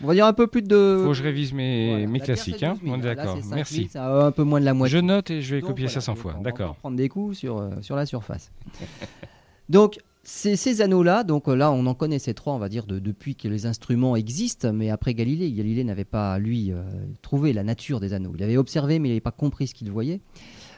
On 0.03 0.07
va 0.07 0.15
dire 0.15 0.27
un 0.27 0.33
peu 0.33 0.47
plus 0.47 0.63
de. 0.63 1.01
faut 1.03 1.09
que 1.09 1.15
je 1.15 1.25
révise 1.25 1.53
mes, 1.53 1.91
Voilà, 1.91 2.07
mes 2.07 2.21
classiques. 2.21 2.63
Hein 2.63 2.75
12 2.75 2.83
000, 2.85 2.95
On 2.95 3.01
est 3.01 3.03
là, 3.07 3.15
d'accord, 3.17 3.35
c'est 3.39 3.43
5 3.43 3.47
000, 3.49 3.55
merci. 3.57 3.89
Ça 3.89 4.07
a 4.07 4.25
un 4.27 4.31
peu 4.31 4.45
moins 4.45 4.61
de 4.61 4.65
la 4.67 4.73
moitié. 4.75 4.99
Je 4.99 5.03
note 5.03 5.31
et 5.33 5.43
je 5.43 5.53
vais 5.57 5.61
Donc, 5.63 5.71
copier 5.71 5.89
ça 5.89 5.95
voilà, 5.99 6.05
100 6.07 6.13
donc 6.13 6.23
fois. 6.23 6.35
D'accord. 6.45 6.77
prendre 6.77 6.97
des 6.97 7.09
coups 7.09 7.37
sur, 7.39 7.59
euh, 7.59 7.71
sur 7.81 7.97
la 7.97 8.07
surface. 8.07 8.53
donc, 9.69 9.99
ces, 10.29 10.81
anneaux-là, 10.83 11.23
donc 11.23 11.49
euh, 11.49 11.55
là, 11.55 11.71
on 11.71 11.87
en 11.87 11.95
connaît 11.95 12.19
ces 12.19 12.35
trois, 12.35 12.53
on 12.55 12.59
va 12.59 12.69
dire, 12.69 12.85
de- 12.87 12.99
depuis 12.99 13.37
que 13.37 13.47
les 13.47 13.65
instruments 13.65 14.17
existent, 14.17 14.73
mais 14.73 14.91
après 14.91 15.15
Galilée, 15.15 15.53
Galilée 15.53 15.85
n'avait 15.85 16.05
pas, 16.05 16.41
lui, 16.41 16.73
euh, 16.73 16.83
trouvé 17.23 17.53
la 17.53 17.63
nature 17.63 18.01
des 18.01 18.13
anneaux. 18.13 18.33
Il 18.35 18.43
avait 18.43 18.57
observé, 18.57 18.99
mais 18.99 19.09
il 19.09 19.13
n'avait 19.13 19.21
pas 19.21 19.31
compris 19.31 19.69
ce 19.69 19.75
qu'il 19.75 19.89
voyait. 19.89 20.21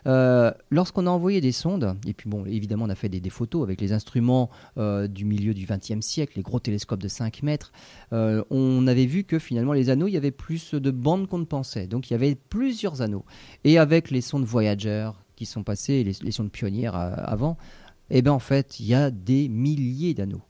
Euh, 0.06 0.52
Lorsqu'on 0.70 1.06
a 1.06 1.10
envoyé 1.10 1.40
des 1.40 1.52
sondes, 1.52 1.96
et 2.06 2.12
puis 2.12 2.28
bon, 2.28 2.44
évidemment, 2.44 2.84
on 2.84 2.90
a 2.90 2.94
fait 2.94 3.08
des, 3.08 3.30
photos 3.30 3.62
avec 3.62 3.80
les 3.80 3.92
instruments 3.92 4.50
du 4.76 5.24
milieu 5.24 5.54
du 5.54 5.66
XXe 5.66 6.04
siècle, 6.04 6.34
les 6.36 6.42
gros 6.42 6.60
télescopes 6.60 7.02
de 7.02 7.08
5 7.08 7.42
mètres, 7.42 7.72
on 8.12 8.86
avait 8.86 9.06
vu 9.06 9.24
que 9.24 9.38
finalement, 9.38 9.72
les 9.72 9.90
anneaux, 9.90 10.08
il 10.08 10.12
y 10.12 10.16
avait 10.16 10.30
plus 10.30 10.74
de 10.74 10.90
bandes 10.90 11.26
qu'on 11.26 11.38
ne 11.38 11.44
pensait. 11.44 11.86
Donc, 11.86 12.10
il 12.10 12.12
y 12.12 12.16
avait 12.16 12.34
plusieurs 12.34 13.02
anneaux. 13.02 13.24
Et 13.64 13.78
avec 13.78 14.10
les 14.10 14.20
sondes 14.20 14.44
Voyager 14.44 15.10
qui 15.36 15.46
sont 15.46 15.62
passées, 15.62 16.04
les, 16.04 16.32
sondes 16.32 16.50
pionnières 16.50 16.94
avant, 16.94 17.56
eh 18.10 18.22
bien, 18.22 18.32
en 18.32 18.38
fait, 18.38 18.80
il 18.80 18.86
y 18.86 18.94
a 18.94 19.10
des 19.10 19.48
milliers 19.48 20.14
d'anneaux. 20.14 20.42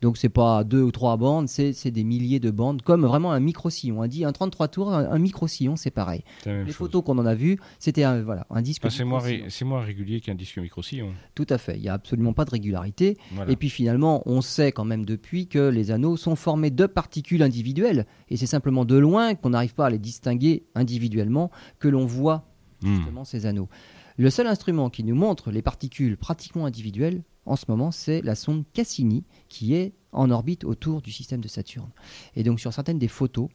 Donc 0.00 0.16
c'est 0.16 0.28
pas 0.28 0.62
deux 0.62 0.80
ou 0.82 0.92
trois 0.92 1.16
bandes, 1.16 1.48
c'est 1.48 1.90
des 1.90 2.04
milliers 2.04 2.38
de 2.38 2.52
bandes, 2.52 2.82
comme 2.82 3.04
vraiment 3.04 3.32
un 3.32 3.40
micro-sillon. 3.40 4.00
Un, 4.00 4.06
un 4.28 4.30
33 4.32 4.68
tours, 4.68 4.94
un, 4.94 5.10
un 5.10 5.18
micro-sillon, 5.18 5.74
c'est 5.74 5.90
pareil. 5.90 6.22
Les 6.46 6.66
chose. 6.66 6.74
photos 6.74 7.02
qu'on 7.04 7.18
en 7.18 7.26
a 7.26 7.34
vues, 7.34 7.58
c'était 7.80 8.04
un, 8.04 8.22
voilà, 8.22 8.46
un 8.48 8.62
disque 8.62 8.82
Ah, 8.84 8.90
c'est 8.90 9.02
moins, 9.02 9.18
ré- 9.18 9.44
régulier 9.84 10.20
qu'un 10.20 10.36
disque 10.36 10.58
micro-sillon. 10.58 11.14
Tout 11.34 11.48
à 11.50 11.58
fait, 11.58 11.74
il 11.74 11.82
n'y 11.82 11.88
a 11.88 11.94
absolument 11.94 12.32
pas 12.32 12.44
de 12.44 12.50
régularité. 12.50 13.16
Voilà. 13.32 13.50
Et 13.50 13.56
puis 13.56 13.70
finalement, 13.70 14.22
on 14.26 14.40
sait 14.40 14.70
quand 14.70 14.84
même 14.84 15.04
depuis 15.04 15.48
que 15.48 15.68
les 15.68 15.90
anneaux 15.90 16.16
sont 16.16 16.36
formés 16.36 16.70
de 16.70 16.86
particules 16.86 17.42
individuelles. 17.42 18.06
Et 18.28 18.36
c'est 18.36 18.46
simplement 18.46 18.84
de 18.84 18.96
loin 18.96 19.34
qu'on 19.34 19.50
n'arrive 19.50 19.74
pas 19.74 19.86
à 19.86 19.90
les 19.90 19.98
distinguer 19.98 20.62
individuellement 20.76 21.50
que 21.80 21.88
l'on 21.88 22.06
voit 22.06 22.44
Hmm. 22.80 22.94
justement 22.94 23.24
ces 23.24 23.44
anneaux. 23.44 23.68
Le 24.20 24.30
seul 24.30 24.48
instrument 24.48 24.90
qui 24.90 25.04
nous 25.04 25.14
montre 25.14 25.52
les 25.52 25.62
particules 25.62 26.16
pratiquement 26.16 26.66
individuelles 26.66 27.22
en 27.46 27.54
ce 27.54 27.66
moment, 27.68 27.92
c'est 27.92 28.20
la 28.22 28.34
sonde 28.34 28.64
Cassini 28.72 29.22
qui 29.48 29.76
est 29.76 29.92
en 30.10 30.32
orbite 30.32 30.64
autour 30.64 31.02
du 31.02 31.12
système 31.12 31.40
de 31.40 31.46
Saturne. 31.46 31.92
Et 32.34 32.42
donc 32.42 32.58
sur 32.58 32.72
certaines 32.72 32.98
des 32.98 33.06
photos, 33.06 33.48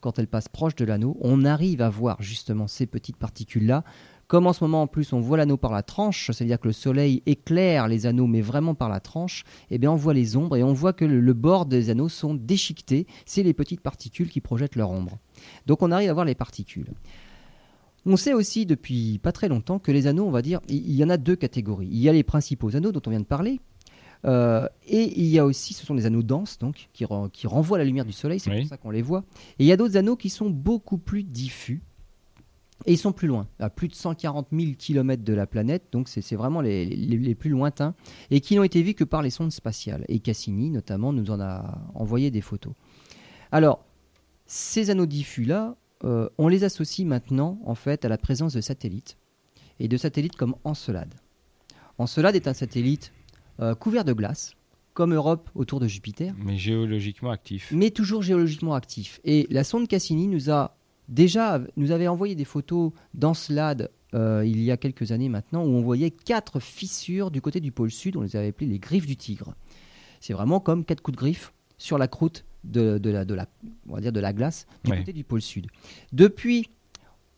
quand 0.00 0.18
elle 0.18 0.26
passe 0.26 0.48
proche 0.48 0.74
de 0.74 0.84
l'anneau, 0.84 1.16
on 1.20 1.44
arrive 1.44 1.82
à 1.82 1.88
voir 1.88 2.20
justement 2.20 2.66
ces 2.66 2.86
petites 2.86 3.16
particules-là. 3.16 3.84
Comme 4.26 4.48
en 4.48 4.52
ce 4.52 4.64
moment 4.64 4.82
en 4.82 4.86
plus 4.88 5.12
on 5.12 5.20
voit 5.20 5.36
l'anneau 5.36 5.56
par 5.56 5.70
la 5.70 5.84
tranche, 5.84 6.32
c'est-à-dire 6.32 6.58
que 6.58 6.66
le 6.66 6.72
soleil 6.72 7.22
éclaire 7.26 7.86
les 7.86 8.06
anneaux 8.06 8.26
mais 8.26 8.40
vraiment 8.40 8.74
par 8.74 8.88
la 8.88 8.98
tranche, 8.98 9.44
eh 9.70 9.78
bien 9.78 9.92
on 9.92 9.96
voit 9.96 10.14
les 10.14 10.36
ombres 10.36 10.56
et 10.56 10.64
on 10.64 10.72
voit 10.72 10.92
que 10.92 11.04
le, 11.04 11.20
le 11.20 11.32
bord 11.32 11.64
des 11.64 11.90
anneaux 11.90 12.08
sont 12.08 12.34
déchiquetés. 12.34 13.06
C'est 13.24 13.44
les 13.44 13.54
petites 13.54 13.82
particules 13.82 14.30
qui 14.30 14.40
projettent 14.40 14.74
leur 14.74 14.90
ombre. 14.90 15.16
Donc 15.66 15.80
on 15.80 15.92
arrive 15.92 16.10
à 16.10 16.14
voir 16.14 16.26
les 16.26 16.34
particules. 16.34 16.92
On 18.10 18.16
sait 18.16 18.32
aussi 18.32 18.64
depuis 18.64 19.18
pas 19.18 19.32
très 19.32 19.48
longtemps 19.48 19.78
que 19.78 19.92
les 19.92 20.06
anneaux, 20.06 20.24
on 20.26 20.30
va 20.30 20.40
dire, 20.42 20.60
il 20.68 20.92
y 20.94 21.04
en 21.04 21.10
a 21.10 21.18
deux 21.18 21.36
catégories. 21.36 21.88
Il 21.90 21.98
y 21.98 22.08
a 22.08 22.12
les 22.12 22.22
principaux 22.22 22.74
anneaux 22.74 22.90
dont 22.90 23.02
on 23.06 23.10
vient 23.10 23.20
de 23.20 23.24
parler, 23.26 23.60
euh, 24.24 24.66
et 24.86 25.20
il 25.20 25.26
y 25.26 25.38
a 25.38 25.44
aussi, 25.44 25.74
ce 25.74 25.84
sont 25.84 25.94
des 25.94 26.06
anneaux 26.06 26.22
denses, 26.22 26.58
donc 26.58 26.88
qui, 26.94 27.04
ren- 27.04 27.28
qui 27.28 27.46
renvoient 27.46 27.76
la 27.78 27.84
lumière 27.84 28.06
du 28.06 28.12
soleil, 28.12 28.40
c'est 28.40 28.50
Oui. 28.50 28.60
pour 28.60 28.68
ça 28.70 28.76
qu'on 28.78 28.90
les 28.90 29.02
voit. 29.02 29.24
Et 29.58 29.64
il 29.64 29.66
y 29.66 29.72
a 29.72 29.76
d'autres 29.76 29.96
anneaux 29.98 30.16
qui 30.16 30.30
sont 30.30 30.48
beaucoup 30.48 30.96
plus 30.98 31.22
diffus. 31.22 31.82
Et 32.86 32.92
ils 32.92 32.98
sont 32.98 33.12
plus 33.12 33.28
loin, 33.28 33.46
à 33.58 33.68
plus 33.70 33.88
de 33.88 33.94
140 33.94 34.48
000 34.52 34.72
km 34.78 35.22
de 35.22 35.34
la 35.34 35.46
planète, 35.46 35.84
donc 35.92 36.08
c'est 36.08 36.22
c'est 36.22 36.36
vraiment 36.36 36.60
les, 36.60 36.86
les- 36.86 37.18
les 37.18 37.34
plus 37.34 37.50
lointains, 37.50 37.94
et 38.30 38.40
qui 38.40 38.56
n'ont 38.56 38.62
été 38.62 38.82
vus 38.82 38.94
que 38.94 39.04
par 39.04 39.20
les 39.20 39.30
sondes 39.30 39.52
spatiales. 39.52 40.04
Et 40.08 40.20
Cassini, 40.20 40.70
notamment, 40.70 41.12
nous 41.12 41.30
en 41.30 41.40
a 41.40 41.78
envoyé 41.94 42.30
des 42.30 42.40
photos. 42.40 42.72
Alors, 43.52 43.84
ces 44.46 44.90
anneaux 44.90 45.06
diffus-là, 45.06 45.76
euh, 46.04 46.28
on 46.38 46.48
les 46.48 46.64
associe 46.64 47.06
maintenant, 47.06 47.60
en 47.64 47.74
fait, 47.74 48.04
à 48.04 48.08
la 48.08 48.18
présence 48.18 48.54
de 48.54 48.60
satellites, 48.60 49.16
et 49.80 49.88
de 49.88 49.96
satellites 49.96 50.36
comme 50.36 50.54
Encelade. 50.64 51.14
Encelade 51.98 52.36
est 52.36 52.48
un 52.48 52.54
satellite 52.54 53.12
euh, 53.60 53.74
couvert 53.74 54.04
de 54.04 54.12
glace, 54.12 54.54
comme 54.94 55.14
Europe 55.14 55.50
autour 55.54 55.80
de 55.80 55.86
Jupiter, 55.86 56.34
Mais 56.38 56.56
géologiquement 56.56 57.30
actif. 57.30 57.70
mais 57.72 57.90
toujours 57.90 58.22
géologiquement 58.22 58.74
actif. 58.74 59.20
Et 59.24 59.46
la 59.50 59.64
sonde 59.64 59.86
Cassini 59.88 60.26
nous 60.26 60.50
a 60.50 60.76
déjà 61.08 61.60
nous 61.76 61.90
avait 61.92 62.08
envoyé 62.08 62.34
des 62.34 62.44
photos 62.44 62.92
d'Encelade 63.14 63.90
euh, 64.14 64.42
il 64.46 64.60
y 64.62 64.70
a 64.70 64.76
quelques 64.76 65.12
années 65.12 65.28
maintenant, 65.28 65.64
où 65.64 65.68
on 65.68 65.82
voyait 65.82 66.10
quatre 66.10 66.60
fissures 66.60 67.30
du 67.30 67.40
côté 67.40 67.60
du 67.60 67.72
pôle 67.72 67.90
sud, 67.90 68.16
on 68.16 68.22
les 68.22 68.36
avait 68.36 68.48
appelées 68.48 68.66
les 68.66 68.78
griffes 68.78 69.06
du 69.06 69.16
tigre. 69.16 69.54
C'est 70.20 70.32
vraiment 70.32 70.60
comme 70.60 70.84
quatre 70.84 71.02
coups 71.02 71.16
de 71.16 71.20
griffe 71.20 71.52
sur 71.76 71.98
la 71.98 72.08
croûte 72.08 72.44
de, 72.64 72.98
de 72.98 73.10
la, 73.10 73.24
de 73.24 73.34
la, 73.34 73.46
on 73.88 73.94
va 73.94 74.00
dire 74.00 74.12
de 74.12 74.20
la 74.20 74.32
glace 74.32 74.66
du 74.84 74.90
côté 74.90 75.12
du 75.12 75.24
pôle 75.24 75.42
sud. 75.42 75.66
Depuis, 76.12 76.68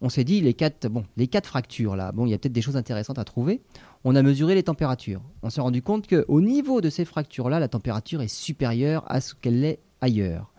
on 0.00 0.08
s'est 0.08 0.24
dit 0.24 0.40
les 0.40 0.54
quatre, 0.54 0.88
bon, 0.88 1.04
les 1.16 1.26
quatre 1.26 1.46
fractures 1.46 1.96
là, 1.96 2.12
bon, 2.12 2.26
il 2.26 2.30
y 2.30 2.34
a 2.34 2.38
peut-être 2.38 2.52
des 2.52 2.62
choses 2.62 2.76
intéressantes 2.76 3.18
à 3.18 3.24
trouver. 3.24 3.62
On 4.04 4.16
a 4.16 4.22
mesuré 4.22 4.54
les 4.54 4.62
températures. 4.62 5.22
On 5.42 5.50
s'est 5.50 5.60
rendu 5.60 5.82
compte 5.82 6.06
qu'au 6.06 6.40
niveau 6.40 6.80
de 6.80 6.88
ces 6.88 7.04
fractures 7.04 7.50
là, 7.50 7.60
la 7.60 7.68
température 7.68 8.22
est 8.22 8.28
supérieure 8.28 9.04
à 9.08 9.20
ce 9.20 9.34
qu'elle 9.34 9.64
est 9.64 9.80
ailleurs. 10.00 10.52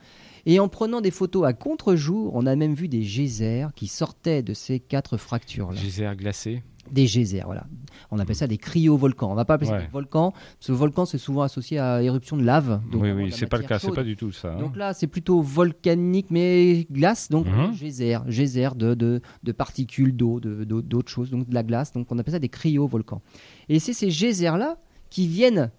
Et 0.46 0.60
en 0.60 0.68
prenant 0.68 1.02
des 1.02 1.12
photos 1.12 1.46
à 1.48 1.54
contre-jour, 1.54 2.32
on 2.36 2.46
a 2.46 2.56
même 2.56 2.74
vu 2.74 2.88
des 2.88 3.04
geysers 3.04 3.68
qui 3.76 3.88
sortaient 3.88 4.42
de 4.42 4.54
ces 4.54 4.80
quatre 4.80 5.18
fractures-là. 5.18 5.80
Geyser 5.80 6.12
glacé. 6.16 6.64
Des 6.92 7.06
geysers, 7.08 7.44
voilà. 7.46 7.66
On 8.12 8.20
appelle 8.20 8.36
ça 8.36 8.48
des 8.48 8.58
cryovolcans. 8.58 9.32
On 9.32 9.36
va 9.36 9.46
pas 9.46 9.54
appeler 9.54 9.68
ça 9.70 9.76
Ouais. 9.78 9.84
des 9.84 9.92
volcans, 9.92 10.32
parce 10.32 10.68
que 10.68 10.72
volcan, 10.74 11.06
c'est 11.06 11.18
souvent 11.18 11.42
associé 11.44 11.80
à 11.80 12.02
éruption 12.04 12.36
de 12.36 12.44
lave. 12.44 12.82
donc 12.92 13.02
oui, 13.04 13.12
oui, 13.12 13.26
de 13.30 13.34
c'est 13.34 13.48
pas 13.48 13.58
le 13.58 13.64
cas, 13.64 13.80
c'est 13.80 13.92
pas 13.94 14.04
du 14.04 14.18
tout 14.18 14.32
ça. 14.34 14.54
hein. 14.54 14.60
Donc 14.60 14.76
là, 14.76 14.94
c'est 14.94 15.08
plutôt 15.08 15.42
volcanique, 15.42 16.28
mais 16.30 16.86
glace, 16.92 17.30
donc 17.30 17.48
Mhm. 17.48 17.74
geyser, 17.74 18.18
geyser 18.28 18.70
de, 18.76 18.94
de, 18.94 19.22
de 19.44 19.52
particules 19.54 20.16
d'eau, 20.16 20.40
de- 20.42 20.64
d'autres 20.66 21.10
choses, 21.12 21.30
donc 21.32 21.48
de 21.48 21.54
la 21.54 21.64
glace. 21.64 21.94
Donc 21.94 22.08
on 22.12 22.20
appelle 22.20 22.34
ça 22.34 22.40
des 22.40 22.50
cryovolcans. 22.50 23.22
Et 23.70 23.80
c'est 23.80 23.94
ces 23.94 24.10
geysers-là 24.10 24.78
qui 25.10 25.28
viennent 25.28 25.72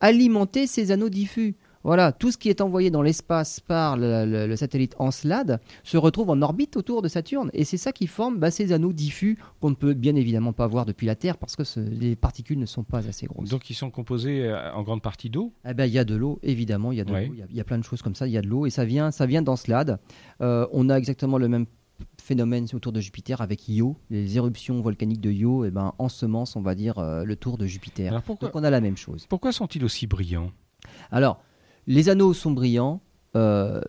alimenter 0.00 0.66
ces 0.66 0.90
anneaux 0.92 1.08
diffus. 1.08 1.56
Voilà, 1.84 2.12
tout 2.12 2.30
ce 2.32 2.36
qui 2.38 2.48
est 2.48 2.60
envoyé 2.60 2.90
dans 2.90 3.02
l'espace 3.02 3.60
par 3.60 3.96
le, 3.96 4.24
le- 4.26 4.46
le 4.46 4.56
satellite 4.56 4.94
Encelade 4.98 5.60
se 5.84 5.96
retrouve 5.96 6.30
en 6.30 6.42
orbite 6.42 6.76
autour 6.76 7.02
de 7.02 7.08
Saturne. 7.08 7.50
Et 7.54 7.64
c'est 7.64 7.76
ça 7.76 7.92
qui 7.92 8.06
forme 8.06 8.38
bah, 8.38 8.50
ces 8.50 8.72
anneaux 8.72 8.92
diffus 8.92 9.38
qu'on 9.60 9.70
ne 9.70 9.74
peut 9.74 9.94
bien 9.94 10.16
évidemment 10.16 10.52
pas 10.52 10.66
voir 10.66 10.86
depuis 10.86 11.06
la 11.06 11.14
Terre 11.14 11.38
parce 11.38 11.56
que 11.56 11.64
ce- 11.64 11.80
les 11.80 12.16
particules 12.16 12.58
ne 12.58 12.66
sont 12.66 12.82
pas 12.84 13.06
assez 13.08 13.26
grosses. 13.26 13.48
Donc 13.48 13.70
ils 13.70 13.74
sont 13.74 13.90
composés 13.90 14.44
euh, 14.44 14.72
en 14.74 14.82
grande 14.82 15.02
partie 15.02 15.30
d'eau? 15.30 15.52
Eh 15.68 15.74
ben, 15.74 15.86
il 15.86 15.92
y 15.92 15.98
a 15.98 16.04
de 16.04 16.14
l'eau, 16.16 16.38
évidemment, 16.42 16.92
il 16.92 16.98
y 16.98 17.00
a 17.00 17.04
de 17.04 17.12
Ouais. 17.12 17.26
l'eau, 17.26 17.32
il 17.34 17.38
y 17.38 17.42
a- 17.42 17.46
il 17.50 17.56
y, 17.56 17.60
a 17.60 17.64
plein 17.64 17.78
de 17.78 17.84
choses 17.84 18.02
comme 18.02 18.14
ça, 18.14 18.26
il 18.26 18.32
y 18.32 18.38
a 18.38 18.42
de 18.42 18.48
l'eau, 18.48 18.66
et 18.66 18.70
ça 18.70 18.84
vient, 18.84 19.10
ça 19.10 19.26
vient 19.26 19.42
d'Encelade. 19.42 19.98
Euh, 20.40 20.66
on 20.72 20.88
a 20.90 20.96
exactement 20.96 21.38
le 21.38 21.48
même 21.48 21.66
phénomène 22.20 22.66
autour 22.74 22.92
de 22.92 23.00
Jupiter 23.00 23.40
avec 23.40 23.68
Io, 23.68 23.96
les 24.10 24.36
éruptions 24.36 24.80
volcaniques 24.80 25.20
de 25.20 25.30
Io, 25.30 25.64
et 25.64 25.70
ben, 25.70 25.92
ensemencent, 25.98 26.56
on 26.56 26.60
va 26.62 26.74
dire, 26.74 26.98
euh, 26.98 27.24
le 27.24 27.36
tour 27.36 27.58
de 27.58 27.66
Jupiter. 27.66 28.10
Alors 28.10 28.22
pourquoi, 28.22 28.48
Donc 28.48 28.56
on 28.56 28.64
a 28.64 28.70
la 28.70 28.80
même 28.80 28.96
chose. 28.96 29.26
pourquoi 29.28 29.52
sont-ils 29.52 29.84
aussi 29.84 30.06
brillants? 30.06 30.50
Alors, 31.10 31.40
les 31.88 32.10
anneaux 32.10 32.34
sont 32.34 32.52
brillants 32.52 33.00
euh, 33.34 33.80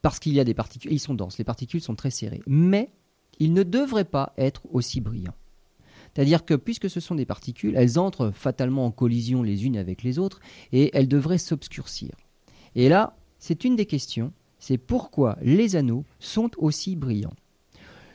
parce 0.00 0.20
qu'il 0.20 0.32
y 0.32 0.40
a 0.40 0.44
des 0.44 0.54
particules, 0.54 0.92
ils 0.92 1.00
sont 1.00 1.14
denses, 1.14 1.38
les 1.38 1.44
particules 1.44 1.82
sont 1.82 1.96
très 1.96 2.10
serrées, 2.10 2.40
mais 2.46 2.90
ils 3.40 3.52
ne 3.52 3.64
devraient 3.64 4.04
pas 4.04 4.32
être 4.38 4.62
aussi 4.72 5.00
brillants. 5.00 5.34
C'est-à-dire 6.14 6.44
que 6.44 6.54
puisque 6.54 6.88
ce 6.88 7.00
sont 7.00 7.16
des 7.16 7.26
particules, 7.26 7.74
elles 7.76 7.98
entrent 7.98 8.30
fatalement 8.30 8.86
en 8.86 8.90
collision 8.90 9.42
les 9.42 9.66
unes 9.66 9.76
avec 9.76 10.02
les 10.02 10.18
autres 10.18 10.40
et 10.72 10.96
elles 10.96 11.08
devraient 11.08 11.36
s'obscurcir. 11.36 12.12
Et 12.74 12.88
là, 12.88 13.16
c'est 13.38 13.64
une 13.64 13.76
des 13.76 13.86
questions, 13.86 14.32
c'est 14.58 14.78
pourquoi 14.78 15.36
les 15.42 15.76
anneaux 15.76 16.04
sont 16.20 16.50
aussi 16.58 16.96
brillants. 16.96 17.34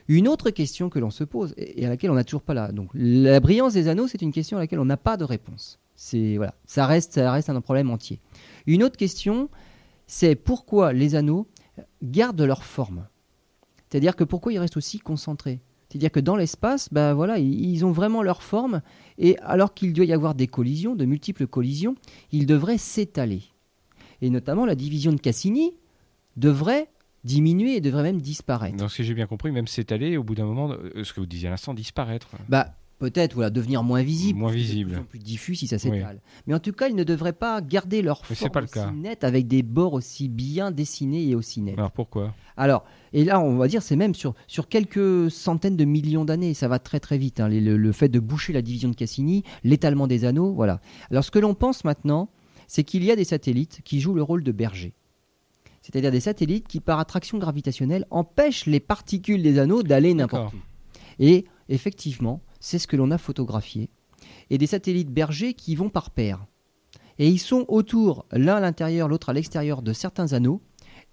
Une 0.08 0.28
autre 0.28 0.50
question 0.50 0.90
que 0.90 1.00
l'on 1.00 1.12
se 1.12 1.24
pose 1.24 1.54
et 1.58 1.86
à 1.86 1.90
laquelle 1.90 2.12
on 2.12 2.16
n'a 2.16 2.24
toujours 2.24 2.42
pas 2.42 2.54
là. 2.54 2.72
Donc 2.72 2.90
la 2.94 3.40
brillance 3.42 3.74
des 3.74 3.90
anneaux, 3.90 4.08
c'est 4.08 4.22
une 4.22 4.34
question 4.34 4.58
à 4.58 4.62
laquelle 4.62 4.80
on 4.80 4.86
n'a 4.86 4.98
pas 4.98 5.18
de 5.18 5.24
réponse. 5.26 5.80
C'est 5.96 6.38
voilà, 6.38 6.56
ça 6.66 6.86
reste, 6.86 7.14
ça 7.14 7.32
reste 7.32 7.50
un 7.50 7.62
problème 7.62 7.90
entier. 7.90 8.20
Une 8.68 8.84
autre 8.84 8.98
question, 8.98 9.50
c'est 10.08 10.36
pourquoi 10.36 10.94
les 10.94 11.16
anneaux 11.16 11.48
gardent 12.02 12.42
leur 12.42 12.64
forme? 12.64 13.08
C'est-à-dire 13.90 14.16
que 14.16 14.24
pourquoi 14.24 14.54
ils 14.54 14.60
restent 14.60 14.78
aussi 14.78 15.00
concentrés? 15.00 15.62
C'est-à-dire 15.90 16.12
que 16.12 16.20
dans 16.20 16.36
l'espace, 16.36 16.92
ben 16.92 17.14
voilà, 17.14 17.38
ils 17.38 17.70
ils 17.70 17.86
ont 17.86 17.92
vraiment 17.92 18.24
leur 18.24 18.42
forme 18.42 18.82
et 19.20 19.38
alors 19.40 19.76
qu'il 19.76 19.94
doit 19.94 20.06
y 20.06 20.14
avoir 20.14 20.34
des 20.34 20.48
collisions, 20.48 20.96
de 20.96 21.06
multiples 21.06 21.46
collisions, 21.46 21.96
ils 22.32 22.48
devraient 22.48 22.80
s'étaler. 22.80 23.44
Et 24.22 24.30
notamment 24.30 24.66
la 24.66 24.76
division 24.76 25.12
de 25.12 25.20
Cassini 25.20 25.74
devrait 26.38 26.90
diminuer 27.24 27.76
et 27.76 27.82
devrait 27.82 28.04
même 28.04 28.22
disparaître. 28.22 28.78
Donc 28.78 28.92
si 28.92 29.04
j'ai 29.04 29.14
bien 29.14 29.28
compris, 29.28 29.52
même 29.52 29.68
s'étaler, 29.68 30.18
au 30.18 30.24
bout 30.24 30.36
d'un 30.36 30.46
moment, 30.46 30.72
euh, 30.72 31.04
ce 31.04 31.14
que 31.14 31.20
vous 31.20 31.26
disiez 31.26 31.48
à 31.48 31.52
l'instant, 31.52 31.74
disparaître. 31.74 32.30
Bah, 32.50 32.74
peut-être 33.04 33.34
voilà, 33.34 33.50
devenir 33.50 33.84
moins 33.84 34.02
visible, 34.02 34.40
Moins 34.40 34.52
de 34.52 34.56
visible. 34.56 35.04
plus 35.10 35.20
diffus 35.20 35.56
si 35.56 35.68
ça 35.68 35.78
s'étale. 35.78 36.22
Mais 36.48 36.54
en 36.54 36.60
tout 36.60 36.72
cas, 36.72 36.88
ils 36.88 36.96
ne 36.96 37.04
devraient 37.04 37.34
pas 37.34 37.60
garder 37.60 38.02
leur 38.02 38.26
forme 38.26 38.50
pas 38.52 38.62
le 38.62 38.64
aussi 38.66 38.74
cas. 38.76 38.92
nette 38.92 39.26
avec 39.26 39.46
des 39.46 39.62
bords 39.62 39.92
aussi 39.92 40.30
bien 40.30 40.72
dessinés 40.72 41.28
et 41.28 41.36
aussi 41.36 41.60
nets. 41.62 41.78
Alors 41.78 41.92
pourquoi? 41.92 42.34
Alors, 42.56 42.86
et 43.12 43.26
là, 43.26 43.42
on 43.42 43.58
va 43.58 43.68
dire, 43.68 43.82
c'est 43.84 43.98
même 43.98 44.16
sur, 44.16 44.36
sur 44.48 44.70
quelques 44.70 45.30
centaines 45.30 45.76
de 45.76 45.84
millions 45.84 46.24
d'années, 46.24 46.54
ça 46.54 46.70
va 46.70 46.80
très 46.80 47.02
très 47.02 47.18
vite. 47.18 47.42
hein, 47.42 47.50
le, 47.50 47.76
le 47.76 47.92
fait 47.92 48.08
de 48.08 48.22
boucher 48.22 48.54
la 48.54 48.62
division 48.62 48.88
de 48.88 48.96
Cassini, 48.96 49.44
l'étalement 49.66 50.08
des 50.08 50.24
anneaux, 50.24 50.54
voilà. 50.54 50.80
Alors, 51.12 51.26
ce 51.26 51.32
que 51.32 51.40
l'on 51.40 51.56
pense 51.56 51.84
maintenant, 51.84 52.30
c'est 52.68 52.86
qu'il 52.86 53.04
y 53.04 53.12
a 53.12 53.18
des 53.18 53.26
satellites 53.26 53.82
qui 53.84 54.00
jouent 54.00 54.14
le 54.16 54.24
rôle 54.24 54.44
de 54.46 54.52
berger. 54.54 54.94
C'est-à-dire 55.82 56.12
des 56.12 56.22
satellites 56.22 56.70
qui, 56.70 56.80
par 56.80 57.00
attraction 57.00 57.38
gravitationnelle, 57.38 58.06
empêchent 58.12 58.66
les 58.66 58.80
particules 58.80 59.44
des 59.44 59.60
anneaux 59.60 59.84
d'aller 59.84 60.14
n'importe 60.14 60.54
où. 60.54 60.58
Et 61.20 61.44
effectivement, 61.68 62.40
c'est 62.64 62.80
ce 62.80 62.88
que 62.88 62.96
l'on 62.96 63.12
a 63.12 63.18
photographié. 63.18 63.90
Et 64.50 64.58
des 64.58 64.68
satellites 64.68 65.12
bergers 65.12 65.54
qui 65.54 65.76
vont 65.76 65.90
par 65.90 66.12
paire. 66.12 66.46
Et 67.20 67.28
ils 67.28 67.40
sont 67.40 67.66
autour, 67.68 68.26
l'un 68.32 68.56
à 68.56 68.60
l'intérieur, 68.62 69.10
l'autre 69.10 69.30
à 69.30 69.34
l'extérieur 69.34 69.82
de 69.82 69.92
certains 69.92 70.32
anneaux. 70.32 70.62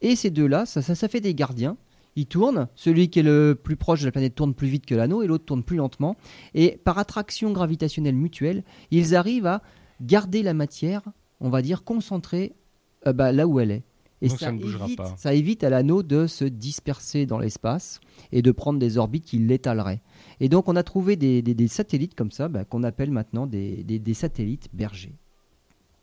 Et 0.00 0.14
ces 0.14 0.30
deux-là, 0.30 0.64
ça 0.64 1.08
fait 1.08 1.20
des 1.20 1.34
gardiens. 1.34 1.76
Ils 2.14 2.26
tournent. 2.26 2.68
Celui 2.76 3.10
qui 3.10 3.18
est 3.18 3.24
le 3.24 3.58
plus 3.60 3.74
proche 3.74 4.00
de 4.00 4.06
la 4.06 4.12
planète 4.12 4.36
tourne 4.36 4.54
plus 4.54 4.68
vite 4.68 4.86
que 4.86 4.94
l'anneau 4.94 5.22
et 5.22 5.26
l'autre 5.26 5.44
tourne 5.44 5.64
plus 5.64 5.76
lentement. 5.76 6.16
Et 6.54 6.80
par 6.84 6.98
attraction 6.98 7.50
gravitationnelle 7.50 8.14
mutuelle, 8.14 8.62
ils 8.92 9.16
arrivent 9.16 9.46
à 9.46 9.60
garder 10.00 10.44
la 10.44 10.54
matière, 10.54 11.02
on 11.40 11.50
va 11.50 11.62
dire, 11.62 11.82
concentrée 11.82 12.54
euh, 13.08 13.12
bah, 13.12 13.32
là 13.32 13.48
où 13.48 13.58
elle 13.58 13.72
est. 13.72 13.82
Et 14.22 14.28
Donc 14.28 14.38
ça 14.38 14.52
ne 14.52 14.58
bougera 14.60 14.84
évite, 14.84 14.98
pas. 14.98 15.14
ça 15.16 15.32
évite 15.34 15.64
à 15.64 15.70
l'anneau 15.70 16.02
de 16.02 16.26
se 16.26 16.44
disperser 16.44 17.24
dans 17.26 17.38
l'espace 17.38 18.00
et 18.32 18.42
de 18.42 18.50
prendre 18.52 18.78
des 18.78 18.98
orbites 18.98 19.24
qui 19.24 19.38
l'étaleraient. 19.38 20.02
Et 20.40 20.48
donc 20.48 20.68
on 20.68 20.76
a 20.76 20.82
trouvé 20.82 21.16
des, 21.16 21.40
des- 21.42 21.54
des 21.54 21.68
satellites 21.68 22.14
comme 22.14 22.30
ça, 22.30 22.48
bah, 22.48 22.64
qu'on 22.64 22.82
appelle 22.82 23.10
maintenant 23.10 23.46
des, 23.46 23.82
satellites 24.14 24.68
bergers. 24.74 25.14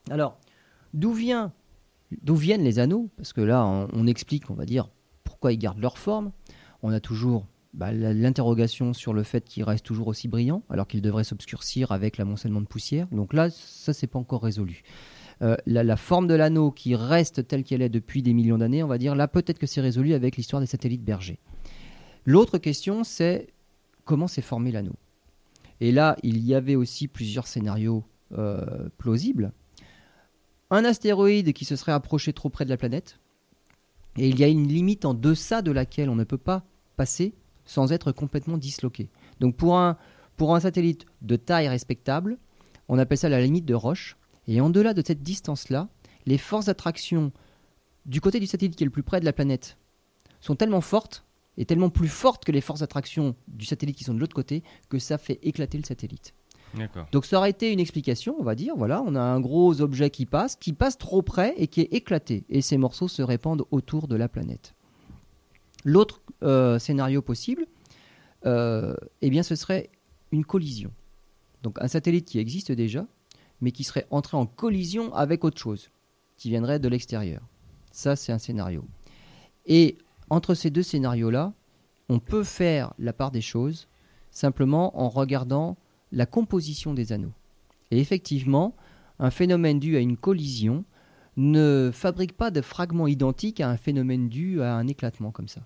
Alors, 0.09 0.37
d'où 0.93 1.11
vient 1.13 1.51
viennent 2.23 2.63
les 2.63 2.79
anneaux, 2.79 3.09
parce 3.17 3.33
que 3.33 3.41
là, 3.41 3.65
on, 3.65 3.87
on 3.93 4.07
explique, 4.07 4.49
on 4.49 4.53
va 4.55 4.65
dire, 4.65 4.89
pourquoi 5.23 5.51
ils 5.53 5.57
gardent 5.57 5.79
leur 5.81 5.97
forme. 5.97 6.31
On 6.81 6.91
a 6.91 6.99
toujours 7.01 7.45
bah, 7.73 7.91
l'interrogation 7.91 8.93
sur 8.93 9.13
le 9.13 9.23
fait 9.23 9.43
qu'ils 9.43 9.63
restent 9.63 9.85
toujours 9.85 10.07
aussi 10.07 10.27
brillants, 10.27 10.63
alors 10.69 10.87
qu'ils 10.87 11.01
devraient 11.01 11.23
s'obscurcir 11.25 11.91
avec 11.91 12.17
l'amoncellement 12.17 12.61
de 12.61 12.65
poussière. 12.65 13.07
Donc 13.11 13.33
là, 13.33 13.49
ça, 13.49 13.93
c'est 13.93 14.07
pas 14.07 14.17
encore 14.19 14.41
résolu. 14.41 14.83
Euh, 15.43 15.55
la, 15.65 15.97
forme 15.97 16.27
de 16.27 16.33
l'anneau 16.33 16.71
qui 16.71 16.95
reste 16.95 17.47
telle 17.47 17.63
qu'elle 17.63 17.81
est 17.81 17.89
depuis 17.89 18.23
des 18.23 18.33
millions 18.33 18.57
d'années, 18.57 18.81
on 18.83 18.87
va 18.87 18.97
dire, 18.97 19.15
là, 19.15 19.27
peut-être 19.27 19.59
que 19.59 19.67
c'est 19.67 19.81
résolu 19.81 20.13
avec 20.13 20.35
l'histoire 20.35 20.59
des 20.59 20.65
satellites 20.65 21.03
bergers. 21.03 21.39
L'autre 22.25 22.57
question, 22.57 23.03
c'est 23.03 23.47
comment 24.03 24.27
s'est 24.27 24.41
formé 24.41 24.71
l'anneau? 24.71 24.95
Et 25.79 25.91
là, 25.91 26.17
il 26.23 26.39
y 26.39 26.55
avait 26.55 26.75
aussi 26.75 27.07
plusieurs 27.07 27.45
scénarios 27.45 28.03
euh, 28.37 28.89
plausibles. 28.97 29.51
Un 30.71 30.83
astéroïde 30.85 31.53
qui 31.53 31.65
se 31.65 31.75
serait 31.75 31.91
approché 31.91 32.33
trop 32.33 32.49
près 32.49 32.65
de 32.65 32.69
la 32.69 32.77
planète, 32.77 33.19
et 34.17 34.27
il 34.27 34.39
y 34.39 34.43
a 34.43 34.47
une 34.47 34.67
limite 34.67 35.05
en 35.05 35.13
deçà 35.13 35.61
de 35.61 35.71
laquelle 35.71 36.09
on 36.09 36.15
ne 36.15 36.23
peut 36.23 36.39
pas 36.39 36.63
passer 36.95 37.33
sans 37.65 37.91
être 37.91 38.11
complètement 38.11 38.57
disloqué. 38.57 39.09
Donc 39.39 39.55
pour 39.55 39.77
un, 39.77 39.97
pour 40.35 40.55
un 40.55 40.59
satellite 40.59 41.05
de 41.21 41.35
taille 41.35 41.67
respectable, 41.67 42.37
on 42.89 42.97
appelle 42.97 43.17
ça 43.17 43.29
la 43.29 43.41
limite 43.41 43.65
de 43.65 43.75
Roche. 43.75 44.17
Et 44.47 44.61
en 44.61 44.69
delà 44.69 44.93
de 44.93 45.03
cette 45.05 45.23
distance-là, 45.23 45.89
les 46.25 46.37
forces 46.37 46.65
d'attraction 46.65 47.31
du 48.05 48.21
côté 48.21 48.39
du 48.39 48.47
satellite 48.47 48.75
qui 48.75 48.83
est 48.83 48.85
le 48.85 48.91
plus 48.91 49.03
près 49.03 49.19
de 49.19 49.25
la 49.25 49.33
planète 49.33 49.77
sont 50.39 50.55
tellement 50.55 50.81
fortes 50.81 51.25
et 51.57 51.65
tellement 51.65 51.89
plus 51.89 52.07
fortes 52.07 52.45
que 52.45 52.51
les 52.51 52.61
forces 52.61 52.81
d'attraction 52.81 53.35
du 53.47 53.65
satellite 53.65 53.97
qui 53.97 54.03
sont 54.03 54.13
de 54.13 54.19
l'autre 54.19 54.35
côté 54.35 54.63
que 54.89 54.99
ça 54.99 55.17
fait 55.17 55.39
éclater 55.43 55.77
le 55.77 55.83
satellite. 55.83 56.33
Donc 57.11 57.25
ça 57.25 57.37
aurait 57.37 57.49
été 57.49 57.71
une 57.71 57.79
explication, 57.79 58.35
on 58.39 58.43
va 58.43 58.53
dire, 58.53 58.75
voilà, 58.75 59.01
on 59.05 59.15
a 59.15 59.21
un 59.21 59.39
gros 59.39 59.81
objet 59.81 60.09
qui 60.09 60.25
passe, 60.25 60.55
qui 60.55 60.73
passe 60.73 60.97
trop 60.97 61.21
près 61.21 61.53
et 61.57 61.67
qui 61.67 61.81
est 61.81 61.93
éclaté, 61.93 62.45
et 62.49 62.61
ces 62.61 62.77
morceaux 62.77 63.07
se 63.07 63.21
répandent 63.21 63.65
autour 63.71 64.07
de 64.07 64.15
la 64.15 64.27
planète. 64.27 64.75
L'autre 65.83 66.21
euh, 66.43 66.77
scénario 66.77 67.21
possible, 67.21 67.65
euh, 68.45 68.95
eh 69.21 69.29
bien 69.29 69.43
ce 69.43 69.55
serait 69.55 69.89
une 70.31 70.45
collision. 70.45 70.91
Donc 71.63 71.81
un 71.81 71.87
satellite 71.87 72.25
qui 72.25 72.37
existe 72.37 72.71
déjà, 72.71 73.07
mais 73.61 73.71
qui 73.71 73.83
serait 73.83 74.07
entré 74.11 74.37
en 74.37 74.45
collision 74.45 75.13
avec 75.13 75.43
autre 75.43 75.59
chose, 75.59 75.89
qui 76.37 76.49
viendrait 76.49 76.79
de 76.79 76.87
l'extérieur. 76.87 77.41
Ça 77.91 78.15
c'est 78.15 78.31
un 78.31 78.37
scénario. 78.37 78.85
Et 79.65 79.97
entre 80.29 80.53
ces 80.53 80.69
deux 80.69 80.83
scénarios-là, 80.83 81.53
on 82.09 82.19
peut 82.19 82.43
faire 82.43 82.93
la 82.99 83.13
part 83.13 83.31
des 83.31 83.41
choses 83.41 83.87
simplement 84.31 84.99
en 84.99 85.09
regardant 85.09 85.77
la 86.11 86.25
composition 86.25 86.93
des 86.93 87.11
anneaux. 87.11 87.33
Et 87.91 87.99
effectivement, 87.99 88.75
un 89.19 89.31
phénomène 89.31 89.79
dû 89.79 89.97
à 89.97 89.99
une 89.99 90.17
collision 90.17 90.85
ne 91.37 91.91
fabrique 91.93 92.35
pas 92.35 92.51
de 92.51 92.61
fragments 92.61 93.07
identiques 93.07 93.61
à 93.61 93.69
un 93.69 93.77
phénomène 93.77 94.29
dû 94.29 94.61
à 94.61 94.75
un 94.75 94.87
éclatement 94.87 95.31
comme 95.31 95.47
ça. 95.47 95.61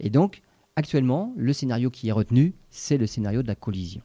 Et 0.00 0.10
donc, 0.10 0.42
actuellement, 0.76 1.32
le 1.36 1.52
scénario 1.52 1.90
qui 1.90 2.08
est 2.08 2.12
retenu, 2.12 2.54
c'est 2.70 2.98
le 2.98 3.06
scénario 3.06 3.42
de 3.42 3.48
la 3.48 3.54
collision. 3.54 4.02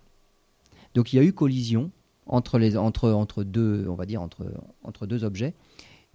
Donc 0.94 1.14
il 1.14 1.18
y 1.18 1.20
a 1.20 1.24
eu 1.24 1.34
collision 1.34 1.92
entre, 2.32 2.58
les, 2.58 2.76
entre, 2.78 3.12
entre 3.12 3.44
deux, 3.44 3.86
on 3.88 3.94
va 3.96 4.06
dire, 4.08 4.22
entre, 4.22 4.46
entre 4.84 5.06
deux 5.06 5.24
objets, 5.24 5.54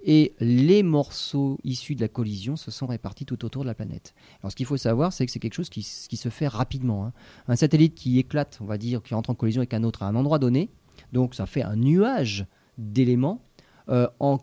et 0.04 0.34
les 0.40 0.82
morceaux 0.82 1.58
issus 1.64 1.94
de 1.94 2.00
la 2.00 2.08
collision 2.08 2.56
se 2.56 2.70
sont 2.70 2.86
répartis 2.86 3.24
tout 3.24 3.44
autour 3.44 3.62
de 3.62 3.66
la 3.68 3.74
planète. 3.74 4.14
Alors 4.40 4.50
ce 4.50 4.56
qu'il 4.56 4.66
faut 4.66 4.76
savoir, 4.76 5.12
c'est 5.12 5.24
que 5.26 5.32
c'est 5.32 5.38
quelque 5.38 5.54
chose 5.54 5.70
qui, 5.70 5.80
qui 5.80 6.16
se 6.16 6.28
fait 6.28 6.48
rapidement. 6.48 7.06
hein. 7.06 7.12
Un 7.48 7.56
satellite 7.56 7.94
qui 7.94 8.18
éclate, 8.18 8.58
on 8.60 8.66
va 8.66 8.76
dire, 8.78 9.02
qui 9.02 9.14
entre 9.14 9.30
en 9.30 9.34
collision 9.34 9.60
avec 9.60 9.72
un 9.74 9.84
autre 9.84 10.02
à 10.02 10.08
un 10.08 10.14
endroit 10.14 10.38
donné, 10.38 10.70
donc 11.12 11.34
ça 11.34 11.46
fait 11.46 11.62
un 11.62 11.76
nuage 11.76 12.46
d'éléments 12.78 13.42
euh, 13.88 14.06
en, 14.20 14.38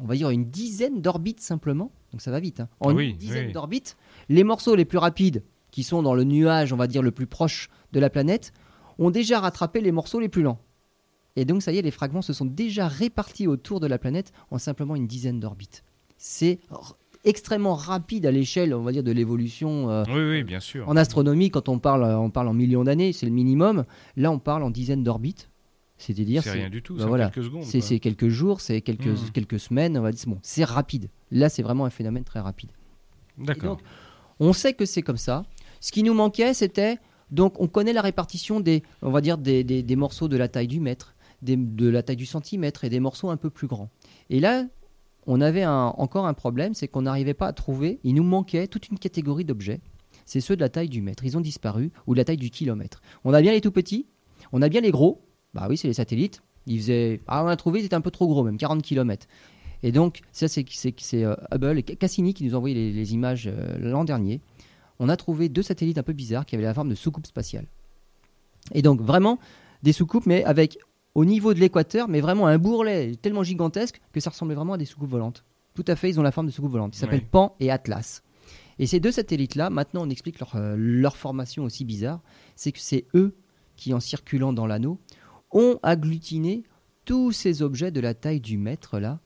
on 0.00 0.06
va 0.06 0.14
dire, 0.16 0.30
une 0.30 0.44
dizaine 0.44 1.00
d'orbites 1.00 1.40
simplement. 1.40 1.92
Donc 2.12 2.20
ça 2.20 2.30
va 2.30 2.40
vite. 2.40 2.60
hein. 2.60 2.68
En 2.80 2.92
Oui, 2.94 3.10
une 3.10 3.16
dizaine 3.16 3.46
oui. 3.48 3.52
d'orbites, 3.52 3.96
les 4.28 4.42
morceaux 4.44 4.74
les 4.74 4.84
plus 4.84 4.98
rapides, 4.98 5.42
qui 5.70 5.82
sont 5.82 6.02
dans 6.02 6.14
le 6.14 6.24
nuage, 6.24 6.72
on 6.72 6.76
va 6.76 6.86
dire, 6.86 7.02
le 7.02 7.10
plus 7.10 7.26
proche 7.26 7.68
de 7.92 8.00
la 8.00 8.10
planète, 8.10 8.52
ont 8.98 9.10
déjà 9.10 9.40
rattrapé 9.40 9.80
les 9.80 9.92
morceaux 9.92 10.20
les 10.20 10.28
plus 10.28 10.42
lents. 10.42 10.58
Et 11.36 11.44
donc, 11.44 11.62
ça 11.62 11.72
y 11.72 11.78
est, 11.78 11.82
les 11.82 11.90
fragments 11.90 12.22
se 12.22 12.32
sont 12.32 12.44
déjà 12.46 12.88
répartis 12.88 13.46
autour 13.46 13.78
de 13.80 13.86
la 13.86 13.98
planète 13.98 14.32
en 14.50 14.58
simplement 14.58 14.96
une 14.96 15.06
dizaine 15.06 15.38
d'orbites. 15.40 15.84
C'est 16.16 16.58
extrêmement 17.24 17.74
rapide 17.74 18.24
à 18.26 18.30
l'échelle, 18.30 18.72
on 18.74 18.82
va 18.82 18.92
dire, 18.92 19.02
de 19.02 19.12
l'évolution. 19.12 19.90
euh, 19.90 20.04
Oui, 20.08 20.22
oui, 20.38 20.44
bien 20.44 20.60
sûr. 20.60 20.88
en 20.88 20.96
astronomie, 20.96 21.50
quand 21.50 21.68
on 21.68 21.78
parle, 21.78 22.04
on 22.04 22.30
parle 22.30 22.48
en 22.48 22.54
millions 22.54 22.84
d'années, 22.84 23.12
c'est 23.12 23.26
le 23.26 23.32
minimum. 23.32 23.84
Là, 24.16 24.30
on 24.30 24.38
parle 24.38 24.62
en 24.62 24.70
dizaines 24.70 25.02
d'orbites. 25.02 25.50
C'est-à-dire, 25.98 26.42
C'est 26.42 26.50
rien 26.52 26.68
du 26.68 26.82
tout, 26.82 26.94
bah 26.94 27.00
c'est 27.02 27.08
voilà. 27.08 27.30
quelques 27.30 27.46
secondes. 27.46 27.64
c'est 27.64 27.98
quelques 28.00 28.28
jours, 28.28 28.60
c'est 28.60 28.82
quelques, 28.82 29.06
Hmm. 29.06 29.30
quelques 29.32 29.58
semaines. 29.58 29.96
On 29.96 30.02
va 30.02 30.10
dire, 30.10 30.20
c'est 30.20 30.28
bon, 30.28 30.38
c'est 30.42 30.64
rapide. 30.64 31.08
Là, 31.30 31.48
c'est 31.48 31.62
vraiment 31.62 31.86
un 31.86 31.90
phénomène 31.90 32.22
très 32.24 32.40
rapide. 32.40 32.70
D'accord. 33.38 33.78
On 34.40 34.52
sait 34.52 34.74
que 34.74 34.84
c'est 34.84 35.02
comme 35.02 35.16
ça. 35.16 35.44
Ce 35.80 35.92
qui 35.92 36.02
nous 36.02 36.12
manquait, 36.14 36.52
c'était 36.54 36.98
donc 37.30 37.60
on 37.60 37.66
connaît 37.66 37.92
la 37.94 38.02
répartition 38.02 38.60
des, 38.60 38.82
on 39.02 39.10
va 39.10 39.20
dire 39.20 39.36
des, 39.38 39.64
des- 39.64 39.82
des 39.82 39.96
morceaux 39.96 40.28
de 40.28 40.36
la 40.36 40.48
taille 40.48 40.68
du 40.68 40.80
mètre, 40.80 41.14
de 41.46 41.88
la 41.88 42.02
taille 42.02 42.16
du 42.16 42.26
centimètre 42.26 42.84
et 42.84 42.88
des 42.88 43.00
morceaux 43.00 43.30
un 43.30 43.36
peu 43.36 43.50
plus 43.50 43.66
grands. 43.66 43.90
Et 44.30 44.40
là, 44.40 44.66
on 45.26 45.40
avait 45.40 45.66
encore 45.66 46.26
un 46.26 46.34
problème, 46.34 46.74
c'est 46.74 46.88
qu'on 46.88 47.02
n'arrivait 47.02 47.34
pas 47.34 47.48
à 47.48 47.52
trouver. 47.52 48.00
Il 48.04 48.14
nous 48.14 48.24
manquait 48.24 48.66
toute 48.66 48.88
une 48.88 48.98
catégorie 48.98 49.44
d'objets. 49.44 49.80
C'est 50.24 50.40
ceux 50.40 50.56
de 50.56 50.60
la 50.60 50.68
taille 50.68 50.88
du 50.88 51.02
mètre. 51.02 51.24
Ils 51.24 51.36
ont 51.36 51.40
disparu 51.40 51.90
ou 52.06 52.14
de 52.14 52.18
la 52.18 52.24
taille 52.24 52.36
du 52.36 52.50
kilomètre. 52.50 53.00
On 53.24 53.32
a 53.32 53.40
bien 53.40 53.52
les 53.52 53.60
tout 53.60 53.70
petits, 53.70 54.06
on 54.52 54.62
a 54.62 54.68
bien 54.68 54.80
les 54.80 54.90
gros. 54.90 55.22
Bah 55.54 55.66
oui, 55.68 55.76
c'est 55.76 55.88
les 55.88 55.94
satellites. 55.94 56.42
Ils 56.66 56.78
faisaient, 56.78 57.20
ah, 57.28 57.44
on 57.44 57.48
a 57.48 57.56
trouvé, 57.56 57.80
ils 57.80 57.86
étaient 57.86 57.94
un 57.94 58.00
peu 58.00 58.10
trop 58.10 58.26
gros, 58.26 58.42
même 58.42 58.56
40 58.56 58.82
km. 58.82 59.26
Et 59.82 59.92
donc, 59.92 60.20
ça, 60.32 60.48
c'est 60.48 60.64
euh, 61.14 61.36
Hubble 61.52 61.78
et 61.78 61.82
Cassini 61.82 62.34
qui 62.34 62.44
nous 62.44 62.56
ont 62.56 62.64
les 62.64 63.14
images 63.14 63.46
euh, 63.46 63.78
l'an 63.78 64.04
dernier. 64.04 64.40
On 64.98 65.08
a 65.08 65.16
trouvé 65.16 65.48
deux 65.48 65.62
satellites 65.62 65.98
un 65.98 66.02
peu 66.02 66.12
bizarres 66.12 66.46
qui 66.46 66.54
avaient 66.54 66.64
la 66.64 66.74
forme 66.74 66.88
de 66.88 66.94
soucoupes 66.94 67.26
spatiales. 67.26 67.66
Et 68.72 68.82
donc, 68.82 69.00
vraiment, 69.00 69.38
des 69.82 69.92
soucoupes, 69.92 70.26
mais 70.26 70.42
avec, 70.44 70.78
au 71.16 71.24
niveau 71.24 71.54
de 71.54 71.60
l'équateur, 71.60 72.08
mais 72.08 72.20
vraiment 72.20 72.46
un 72.46 72.58
bourrelet 72.58 73.16
tellement 73.16 73.42
gigantesque 73.42 74.00
que 74.12 74.20
ça 74.20 74.30
ressemblait 74.30 74.54
vraiment 74.54 74.74
à 74.74 74.78
des 74.78 74.84
soucoupes 74.84 75.08
volantes. 75.10 75.44
Tout 75.74 75.84
à 75.88 75.96
fait, 75.96 76.10
ils 76.10 76.20
ont 76.20 76.22
la 76.22 76.30
forme 76.30 76.46
de 76.46 76.52
soucoupes 76.52 76.72
volantes. 76.72 76.94
Ils 76.94 76.98
s'appellent 77.00 77.20
Oui. 77.20 77.28
Pan 77.30 77.56
et 77.58 77.70
Atlas. 77.70 78.22
Et 78.78 78.86
ces 78.86 79.00
deux 79.00 79.12
satellites-là, 79.12 79.70
maintenant 79.70 80.02
on 80.06 80.10
explique 80.10 80.38
leur, 80.40 80.54
euh, 80.56 80.74
leur 80.76 81.16
formation 81.16 81.64
aussi 81.64 81.84
bizarre, 81.86 82.20
c'est 82.54 82.70
que 82.72 82.78
c'est 82.80 83.06
eux 83.14 83.34
qui, 83.76 83.94
en 83.94 84.00
circulant 84.00 84.52
dans 84.52 84.66
l'anneau, 84.66 85.00
ont 85.52 85.78
agglutiné 85.82 86.64
tous 87.06 87.32
ces 87.32 87.62
objets 87.62 87.90
de 87.90 88.00
la 88.00 88.12
taille 88.14 88.40
du 88.40 88.58
mètre 88.58 88.98
là, 88.98 89.18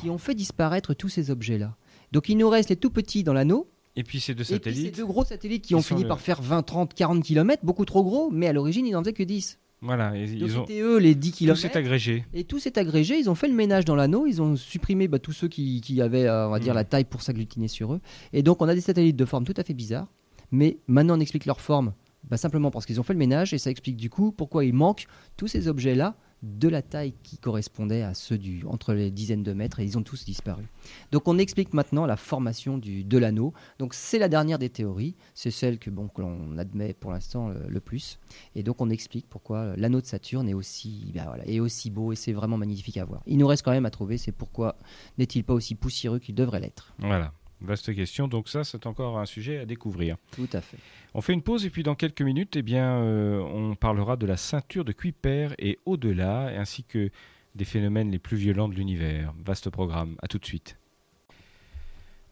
qui 0.00 0.10
ont 0.10 0.18
fait 0.18 0.34
disparaître 0.34 0.92
tous 0.94 1.08
ces 1.08 1.30
objets-là. 1.30 1.76
Donc 2.12 2.28
il 2.28 2.36
nous 2.36 2.48
reste 2.50 2.68
les 2.70 2.76
tout 2.76 2.90
petits 2.90 3.24
dans 3.24 3.32
l'anneau, 3.32 3.68
Et 3.96 4.02
puis 4.02 4.20
ces 4.20 4.34
deux 4.34 4.42
et 4.42 4.58
puis 4.58 4.70
ces 4.72 4.76
satellites. 4.76 4.96
deux 4.96 5.06
gros 5.06 5.24
satellites 5.24 5.62
qui 5.62 5.68
Qui 5.68 5.74
ont 5.76 5.82
fini 5.82 6.02
le- 6.02 6.08
par 6.08 6.20
faire 6.20 6.42
20, 6.42 6.62
30, 6.62 6.92
40 6.92 7.22
km, 7.22 7.64
beaucoup 7.64 7.84
trop 7.86 8.02
gros, 8.04 8.30
mais 8.30 8.46
à 8.48 8.52
l'origine 8.52 8.84
ils 8.86 8.92
n'en 8.92 9.00
faisaient 9.00 9.12
que 9.14 9.22
10. 9.22 9.58
Voilà, 9.84 10.16
et 10.16 10.26
Donc 10.26 10.48
ils 10.48 10.58
ont 10.58 10.66
eux 10.70 10.98
les 10.98 11.14
10 11.14 11.30
tout 11.30 11.36
km. 11.36 11.60
s'est 11.60 11.76
agrégé. 11.76 12.24
Et 12.32 12.44
tout 12.44 12.58
s'est 12.58 12.78
agrégé, 12.78 13.18
ils 13.18 13.28
ont 13.28 13.34
fait 13.34 13.48
le 13.48 13.54
ménage 13.54 13.84
dans 13.84 13.94
l'anneau, 13.94 14.26
ils 14.26 14.40
ont 14.40 14.56
supprimé 14.56 15.08
bah, 15.08 15.18
tous 15.18 15.32
ceux 15.32 15.48
qui, 15.48 15.80
qui 15.82 16.00
avaient, 16.00 16.26
euh, 16.26 16.48
on 16.48 16.50
va 16.50 16.58
dire, 16.58 16.72
Mhm. 16.72 16.76
la 16.78 16.84
taille 16.84 17.04
pour 17.04 17.20
s'agglutiner 17.22 17.68
sur 17.68 17.92
eux. 17.94 18.00
Et 18.32 18.42
donc 18.42 18.62
on 18.62 18.68
a 18.68 18.74
des 18.74 18.80
satellites 18.80 19.16
de 19.16 19.24
forme 19.26 19.44
tout 19.44 19.54
à 19.56 19.62
fait 19.62 19.74
bizarre, 19.74 20.06
mais 20.50 20.78
maintenant 20.88 21.16
on 21.16 21.20
explique 21.20 21.44
leur 21.46 21.60
forme 21.60 21.92
bah, 22.30 22.38
simplement 22.38 22.70
parce 22.70 22.86
qu'ils 22.86 22.98
ont 22.98 23.02
fait 23.02 23.12
le 23.12 23.18
ménage, 23.18 23.52
et 23.52 23.58
ça 23.58 23.70
explique 23.70 23.96
du 23.96 24.08
coup 24.08 24.32
pourquoi 24.32 24.64
il 24.64 24.72
manque 24.72 25.06
tous 25.36 25.46
ces 25.48 25.68
objets-là 25.68 26.16
de 26.44 26.68
la 26.68 26.82
taille 26.82 27.14
qui 27.22 27.38
correspondait 27.38 28.02
à 28.02 28.14
ceux 28.14 28.38
du, 28.38 28.64
entre 28.66 28.92
les 28.92 29.10
dizaines 29.10 29.42
de 29.42 29.52
mètres, 29.52 29.80
et 29.80 29.84
ils 29.84 29.96
ont 29.96 30.02
tous 30.02 30.24
disparu. 30.24 30.64
Donc 31.10 31.26
on 31.26 31.38
explique 31.38 31.72
maintenant 31.72 32.06
la 32.06 32.16
formation 32.16 32.78
du, 32.78 33.02
de 33.02 33.18
l'anneau. 33.18 33.54
Donc 33.78 33.94
c'est 33.94 34.18
la 34.18 34.28
dernière 34.28 34.58
des 34.58 34.68
théories, 34.68 35.14
c'est 35.34 35.50
celle 35.50 35.78
que 35.78 35.90
bon 35.90 36.08
l'on 36.18 36.58
admet 36.58 36.92
pour 36.92 37.10
l'instant 37.10 37.48
le, 37.48 37.80
plus. 37.80 38.18
Et 38.54 38.62
donc 38.62 38.80
on 38.80 38.90
explique 38.90 39.26
pourquoi 39.28 39.74
l'anneau 39.76 40.00
de 40.00 40.06
Saturne 40.06 40.48
est 40.48 40.54
aussi, 40.54 41.12
bah 41.14 41.24
voilà, 41.26 41.46
est 41.46 41.60
aussi 41.60 41.90
beau 41.90 42.12
et 42.12 42.16
c'est 42.16 42.32
vraiment 42.32 42.58
magnifique 42.58 42.98
à 42.98 43.04
voir. 43.04 43.22
Il 43.26 43.38
nous 43.38 43.46
reste 43.46 43.64
quand 43.64 43.72
même 43.72 43.86
à 43.86 43.90
trouver, 43.90 44.18
c'est 44.18 44.32
pourquoi 44.32 44.76
n'est-il 45.18 45.44
pas 45.44 45.54
aussi 45.54 45.74
poussiéreux 45.74 46.18
qu'il 46.18 46.34
devrait 46.34 46.60
l'être. 46.60 46.94
Voilà. 46.98 47.32
Vaste 47.60 47.94
question. 47.94 48.28
Donc 48.28 48.48
ça, 48.48 48.64
c'est 48.64 48.86
encore 48.86 49.18
un 49.18 49.26
sujet 49.26 49.58
à 49.58 49.66
découvrir. 49.66 50.16
Tout 50.32 50.48
à 50.52 50.60
fait. 50.60 50.78
On 51.14 51.20
fait 51.20 51.32
une 51.32 51.42
pause 51.42 51.64
et 51.64 51.70
puis 51.70 51.82
dans 51.82 51.94
quelques 51.94 52.22
minutes, 52.22 52.56
eh 52.56 52.62
bien, 52.62 52.98
euh, 52.98 53.40
on 53.40 53.74
parlera 53.74 54.16
de 54.16 54.26
la 54.26 54.36
ceinture 54.36 54.84
de 54.84 54.92
Kuiper 54.92 55.54
et 55.58 55.78
au-delà, 55.86 56.52
ainsi 56.58 56.84
que 56.84 57.10
des 57.54 57.64
phénomènes 57.64 58.10
les 58.10 58.18
plus 58.18 58.36
violents 58.36 58.68
de 58.68 58.74
l'univers. 58.74 59.32
Vaste 59.44 59.70
programme. 59.70 60.16
À 60.22 60.28
tout 60.28 60.38
de 60.38 60.44
suite. 60.44 60.76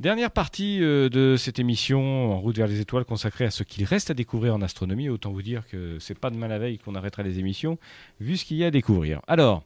Dernière 0.00 0.32
partie 0.32 0.82
euh, 0.82 1.08
de 1.08 1.36
cette 1.36 1.60
émission 1.60 2.32
en 2.32 2.40
route 2.40 2.56
vers 2.56 2.66
les 2.66 2.80
étoiles 2.80 3.04
consacrée 3.04 3.44
à 3.44 3.52
ce 3.52 3.62
qu'il 3.62 3.84
reste 3.84 4.10
à 4.10 4.14
découvrir 4.14 4.52
en 4.52 4.60
astronomie. 4.60 5.08
Autant 5.08 5.30
vous 5.30 5.42
dire 5.42 5.64
que 5.68 5.98
c'est 6.00 6.18
pas 6.18 6.30
demain 6.30 6.48
la 6.48 6.58
veille 6.58 6.78
qu'on 6.78 6.96
arrêtera 6.96 7.22
les 7.22 7.38
émissions, 7.38 7.78
vu 8.18 8.36
ce 8.36 8.44
qu'il 8.44 8.56
y 8.56 8.64
a 8.64 8.66
à 8.66 8.70
découvrir. 8.72 9.20
Alors, 9.28 9.64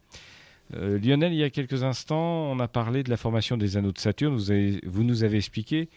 euh, 0.75 0.99
Lionel, 0.99 1.33
il 1.33 1.39
y 1.39 1.45
a 1.45 1.51
quelques 1.51 1.83
instants, 1.85 2.51
on 2.51 2.59
a 2.61 2.69
parlé 2.69 3.03
de 3.03 3.11
la 3.11 3.17
formation 3.17 3.57
des 3.57 3.77
anneaux 3.77 3.93
de 3.93 3.99
Saturne. 3.99 4.35
Vous, 4.35 4.51
avez- 4.51 4.81
vous 4.85 5.05
nous 5.05 5.23
avez 5.25 5.37
expliqué 5.37 5.89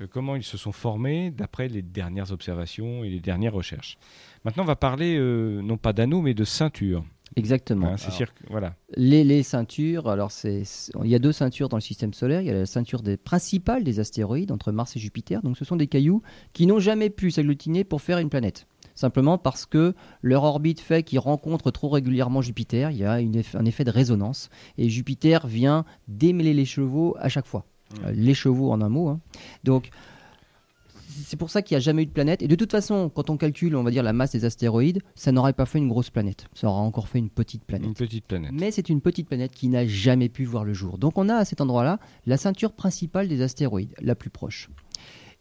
euh, 0.00 0.06
comment 0.10 0.34
ils 0.36 0.42
se 0.44 0.56
sont 0.56 0.72
formés 0.72 1.30
d'après 1.30 1.68
les 1.68 1.82
dernières 1.82 2.32
observations 2.32 3.04
et 3.04 3.10
les 3.10 3.20
dernières 3.20 3.52
recherches. 3.54 3.96
Maintenant, 4.44 4.62
on 4.64 4.66
va 4.66 4.76
parler 4.76 5.16
euh, 5.16 5.60
non 5.62 5.76
pas 5.76 5.92
d'anneaux, 5.92 6.20
mais 6.22 6.34
de 6.34 6.44
ceinture. 6.44 7.04
Exactement. 7.36 7.88
Hein, 7.92 7.96
Alors, 8.06 8.28
voilà. 8.48 8.74
les, 8.96 9.22
les 9.22 9.42
ceintures, 9.42 10.08
alors 10.08 10.30
c'est- 10.32 10.62
il 11.04 11.10
y 11.10 11.14
a 11.14 11.18
deux 11.18 11.32
ceintures 11.32 11.68
dans 11.68 11.76
le 11.76 11.82
système 11.82 12.14
solaire. 12.14 12.40
Il 12.40 12.46
y 12.46 12.50
a 12.50 12.54
la 12.54 12.66
ceinture 12.66 13.02
des, 13.02 13.16
principale 13.18 13.84
des 13.84 14.00
astéroïdes 14.00 14.50
entre 14.50 14.72
Mars 14.72 14.96
et 14.96 14.98
Jupiter. 14.98 15.42
Donc 15.42 15.58
ce 15.58 15.64
sont 15.64 15.76
des 15.76 15.86
cailloux 15.88 16.22
qui 16.54 16.66
n'ont 16.66 16.78
jamais 16.80 17.10
pu 17.10 17.30
s'agglutiner 17.30 17.84
pour 17.84 18.00
faire 18.00 18.18
une 18.18 18.30
planète. 18.30 18.66
Simplement 18.98 19.38
parce 19.38 19.64
que 19.64 19.94
leur 20.22 20.42
orbite 20.42 20.80
fait 20.80 21.04
qu'ils 21.04 21.20
rencontrent 21.20 21.70
trop 21.70 21.88
régulièrement 21.88 22.42
Jupiter. 22.42 22.90
Il 22.90 22.96
y 22.96 23.04
a 23.04 23.20
une 23.20 23.36
eff- 23.36 23.56
un 23.56 23.64
effet 23.64 23.84
de 23.84 23.92
résonance. 23.92 24.48
Et 24.76 24.88
Jupiter 24.88 25.46
vient 25.46 25.84
démêler 26.08 26.52
les 26.52 26.64
chevaux 26.64 27.14
à 27.20 27.28
chaque 27.28 27.46
fois. 27.46 27.64
Mm. 27.92 28.04
Euh, 28.06 28.10
les 28.10 28.34
chevaux 28.34 28.72
en 28.72 28.80
un 28.80 28.88
mot. 28.88 29.06
hein. 29.06 29.20
Donc 29.62 29.90
c'est 31.24 31.36
pour 31.36 31.50
ça 31.50 31.62
qu'il 31.62 31.76
n'y 31.76 31.76
a 31.76 31.80
jamais 31.80 32.02
eu 32.02 32.06
de 32.06 32.10
planète. 32.10 32.42
Et 32.42 32.48
de 32.48 32.54
toute 32.56 32.72
façon, 32.72 33.08
quand 33.08 33.30
on 33.30 33.36
calcule, 33.36 33.76
on 33.76 33.84
va 33.84 33.92
dire, 33.92 34.02
la 34.02 34.12
masse 34.12 34.32
des 34.32 34.44
astéroïdes, 34.44 35.00
ça 35.14 35.30
n'aurait 35.30 35.52
pas 35.52 35.64
fait 35.64 35.78
une 35.78 35.88
grosse 35.88 36.10
planète. 36.10 36.46
Ça 36.54 36.68
aurait 36.68 36.80
encore 36.80 37.06
fait 37.06 37.20
une 37.20 37.30
petite 37.30 37.64
planète. 37.64 37.86
Une 37.86 37.94
petite 37.94 38.26
planète. 38.26 38.50
Mais 38.52 38.72
c'est 38.72 38.88
une 38.88 39.00
petite 39.00 39.28
planète 39.28 39.52
qui 39.52 39.68
n'a 39.68 39.86
jamais 39.86 40.28
pu 40.28 40.44
voir 40.44 40.64
le 40.64 40.72
jour. 40.74 40.98
Donc 40.98 41.18
on 41.18 41.28
a 41.28 41.36
à 41.36 41.44
cet 41.44 41.60
endroit-là 41.60 42.00
la 42.26 42.36
ceinture 42.36 42.72
principale 42.72 43.28
des 43.28 43.42
astéroïdes, 43.42 43.94
la 44.00 44.16
plus 44.16 44.30
proche. 44.30 44.70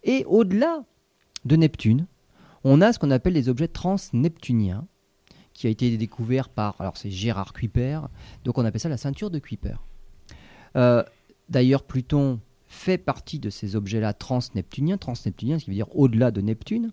Et 0.04 0.26
au-delà 0.28 0.84
de 1.46 1.56
Neptune, 1.56 2.06
on 2.70 2.82
a 2.82 2.94
ce 2.94 3.00
qu'on 3.00 3.12
appelle 3.12 3.34
les 3.34 3.50
objets 3.50 3.68
transneptuniens, 3.68 4.88
qui 5.54 5.68
a 5.68 5.70
été 5.70 5.98
découvert 5.98 6.50
par, 6.50 6.76
alors 6.80 6.98
c'est 6.98 7.10
Gérard 7.10 7.54
Kuiper, 7.54 8.02
donc 8.44 8.58
on 8.58 8.66
appelle 8.66 8.82
ça 8.82 8.90
la 8.90 8.98
ceinture 8.98 9.32
de 9.32 9.40
Kuiper. 9.40 9.76
Euh, 10.76 11.04
D'ailleurs, 11.50 11.84
Pluton 11.84 12.40
fait 12.68 12.98
partie 12.98 13.40
de 13.40 13.50
ces 13.50 13.76
objets-là 13.76 14.14
transneptuniens, 14.14 14.98
transneptuniens, 14.98 15.60
ce 15.60 15.66
qui 15.66 15.72
veut 15.72 15.76
dire 15.76 15.96
au-delà 15.96 16.32
de 16.32 16.42
Neptune. 16.42 16.92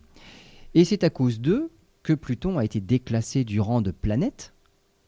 Et 0.75 0.85
c'est 0.85 1.03
à 1.03 1.11
cause 1.11 1.41
d'eux 1.41 1.71
que 2.03 2.13
Pluton 2.13 2.59
a 2.59 2.65
été 2.65 2.81
déclassé 2.81 3.45
du 3.45 3.61
rang 3.61 3.81
de 3.81 3.91
planète 3.91 4.55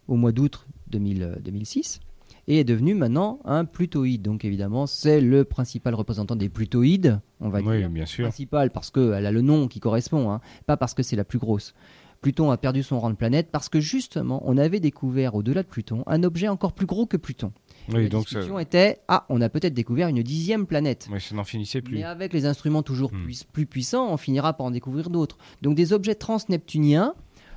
au 0.08 0.16
mois 0.16 0.32
d'août 0.32 0.66
2000, 0.88 1.22
euh, 1.22 1.36
2006 1.40 2.00
et 2.48 2.60
est 2.60 2.64
devenu 2.64 2.94
maintenant 2.94 3.40
un 3.44 3.64
plutoïde. 3.64 4.22
Donc 4.22 4.44
évidemment, 4.44 4.86
c'est 4.86 5.20
le 5.20 5.44
principal 5.44 5.94
représentant 5.94 6.36
des 6.36 6.48
plutoïdes, 6.48 7.20
on 7.40 7.48
va 7.48 7.60
Oui, 7.60 7.78
dire. 7.78 7.90
bien 7.90 8.06
sûr. 8.06 8.24
Principal 8.24 8.70
parce 8.70 8.90
qu'elle 8.90 9.26
a 9.26 9.32
le 9.32 9.40
nom 9.42 9.68
qui 9.68 9.80
correspond, 9.80 10.30
hein, 10.30 10.40
pas 10.66 10.76
parce 10.76 10.94
que 10.94 11.02
c'est 11.02 11.16
la 11.16 11.24
plus 11.24 11.38
grosse. 11.38 11.74
Pluton 12.22 12.50
a 12.50 12.56
perdu 12.56 12.82
son 12.82 12.98
rang 12.98 13.10
de 13.10 13.14
planète 13.14 13.48
parce 13.52 13.68
que 13.68 13.78
justement, 13.78 14.42
on 14.46 14.56
avait 14.56 14.80
découvert 14.80 15.34
au-delà 15.34 15.62
de 15.62 15.68
Pluton 15.68 16.02
un 16.06 16.22
objet 16.22 16.48
encore 16.48 16.72
plus 16.72 16.86
gros 16.86 17.04
que 17.06 17.16
Pluton. 17.18 17.52
Oui, 17.92 18.04
la 18.04 18.08
donc 18.08 18.28
ça, 18.28 18.40
était 18.60 18.98
ah, 19.06 19.26
on 19.28 19.40
a 19.42 19.48
peut-être 19.48 19.74
découvert 19.74 20.08
une 20.08 20.22
dixième 20.22 20.66
planète. 20.66 21.08
ouais, 21.12 21.20
ça 21.20 21.34
n'en 21.36 21.44
finissait 21.44 21.82
plus. 21.82 21.94
Mais 21.96 22.02
avec 22.04 22.32
les 22.32 22.46
instruments 22.46 22.82
toujours 22.82 23.12
Hmm. 23.12 23.24
puis- 23.26 23.42
plus 23.52 23.66
puissants, 23.66 24.10
on 24.10 24.16
finira 24.16 24.54
par 24.54 24.66
en 24.66 24.70
découvrir 24.70 25.10
d'autres. 25.10 25.36
Donc 25.62 25.76
des 25.76 25.92
objets 25.92 26.14
transneptuniens 26.16 27.14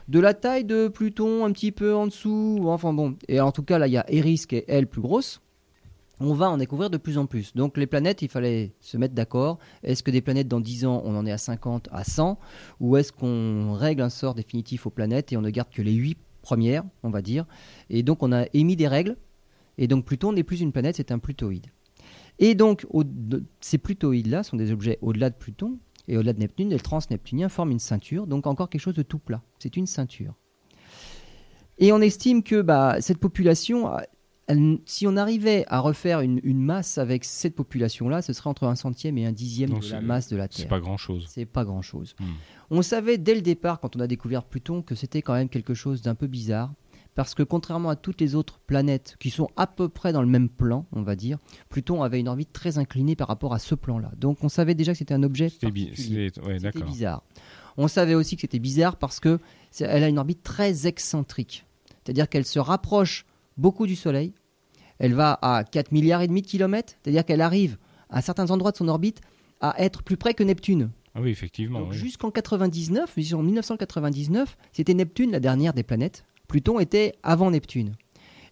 de 0.09 0.19
la 0.19 0.33
taille 0.33 0.65
de 0.65 0.87
Pluton, 0.87 1.45
un 1.45 1.51
petit 1.51 1.71
peu 1.71 1.93
en 1.93 2.07
dessous, 2.07 2.61
enfin 2.65 2.93
bon. 2.93 3.15
Et 3.27 3.39
en 3.39 3.51
tout 3.51 3.61
cas, 3.61 3.77
là, 3.77 3.85
il 3.85 3.93
y 3.93 3.97
a 3.97 4.11
Eris 4.11 4.45
qui 4.49 4.55
est, 4.55 4.65
elle, 4.67 4.87
plus 4.87 5.01
grosse. 5.01 5.39
On 6.19 6.33
va 6.33 6.49
en 6.49 6.57
découvrir 6.57 6.89
de 6.89 6.97
plus 6.97 7.19
en 7.19 7.27
plus. 7.27 7.55
Donc 7.55 7.77
les 7.77 7.85
planètes, 7.85 8.23
il 8.23 8.27
fallait 8.27 8.73
se 8.79 8.97
mettre 8.97 9.13
d'accord. 9.13 9.59
Est-ce 9.83 10.01
que 10.01 10.09
des 10.09 10.21
planètes 10.21 10.47
dans 10.47 10.59
10 10.59 10.85
ans, 10.85 11.01
on 11.05 11.15
en 11.15 11.27
est 11.27 11.31
à 11.31 11.37
50, 11.37 11.89
à 11.91 12.03
100 12.03 12.39
Ou 12.79 12.97
est-ce 12.97 13.13
qu'on 13.13 13.73
règle 13.73 14.01
un 14.01 14.09
sort 14.09 14.33
définitif 14.33 14.87
aux 14.87 14.89
planètes 14.89 15.31
et 15.31 15.37
on 15.37 15.41
ne 15.41 15.49
garde 15.51 15.69
que 15.69 15.83
les 15.83 15.93
8 15.93 16.17
premières, 16.41 16.83
on 17.03 17.11
va 17.11 17.21
dire? 17.21 17.45
Et 17.89 18.03
donc 18.03 18.21
on 18.21 18.33
a 18.33 18.47
émis 18.53 18.75
des 18.75 18.87
règles. 18.87 19.15
Et 19.77 19.87
donc 19.87 20.05
Pluton 20.05 20.33
n'est 20.33 20.43
plus 20.43 20.59
une 20.59 20.73
planète, 20.73 20.97
c'est 20.97 21.11
un 21.11 21.19
plutoïde. 21.19 21.67
Et 22.39 22.55
donc, 22.55 22.87
ces 23.59 23.77
plutoïdes-là 23.77 24.43
sont 24.43 24.57
des 24.57 24.71
objets 24.71 24.97
au-delà 25.01 25.29
de 25.29 25.35
Pluton 25.35 25.77
et 26.09 26.17
au-delà 26.17 26.33
de 26.33 26.39
Neptune. 26.39 26.69
Les 26.69 26.79
transneptuniens 26.79 27.47
forment 27.47 27.71
une 27.71 27.79
ceinture, 27.79 28.27
donc 28.27 28.47
encore 28.47 28.69
quelque 28.69 28.81
chose 28.81 28.95
de 28.95 29.03
tout 29.03 29.19
plat. 29.19 29.41
C'est 29.59 29.77
une 29.77 29.85
ceinture. 29.87 30.33
Et 31.77 31.91
on 31.93 32.01
estime 32.01 32.43
que 32.43 32.61
bah, 32.61 32.97
cette 32.99 33.19
population, 33.19 33.89
elle- 34.47 34.79
si 34.85 35.07
on 35.07 35.15
arrivait 35.15 35.63
à 35.67 35.79
refaire 35.79 36.19
une, 36.21 36.41
une 36.43 36.61
masse 36.61 36.97
avec 36.97 37.23
cette 37.23 37.55
population-là, 37.55 38.21
ce 38.21 38.33
serait 38.33 38.49
entre 38.49 38.65
un 38.65 38.75
centième 38.75 39.17
et 39.17 39.25
un 39.25 39.31
dixième 39.31 39.69
de 39.69 39.75
la 39.75 39.81
c'est- 39.81 40.01
masse 40.01 40.27
de 40.27 40.35
la 40.35 40.47
C'est 40.49 40.63
Terre. 40.63 40.67
pas 40.67 40.79
grand-chose. 40.81 41.25
C'est 41.29 41.45
pas 41.45 41.63
grand-chose. 41.63 42.15
Hmm. 42.19 42.25
On 42.71 42.81
savait 42.81 43.17
dès 43.17 43.35
le 43.35 43.41
départ, 43.41 43.79
quand 43.79 43.95
on 43.95 43.99
a 44.01 44.07
découvert 44.07 44.43
Pluton, 44.43 44.81
que 44.81 44.95
c'était 44.95 45.21
quand 45.21 45.33
même 45.33 45.49
quelque 45.49 45.73
chose 45.73 46.01
d'un 46.01 46.15
peu 46.15 46.27
bizarre. 46.27 46.73
Parce 47.19 47.35
que 47.35 47.43
contrairement 47.43 47.89
à 47.89 47.97
toutes 47.97 48.21
les 48.21 48.33
autres 48.33 48.59
planètes 48.65 49.17
qui 49.19 49.29
sont 49.29 49.49
à 49.57 49.67
peu 49.67 49.89
près 49.89 50.13
dans 50.13 50.21
le 50.21 50.27
même 50.29 50.47
plan, 50.47 50.85
on 50.93 51.01
va 51.01 51.17
dire, 51.17 51.37
Pluton 51.67 52.01
avait 52.01 52.21
une 52.21 52.29
orbite 52.29 52.53
très 52.53 52.77
inclinée 52.77 53.17
par 53.17 53.27
rapport 53.27 53.53
à 53.53 53.59
ce 53.59 53.75
plan-là. 53.75 54.09
Donc 54.15 54.41
on 54.41 54.47
savait 54.47 54.73
déjà 54.73 54.93
que 54.93 54.99
c'était 54.99 55.13
un 55.15 55.23
objet 55.23 55.49
C'était 55.49 55.69
bi- 55.69 55.91
ouais, 56.45 56.59
bizarre. 56.85 57.23
On 57.75 57.89
savait 57.89 58.15
aussi 58.15 58.37
que 58.37 58.41
c'était 58.43 58.57
bizarre 58.57 58.95
parce 58.95 59.19
que 59.19 59.37
elle 59.81 60.05
a 60.05 60.07
une 60.07 60.17
orbite 60.17 60.43
très 60.43 60.87
excentrique. 60.87 61.65
C'est-à-dire 62.05 62.29
qu'elle 62.29 62.45
se 62.45 62.57
rapproche 62.57 63.25
beaucoup 63.57 63.85
du 63.85 63.97
Soleil. 63.97 64.31
Elle 64.97 65.13
va 65.13 65.37
à 65.41 65.65
4 65.65 65.91
milliards 65.91 66.21
et 66.21 66.27
demi 66.29 66.41
de 66.41 66.47
kilomètres. 66.47 66.93
C'est-à-dire 67.03 67.25
qu'elle 67.25 67.41
arrive 67.41 67.77
à 68.09 68.21
certains 68.21 68.49
endroits 68.49 68.71
de 68.71 68.77
son 68.77 68.87
orbite 68.87 69.19
à 69.59 69.75
être 69.83 70.03
plus 70.03 70.15
près 70.15 70.33
que 70.33 70.43
Neptune. 70.43 70.89
Ah 71.15 71.21
oui, 71.21 71.31
effectivement. 71.31 71.81
Oui. 71.81 71.97
jusqu'en 71.97 72.31
99, 72.31 73.17
en 73.33 73.43
1999, 73.43 74.57
c'était 74.71 74.93
Neptune 74.93 75.31
la 75.31 75.39
dernière 75.41 75.73
des 75.73 75.83
planètes. 75.83 76.23
Pluton 76.49 76.79
était 76.79 77.13
avant 77.21 77.51
Neptune. 77.51 77.95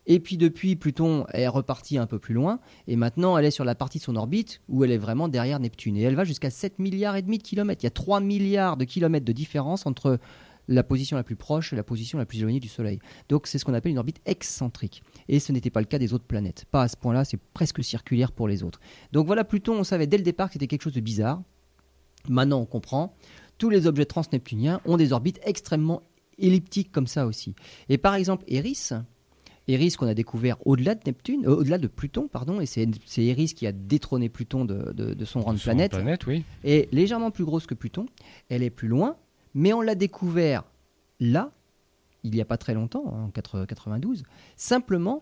Et 0.05 0.21
puis 0.21 0.37
depuis, 0.37 0.77
Pluton 0.77 1.25
est 1.33 1.47
reparti 1.47 1.97
un 1.97 2.05
peu 2.05 2.19
plus 2.19 2.33
loin, 2.35 2.59
et 2.87 2.95
maintenant 2.95 3.37
elle 3.37 3.43
est 3.43 3.51
sur 3.51 3.65
la 3.65 3.75
partie 3.75 3.97
de 3.97 4.03
son 4.03 4.15
orbite 4.15 4.61
où 4.69 4.85
elle 4.85 4.91
est 4.91 4.97
vraiment 4.97 5.27
derrière 5.27 5.59
Neptune. 5.59 5.97
Et 5.97 6.03
elle 6.03 6.15
va 6.15 6.23
jusqu'à 6.23 6.51
7 6.51 6.79
milliards 6.79 7.17
et 7.17 7.23
demi 7.23 7.39
de 7.39 7.43
kilomètres. 7.43 7.83
Il 7.83 7.87
y 7.87 7.87
a 7.87 7.91
3 7.91 8.21
milliards 8.21 8.77
de 8.77 8.85
kilomètres 8.85 9.25
de 9.25 9.33
différence 9.33 9.85
entre 9.85 10.19
la 10.67 10.83
position 10.83 11.17
la 11.17 11.23
plus 11.23 11.35
proche 11.35 11.73
et 11.73 11.75
la 11.75 11.83
position 11.83 12.19
la 12.19 12.25
plus 12.25 12.37
éloignée 12.37 12.59
du 12.59 12.67
Soleil. 12.67 12.99
Donc 13.29 13.47
c'est 13.47 13.57
ce 13.57 13.65
qu'on 13.65 13.73
appelle 13.73 13.91
une 13.91 13.97
orbite 13.97 14.21
excentrique. 14.25 15.01
Et 15.27 15.39
ce 15.39 15.51
n'était 15.51 15.71
pas 15.71 15.79
le 15.79 15.87
cas 15.87 15.97
des 15.97 16.13
autres 16.13 16.25
planètes. 16.25 16.65
Pas 16.69 16.83
à 16.83 16.87
ce 16.87 16.97
point-là, 16.97 17.25
c'est 17.25 17.39
presque 17.53 17.83
circulaire 17.83 18.31
pour 18.31 18.47
les 18.47 18.63
autres. 18.63 18.79
Donc 19.11 19.25
voilà, 19.25 19.43
Pluton, 19.43 19.73
on 19.73 19.83
savait 19.83 20.07
dès 20.07 20.17
le 20.17 20.23
départ 20.23 20.47
que 20.47 20.53
c'était 20.53 20.67
quelque 20.67 20.83
chose 20.83 20.93
de 20.93 21.01
bizarre. 21.01 21.41
Maintenant, 22.29 22.59
on 22.59 22.65
comprend. 22.65 23.15
Tous 23.57 23.71
les 23.71 23.87
objets 23.87 24.05
transneptuniens 24.05 24.81
ont 24.85 24.97
des 24.97 25.13
orbites 25.13 25.39
extrêmement 25.43 26.03
elliptiques 26.39 26.91
comme 26.91 27.07
ça 27.07 27.25
aussi. 27.27 27.55
Et 27.89 27.97
par 27.97 28.15
exemple, 28.15 28.43
Eris, 28.47 28.89
Eris 29.67 29.91
qu'on 29.97 30.07
a 30.07 30.13
découvert 30.13 30.57
au-delà 30.65 30.95
de 30.95 31.01
Neptune, 31.05 31.45
euh, 31.45 31.55
au-delà 31.57 31.77
de 31.77 31.87
Pluton, 31.87 32.27
pardon, 32.27 32.61
et 32.61 32.65
c'est 32.65 32.87
c'est 33.05 33.25
Eris 33.25 33.47
qui 33.55 33.67
a 33.67 33.71
détrôné 33.71 34.29
Pluton 34.29 34.65
de, 34.65 34.91
de- 34.93 35.13
de 35.13 35.25
son 35.25 35.41
rang 35.41 35.53
de 35.53 35.59
planète, 35.59 35.91
planète, 35.91 36.25
oui. 36.25 36.43
est 36.63 36.91
légèrement 36.93 37.31
plus 37.31 37.43
grosse 37.45 37.65
que 37.67 37.73
Pluton. 37.73 38.05
Elle 38.49 38.63
est 38.63 38.69
plus 38.69 38.87
loin, 38.87 39.17
mais 39.53 39.73
on 39.73 39.81
l'a 39.81 39.95
découvert 39.95 40.63
là, 41.19 41.51
il 42.23 42.31
n'y 42.31 42.41
a 42.41 42.45
pas 42.45 42.57
très 42.57 42.73
longtemps, 42.73 43.05
hein, 43.13 43.25
en 43.25 43.29
80 43.29 43.65
92, 43.65 44.23
simplement 44.55 45.21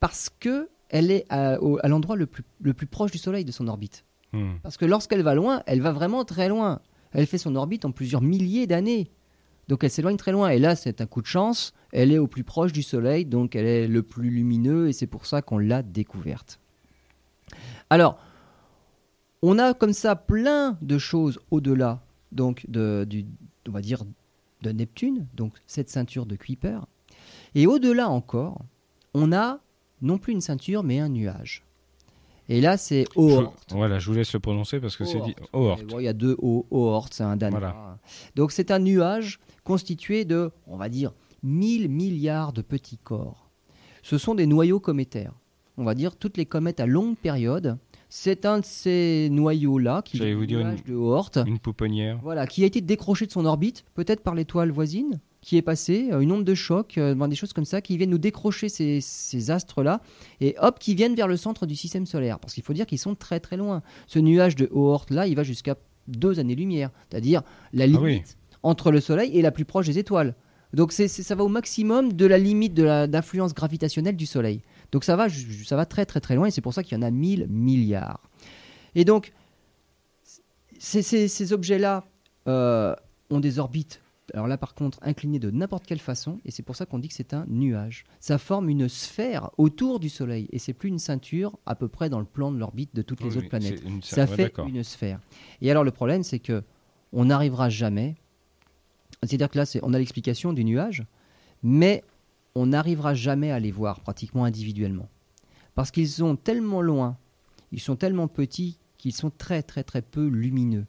parce 0.00 0.28
que 0.40 0.68
elle 0.88 1.10
est 1.10 1.24
à 1.30 1.58
l'endroit 1.88 2.14
le 2.16 2.26
plus, 2.26 2.44
le 2.60 2.72
plus 2.72 2.86
proche 2.86 3.10
du 3.10 3.18
Soleil 3.18 3.44
de 3.44 3.50
son 3.50 3.66
orbite. 3.66 4.04
Hmm. 4.32 4.52
Parce 4.62 4.76
que 4.76 4.84
lorsqu'elle 4.84 5.22
va 5.22 5.34
loin, 5.34 5.62
elle 5.66 5.80
va 5.80 5.90
vraiment 5.92 6.24
très 6.24 6.48
loin. 6.48 6.80
Elle 7.12 7.26
fait 7.26 7.38
son 7.38 7.56
orbite 7.56 7.84
en 7.84 7.90
plusieurs 7.92 8.20
milliers 8.22 8.66
d'années. 8.68 9.10
Donc 9.68 9.82
elle 9.84 9.90
s'éloigne 9.90 10.16
très 10.16 10.32
loin. 10.32 10.50
Et 10.50 10.58
là, 10.58 10.76
c'est 10.76 11.00
un 11.00 11.06
coup 11.06 11.20
de 11.22 11.26
chance. 11.26 11.72
Elle 11.92 12.12
est 12.12 12.18
au 12.18 12.26
plus 12.26 12.44
proche 12.44 12.72
du 12.72 12.82
Soleil, 12.82 13.24
donc 13.24 13.56
elle 13.56 13.66
est 13.66 13.88
le 13.88 14.02
plus 14.02 14.30
lumineux, 14.30 14.88
et 14.88 14.92
c'est 14.92 15.06
pour 15.06 15.26
ça 15.26 15.42
qu'on 15.42 15.58
l'a 15.58 15.82
découverte. 15.82 16.60
Alors, 17.90 18.18
on 19.42 19.58
a 19.58 19.74
comme 19.74 19.92
ça 19.92 20.16
plein 20.16 20.76
de 20.82 20.98
choses 20.98 21.38
au-delà, 21.50 22.00
donc 22.32 22.64
de, 22.68 23.04
du, 23.08 23.26
on 23.68 23.72
va 23.72 23.80
dire, 23.80 24.02
de 24.62 24.70
Neptune, 24.72 25.26
donc 25.34 25.52
cette 25.66 25.88
ceinture 25.88 26.26
de 26.26 26.36
Kuiper. 26.36 26.80
Et 27.54 27.66
au-delà 27.66 28.08
encore, 28.08 28.60
on 29.14 29.32
a 29.32 29.60
non 30.02 30.18
plus 30.18 30.32
une 30.32 30.40
ceinture, 30.40 30.82
mais 30.82 30.98
un 30.98 31.08
nuage. 31.08 31.62
Et 32.48 32.60
là, 32.60 32.76
c'est 32.76 33.04
Je- 33.14 33.20
Oort. 33.20 33.54
Voilà, 33.70 33.98
je 33.98 34.08
vous 34.08 34.16
laisse 34.16 34.32
le 34.32 34.38
prononcer 34.40 34.78
parce 34.80 34.96
que 34.96 35.04
c'est 35.04 35.20
dit 35.20 35.34
Oort. 35.52 35.78
Bon, 35.88 35.98
Il 35.98 36.04
y 36.04 36.08
a 36.08 36.12
deux 36.12 36.36
O, 36.40 36.66
Oort, 36.70 37.08
c'est 37.10 37.24
un 37.24 37.36
danois. 37.36 37.58
Voilà. 37.58 37.98
Donc 38.36 38.52
c'est 38.52 38.70
un 38.70 38.78
nuage 38.78 39.40
constitué 39.66 40.24
de, 40.24 40.50
on 40.66 40.76
va 40.76 40.88
dire, 40.88 41.12
1000 41.42 41.88
milliards 41.90 42.52
de 42.52 42.62
petits 42.62 42.98
corps. 42.98 43.50
Ce 44.02 44.16
sont 44.16 44.34
des 44.36 44.46
noyaux 44.46 44.80
cométaires. 44.80 45.34
On 45.76 45.84
va 45.84 45.94
dire 45.94 46.16
toutes 46.16 46.36
les 46.38 46.46
comètes 46.46 46.80
à 46.80 46.86
longue 46.86 47.16
période. 47.16 47.76
C'est 48.08 48.46
un 48.46 48.60
de 48.60 48.64
ces 48.64 49.28
noyaux-là 49.32 50.00
qui 50.02 50.22
est 50.22 50.34
vous 50.34 50.46
dire 50.46 50.60
une- 50.60 50.76
de 50.86 50.94
Oort. 50.94 51.32
Une 51.46 51.58
pouponnière. 51.58 52.18
Voilà, 52.22 52.46
qui 52.46 52.62
a 52.62 52.66
été 52.66 52.80
décroché 52.80 53.26
de 53.26 53.32
son 53.32 53.44
orbite, 53.44 53.84
peut-être 53.94 54.22
par 54.22 54.34
l'étoile 54.36 54.70
voisine, 54.70 55.20
qui 55.42 55.56
est 55.56 55.62
passée, 55.62 56.08
euh, 56.12 56.20
une 56.20 56.30
onde 56.32 56.44
de 56.44 56.54
choc, 56.54 56.96
euh, 56.98 57.14
des 57.26 57.34
choses 57.36 57.52
comme 57.52 57.64
ça, 57.64 57.80
qui 57.82 57.96
viennent 57.98 58.10
nous 58.10 58.18
décrocher 58.18 58.68
ces, 58.68 59.00
ces 59.00 59.50
astres-là, 59.50 60.00
et 60.40 60.54
hop, 60.60 60.78
qui 60.78 60.94
viennent 60.94 61.14
vers 61.16 61.28
le 61.28 61.36
centre 61.36 61.66
du 61.66 61.74
système 61.74 62.06
solaire. 62.06 62.38
Parce 62.38 62.54
qu'il 62.54 62.62
faut 62.62 62.72
dire 62.72 62.86
qu'ils 62.86 62.98
sont 63.00 63.16
très 63.16 63.40
très 63.40 63.56
loin. 63.56 63.82
Ce 64.06 64.18
nuage 64.20 64.54
de 64.54 64.68
Oort-là, 64.72 65.26
il 65.26 65.34
va 65.34 65.42
jusqu'à 65.42 65.74
deux 66.08 66.38
années-lumière, 66.38 66.90
c'est-à-dire 67.10 67.42
la 67.72 67.86
limite 67.86 68.00
Ah 68.00 68.04
oui. 68.04 68.22
Entre 68.66 68.90
le 68.90 69.00
Soleil 69.00 69.30
et 69.38 69.42
la 69.42 69.50
plus 69.52 69.64
proche 69.64 69.86
des 69.86 69.98
étoiles. 69.98 70.34
Donc 70.72 70.92
c'est, 70.92 71.08
ça 71.08 71.34
va 71.34 71.44
au 71.44 71.48
maximum 71.48 72.12
de 72.12 72.26
la 72.26 72.38
limite 72.38 72.74
de 72.74 73.06
d'influence 73.06 73.54
gravitationnelle 73.54 74.16
du 74.16 74.26
Soleil. 74.26 74.62
Donc 74.92 75.04
ça 75.04 75.14
va, 75.16 75.28
ça 75.64 75.76
va 75.76 75.86
très 75.86 76.04
très 76.04 76.20
très 76.20 76.34
loin, 76.34 76.46
et 76.46 76.50
c'est 76.50 76.60
pour 76.60 76.74
ça 76.74 76.82
qu'il 76.82 76.96
y 76.96 77.00
en 77.00 77.02
a 77.02 77.10
1000 77.10 77.46
milliards. 77.48 78.20
Et 78.94 79.04
donc, 79.04 79.32
ces, 80.78 81.02
ces- 81.02 81.28
ces 81.28 81.52
objets-là 81.52 82.04
euh, 82.48 82.94
ont 83.30 83.40
des 83.40 83.58
orbites 83.58 84.02
alors 84.34 84.48
là 84.48 84.58
par 84.58 84.74
contre 84.74 84.98
incliné 85.02 85.38
de 85.38 85.52
n'importe 85.52 85.86
quelle 85.86 86.00
façon, 86.00 86.40
et 86.44 86.50
c'est 86.50 86.64
pour 86.64 86.74
ça 86.74 86.84
qu'on 86.84 86.98
dit 86.98 87.06
que 87.06 87.14
c'est 87.14 87.32
un 87.32 87.46
nuage. 87.48 88.04
Ça 88.18 88.38
forme 88.38 88.68
une 88.68 88.88
sphère 88.88 89.50
autour 89.56 90.00
du 90.00 90.08
Soleil, 90.08 90.48
et 90.50 90.58
c'est 90.58 90.72
plus 90.72 90.88
une 90.88 90.98
ceinture 90.98 91.56
à 91.64 91.76
peu 91.76 91.86
près 91.86 92.10
dans 92.10 92.18
le 92.18 92.24
plan 92.26 92.50
de 92.50 92.58
l'orbite 92.58 92.92
de 92.92 93.02
toutes 93.02 93.20
les 93.22 93.30
Oui, 93.30 93.38
autres 93.38 93.48
planètes. 93.48 93.80
une- 93.86 94.02
Ça 94.02 94.24
ouais, 94.24 94.34
fait 94.36 94.52
une 94.66 94.82
sphère. 94.82 95.20
Et 95.62 95.70
alors 95.70 95.84
le 95.84 95.92
problème, 95.92 96.24
c'est 96.24 96.40
que 96.40 96.64
on 97.12 97.26
n'arrivera 97.26 97.68
jamais. 97.70 98.16
C'est-à-dire 99.26 99.50
que 99.50 99.58
là, 99.58 99.64
on 99.82 99.94
a 99.94 99.98
l'explication 99.98 100.52
du 100.52 100.64
nuage, 100.64 101.04
mais 101.62 102.04
on 102.54 102.66
n'arrivera 102.66 103.14
jamais 103.14 103.50
à 103.50 103.60
les 103.60 103.70
voir 103.70 104.00
pratiquement 104.00 104.44
individuellement, 104.44 105.08
parce 105.74 105.90
qu'ils 105.90 106.08
sont 106.08 106.36
tellement 106.36 106.80
loin, 106.80 107.18
ils 107.72 107.80
sont 107.80 107.96
tellement 107.96 108.28
petits 108.28 108.78
qu'ils 108.98 109.12
sont 109.14 109.30
très 109.30 109.62
très 109.62 109.84
très 109.84 110.00
peu 110.00 110.26
lumineux. 110.26 110.86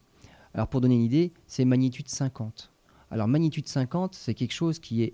Alors 0.53 0.67
pour 0.67 0.81
donner 0.81 0.95
une 0.95 1.01
idée, 1.01 1.33
c'est 1.45 1.65
magnitude 1.65 2.07
50. 2.07 2.71
Alors 3.11 3.27
magnitude 3.27 3.67
50, 3.67 4.15
c'est 4.15 4.33
quelque 4.33 4.53
chose 4.53 4.79
qui 4.79 5.03
est 5.03 5.13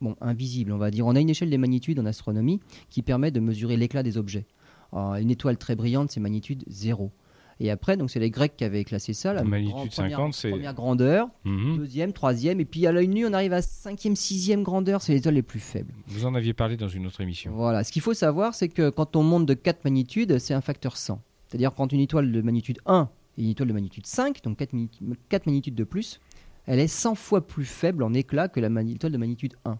bon 0.00 0.16
invisible, 0.20 0.72
on 0.72 0.78
va 0.78 0.90
dire. 0.90 1.06
On 1.06 1.16
a 1.16 1.20
une 1.20 1.30
échelle 1.30 1.50
des 1.50 1.58
magnitudes 1.58 1.98
en 1.98 2.06
astronomie 2.06 2.60
qui 2.90 3.02
permet 3.02 3.30
de 3.30 3.40
mesurer 3.40 3.76
l'éclat 3.76 4.02
des 4.02 4.18
objets. 4.18 4.46
Une 4.92 5.30
étoile 5.30 5.56
très 5.56 5.76
brillante, 5.76 6.10
c'est 6.10 6.20
magnitude 6.20 6.64
0. 6.68 7.10
Et 7.58 7.70
après, 7.70 7.96
donc 7.96 8.10
c'est 8.10 8.20
les 8.20 8.30
Grecs 8.30 8.54
qui 8.56 8.64
avaient 8.64 8.84
classé 8.84 9.14
ça. 9.14 9.32
La 9.32 9.42
Magnitude 9.42 9.74
grand- 9.74 9.90
50, 9.90 10.34
c'est- 10.34 10.50
première 10.50 10.74
grandeur, 10.74 11.28
Mhm. 11.44 11.78
deuxième, 11.78 12.12
troisième, 12.12 12.60
et 12.60 12.64
puis 12.66 12.86
à 12.86 12.92
l'œil 12.92 13.08
nu, 13.08 13.26
on 13.26 13.32
arrive 13.32 13.54
à 13.54 13.62
cinquième, 13.62 14.14
sixième 14.14 14.62
grandeur. 14.62 15.00
C'est 15.00 15.12
les 15.12 15.18
étoiles 15.20 15.34
les 15.36 15.42
plus 15.42 15.60
faibles. 15.60 15.94
Vous 16.08 16.26
en 16.26 16.34
aviez 16.34 16.52
parlé 16.52 16.76
dans 16.76 16.88
une 16.88 17.06
autre 17.06 17.20
émission. 17.22 17.52
Voilà. 17.54 17.82
Ce 17.82 17.92
qu'il 17.92 18.02
faut 18.02 18.12
savoir, 18.14 18.54
c'est 18.54 18.68
que 18.68 18.90
quand 18.90 19.16
on 19.16 19.22
monte 19.22 19.46
de 19.46 19.54
4 19.54 19.84
magnitudes, 19.84 20.38
c'est 20.38 20.52
un 20.54 20.60
facteur 20.60 20.96
100. 20.98 21.22
C'est-à-dire 21.48 21.72
quand 21.74 21.92
une 21.92 22.00
étoile 22.00 22.30
de 22.30 22.42
magnitude 22.42 22.78
1 22.84 23.08
et 23.38 23.44
une 23.44 23.50
étoile 23.50 23.68
de 23.68 23.72
magnitude 23.74 24.06
5, 24.06 24.42
donc 24.44 24.58
4, 24.58 25.46
magnitudes 25.46 25.74
de 25.74 25.84
plus, 25.84 26.20
elle 26.66 26.78
est 26.80 26.88
100 26.88 27.14
fois 27.14 27.46
plus 27.46 27.64
faible 27.64 28.02
en 28.02 28.12
éclat 28.12 28.48
que 28.48 28.60
la 28.60 28.68
étoile 28.82 29.12
de 29.12 29.18
magnitude 29.18 29.54
1. 29.64 29.78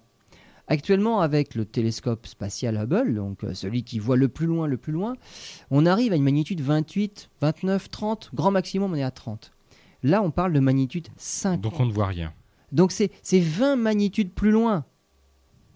Actuellement, 0.68 1.20
avec 1.20 1.54
le 1.54 1.64
télescope 1.64 2.26
spatial 2.26 2.76
Hubble, 2.76 3.14
donc 3.14 3.44
euh, 3.44 3.54
celui 3.54 3.84
qui 3.84 3.98
voit 4.00 4.16
le 4.16 4.28
plus 4.28 4.46
loin, 4.46 4.66
le 4.66 4.76
plus 4.76 4.92
loin, 4.92 5.14
on 5.70 5.86
arrive 5.86 6.12
à 6.12 6.16
une 6.16 6.24
magnitude 6.24 6.60
28, 6.60 7.30
29, 7.40 7.88
30, 7.90 8.30
grand 8.34 8.50
maximum, 8.50 8.92
on 8.92 8.96
est 8.96 9.02
à 9.04 9.12
30. 9.12 9.52
Là, 10.02 10.22
on 10.22 10.30
parle 10.30 10.52
de 10.52 10.60
magnitude 10.60 11.08
50. 11.16 11.60
Donc 11.60 11.78
on 11.80 11.86
ne 11.86 11.92
voit 11.92 12.06
rien. 12.06 12.32
Donc 12.72 12.90
c'est 12.90 13.10
c'est 13.22 13.38
20 13.40 13.76
magnitudes 13.76 14.32
plus 14.32 14.50
loin. 14.50 14.84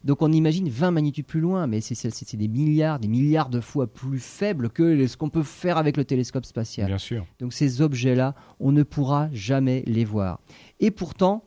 Donc 0.03 0.23
on 0.23 0.33
imagine 0.33 0.69
20 0.69 0.91
magnitudes 0.93 1.27
plus 1.27 1.41
loin, 1.41 1.67
mais 1.67 1.81
c'est- 1.81 2.35
des 2.37 2.49
milliards, 2.49 2.99
des 2.99 3.07
milliards 3.09 3.49
de 3.51 3.61
fois 3.61 3.87
plus 3.87 4.19
faible 4.19 4.71
que 4.71 5.07
ce 5.07 5.17
qu'on 5.17 5.29
peut 5.29 5.43
faire 5.43 5.77
avec 5.79 5.97
le 5.97 6.05
télescope 6.05 6.47
spatial. 6.47 6.87
Bien 6.89 6.99
sûr. 6.99 7.27
Donc 7.39 7.53
ces 7.53 7.81
objets-là, 7.83 8.35
on 8.61 8.73
ne 8.73 8.83
pourra 8.83 9.29
jamais 9.33 9.85
les 9.87 10.05
voir. 10.05 10.41
Et 10.81 10.91
pourtant, 10.91 11.45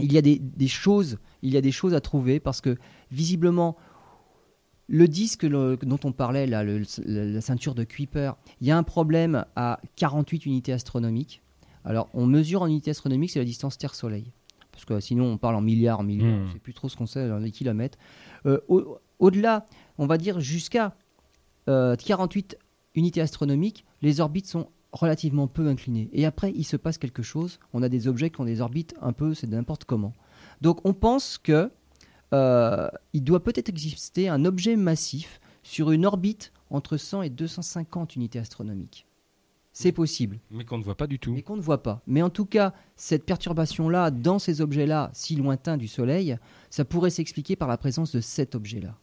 il 0.00 0.12
y 0.12 0.18
a 0.18 0.22
des, 0.22 0.38
des 0.38 0.68
choses, 0.68 1.18
il 1.42 1.52
y 1.52 1.56
a 1.56 1.60
des 1.60 1.72
choses 1.72 1.94
à 1.94 2.00
trouver 2.00 2.40
parce 2.40 2.60
que 2.60 2.76
visiblement, 3.10 3.76
le 4.88 5.06
disque 5.06 5.42
le- 5.42 5.76
dont 5.82 6.00
on 6.04 6.12
parlait 6.12 6.46
là, 6.46 6.64
le- 6.64 6.82
la, 7.04 7.40
ceinture 7.40 7.74
de 7.74 7.84
Kuiper, 7.84 8.32
il 8.60 8.66
y 8.66 8.70
a 8.70 8.78
un 8.78 8.82
problème 8.82 9.44
à 9.54 9.80
48 9.96 10.46
unités 10.46 10.72
astronomiques. 10.72 11.42
Alors, 11.84 12.08
on 12.14 12.26
mesure 12.26 12.62
en 12.62 12.66
unités 12.66 12.90
astronomiques, 12.90 13.30
c'est 13.30 13.38
la 13.38 13.44
distance 13.44 13.76
Terre-Soleil. 13.78 14.32
Parce 14.72 14.84
que 14.84 15.00
sinon, 15.00 15.24
on 15.26 15.38
parle 15.38 15.56
en 15.56 15.60
milliards, 15.60 16.00
en 16.00 16.04
milliards, 16.04 16.30
Hmm. 16.38 16.42
on 16.42 16.46
ne 16.46 16.52
sait 16.52 16.58
plus 16.58 16.72
trop 16.74 16.88
ce 16.88 16.96
qu'on 16.96 17.06
sait 17.06 17.28
dans 17.28 17.38
les 17.38 17.50
kilomètres. 17.50 17.98
Euh, 18.46 18.60
au- 18.68 18.98
Au-delà, 19.18 19.66
on 19.98 20.06
va 20.06 20.16
dire 20.16 20.38
jusqu'à 20.38 20.94
euh, 21.68 21.96
48 21.96 22.56
unités 22.94 23.20
astronomiques, 23.20 23.84
les 24.00 24.20
orbites 24.20 24.46
sont 24.46 24.68
relativement 24.92 25.48
peu 25.48 25.66
inclinées. 25.66 26.08
Et 26.12 26.24
après, 26.24 26.52
il 26.54 26.62
se 26.64 26.76
passe 26.76 26.96
quelque 26.98 27.22
chose. 27.22 27.58
On 27.72 27.82
a 27.82 27.88
des 27.88 28.06
objets 28.08 28.30
qui 28.30 28.40
ont 28.40 28.44
des 28.44 28.60
orbites 28.60 28.94
un 29.02 29.12
peu, 29.12 29.34
c'est 29.34 29.48
n'importe 29.48 29.84
comment. 29.84 30.14
Donc, 30.60 30.80
on 30.84 30.92
pense 30.94 31.38
que 31.38 31.70
euh, 32.34 32.88
il 33.12 33.24
doit 33.24 33.42
peut-être 33.42 33.68
exister 33.68 34.28
un 34.28 34.44
objet 34.44 34.76
massif 34.76 35.40
sur 35.62 35.90
une 35.92 36.04
orbite 36.06 36.52
entre 36.70 36.96
100 36.96 37.22
et 37.22 37.30
250 37.30 38.16
unités 38.16 38.38
astronomiques. 38.38 39.06
C'est 39.72 39.92
possible, 39.92 40.40
Mais 40.50 40.64
qu'on 40.64 40.78
ne 40.78 40.82
voit 40.82 40.96
pas 40.96 41.06
du 41.06 41.20
tout. 41.20 41.32
mais 41.32 41.42
qu'on 41.42 41.56
ne 41.56 41.60
voit 41.62 41.84
pas. 41.84 42.02
Mais 42.08 42.20
en 42.20 42.30
tout 42.30 42.46
cas, 42.46 42.72
cette 42.96 43.24
perturbation-là, 43.24 44.10
dans 44.10 44.40
ces 44.40 44.60
objets-là, 44.60 45.10
si 45.12 45.36
lointains 45.36 45.76
du 45.76 45.86
Soleil, 45.86 46.36
ça 46.68 46.84
pourrait 46.84 47.10
s'expliquer 47.10 47.54
par 47.54 47.68
la 47.68 47.76
présence 47.76 48.10
de 48.12 48.20
cet 48.20 48.56
objet-là. 48.56 48.96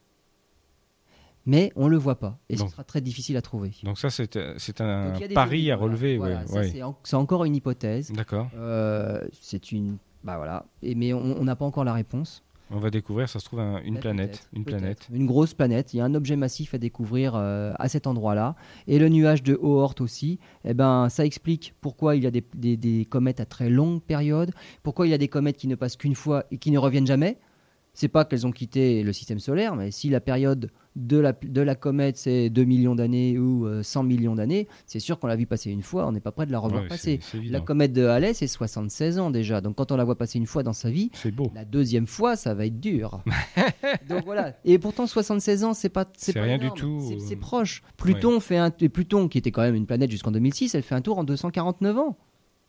Mais 1.45 1.71
on 1.75 1.85
ne 1.85 1.91
le 1.91 1.97
voit 1.97 2.19
pas, 2.19 2.39
et 2.49 2.57
ce 2.57 2.67
sera 2.67 2.83
très 2.83 3.01
difficile 3.01 3.37
à 3.37 3.41
trouver. 3.41 3.71
Donc 3.83 3.99
ça, 3.99 4.09
c'est 4.09 4.35
euh, 4.35 4.57
un 4.79 5.27
pari 5.33 5.69
à 5.71 5.75
relever. 5.77 6.17
Voilà, 6.17 6.41
ouais, 6.41 6.47
ça, 6.47 6.53
ouais. 6.55 6.69
c'est 6.71 6.81
en- 6.83 6.97
C'est 7.03 7.15
encore 7.15 7.45
une 7.45 7.55
hypothèse. 7.55 8.11
D'accord. 8.11 8.49
Euh, 8.55 9.21
c'est 9.39 9.71
une. 9.71 9.97
Bah 10.25 10.35
voilà. 10.37 10.65
Et, 10.81 10.95
mais 10.95 11.13
on 11.13 11.43
n'a 11.43 11.55
pas 11.55 11.63
encore 11.65 11.83
la 11.85 11.93
réponse. 11.93 12.41
On 12.71 12.79
va 12.79 12.89
découvrir, 12.89 13.29
ça 13.29 13.37
se 13.39 13.45
trouve, 13.45 13.59
un- 13.59 13.79
une 13.83 13.99
planète. 13.99 14.49
Une 14.51 14.65
planète. 14.65 15.07
Une 15.13 15.27
grosse 15.27 15.53
planète. 15.53 15.93
Il 15.93 15.97
y 15.97 16.01
a 16.01 16.03
un 16.05 16.15
objet 16.15 16.35
massif 16.35 16.73
à 16.73 16.79
découvrir 16.79 17.33
euh, 17.35 17.71
à 17.77 17.87
cet 17.89 18.07
endroit-là. 18.07 18.55
Et 18.87 18.97
le 18.97 19.07
nuage 19.07 19.43
de 19.43 19.53
Oort 19.61 19.93
aussi. 19.99 20.39
Eh 20.63 20.73
ben, 20.73 21.07
ça 21.09 21.23
explique 21.25 21.75
pourquoi 21.79 22.15
il 22.15 22.23
y 22.23 22.27
a 22.27 22.31
des, 22.31 22.43
des- 22.55 22.75
des 22.75 23.05
comètes 23.05 23.39
à 23.39 23.45
très 23.45 23.69
longue 23.69 24.01
période. 24.01 24.51
Pourquoi 24.81 25.05
il 25.05 25.11
y 25.11 25.13
a 25.13 25.19
des 25.19 25.27
comètes 25.27 25.57
qui 25.57 25.67
ne 25.67 25.75
passent 25.75 25.95
qu'une 25.95 26.15
fois 26.15 26.45
et 26.49 26.57
qui 26.57 26.71
ne 26.71 26.79
reviennent 26.79 27.05
jamais. 27.05 27.37
C'est 27.93 28.07
pas 28.07 28.25
qu'elles 28.25 28.47
ont 28.47 28.51
quitté 28.51 29.03
le 29.03 29.13
système 29.13 29.39
solaire, 29.39 29.75
mais 29.75 29.91
si 29.91 30.09
la 30.09 30.19
période 30.19 30.71
de 30.95 31.17
la, 31.17 31.33
de 31.33 31.61
la 31.61 31.75
comète 31.75 32.15
c'est 32.17 32.49
2 32.49 32.63
millions 32.63 32.95
d'années 32.95 33.37
ou 33.37 33.65
euh, 33.67 33.83
100 33.83 34.03
millions 34.03 34.35
d'années, 34.35 34.67
c'est 34.85 34.99
sûr 34.99 35.19
qu'on 35.19 35.27
l'a 35.27 35.35
vu 35.35 35.45
passer 35.45 35.69
une 35.69 35.81
fois, 35.81 36.07
on 36.07 36.11
n'est 36.13 36.21
pas 36.21 36.31
prêt 36.31 36.45
de 36.45 36.51
la 36.53 36.59
revoir 36.59 36.83
Ouais, 36.83 36.87
passer. 36.87 37.19
La 37.49 37.59
comète 37.59 37.91
de 37.93 38.05
Halley, 38.05 38.33
c'est 38.33 38.47
76 38.47 39.19
ans 39.19 39.29
déjà. 39.29 39.59
Donc 39.61 39.75
quand 39.75 39.91
on 39.91 39.97
la 39.97 40.03
voit 40.05 40.17
passer 40.17 40.37
une 40.39 40.45
fois 40.45 40.63
dans 40.63 40.71
sa 40.73 40.89
vie, 40.89 41.09
C'est 41.13 41.31
beau. 41.31 41.51
la 41.53 41.65
deuxième 41.65 42.07
fois, 42.07 42.35
ça 42.37 42.53
va 42.53 42.65
être 42.65 42.79
dur. 42.79 43.21
Donc 44.09 44.23
voilà. 44.25 44.53
Et 44.65 44.79
pourtant, 44.79 45.07
76 45.07 45.63
ans, 45.63 45.73
c'est 45.73 45.89
pas. 45.89 46.05
C'est 46.17 46.33
pas 46.33 46.43
rien 46.43 46.57
du 46.57 46.71
tout, 46.71 47.01
C'est- 47.07 47.15
euh, 47.15 47.19
C'est 47.19 47.35
proche. 47.35 47.83
Pluton 47.97 48.39
fait 48.39 48.57
un. 48.57 48.71
et 48.79 48.89
Pluton, 48.89 49.27
qui 49.27 49.37
était 49.37 49.51
quand 49.51 49.61
même 49.63 49.75
une 49.75 49.85
planète 49.85 50.11
jusqu'en 50.11 50.31
2006, 50.31 50.75
elle 50.75 50.83
fait 50.83 50.95
un 50.95 51.01
tour 51.01 51.17
en 51.17 51.23
249 51.23 51.97
ans. 51.97 52.17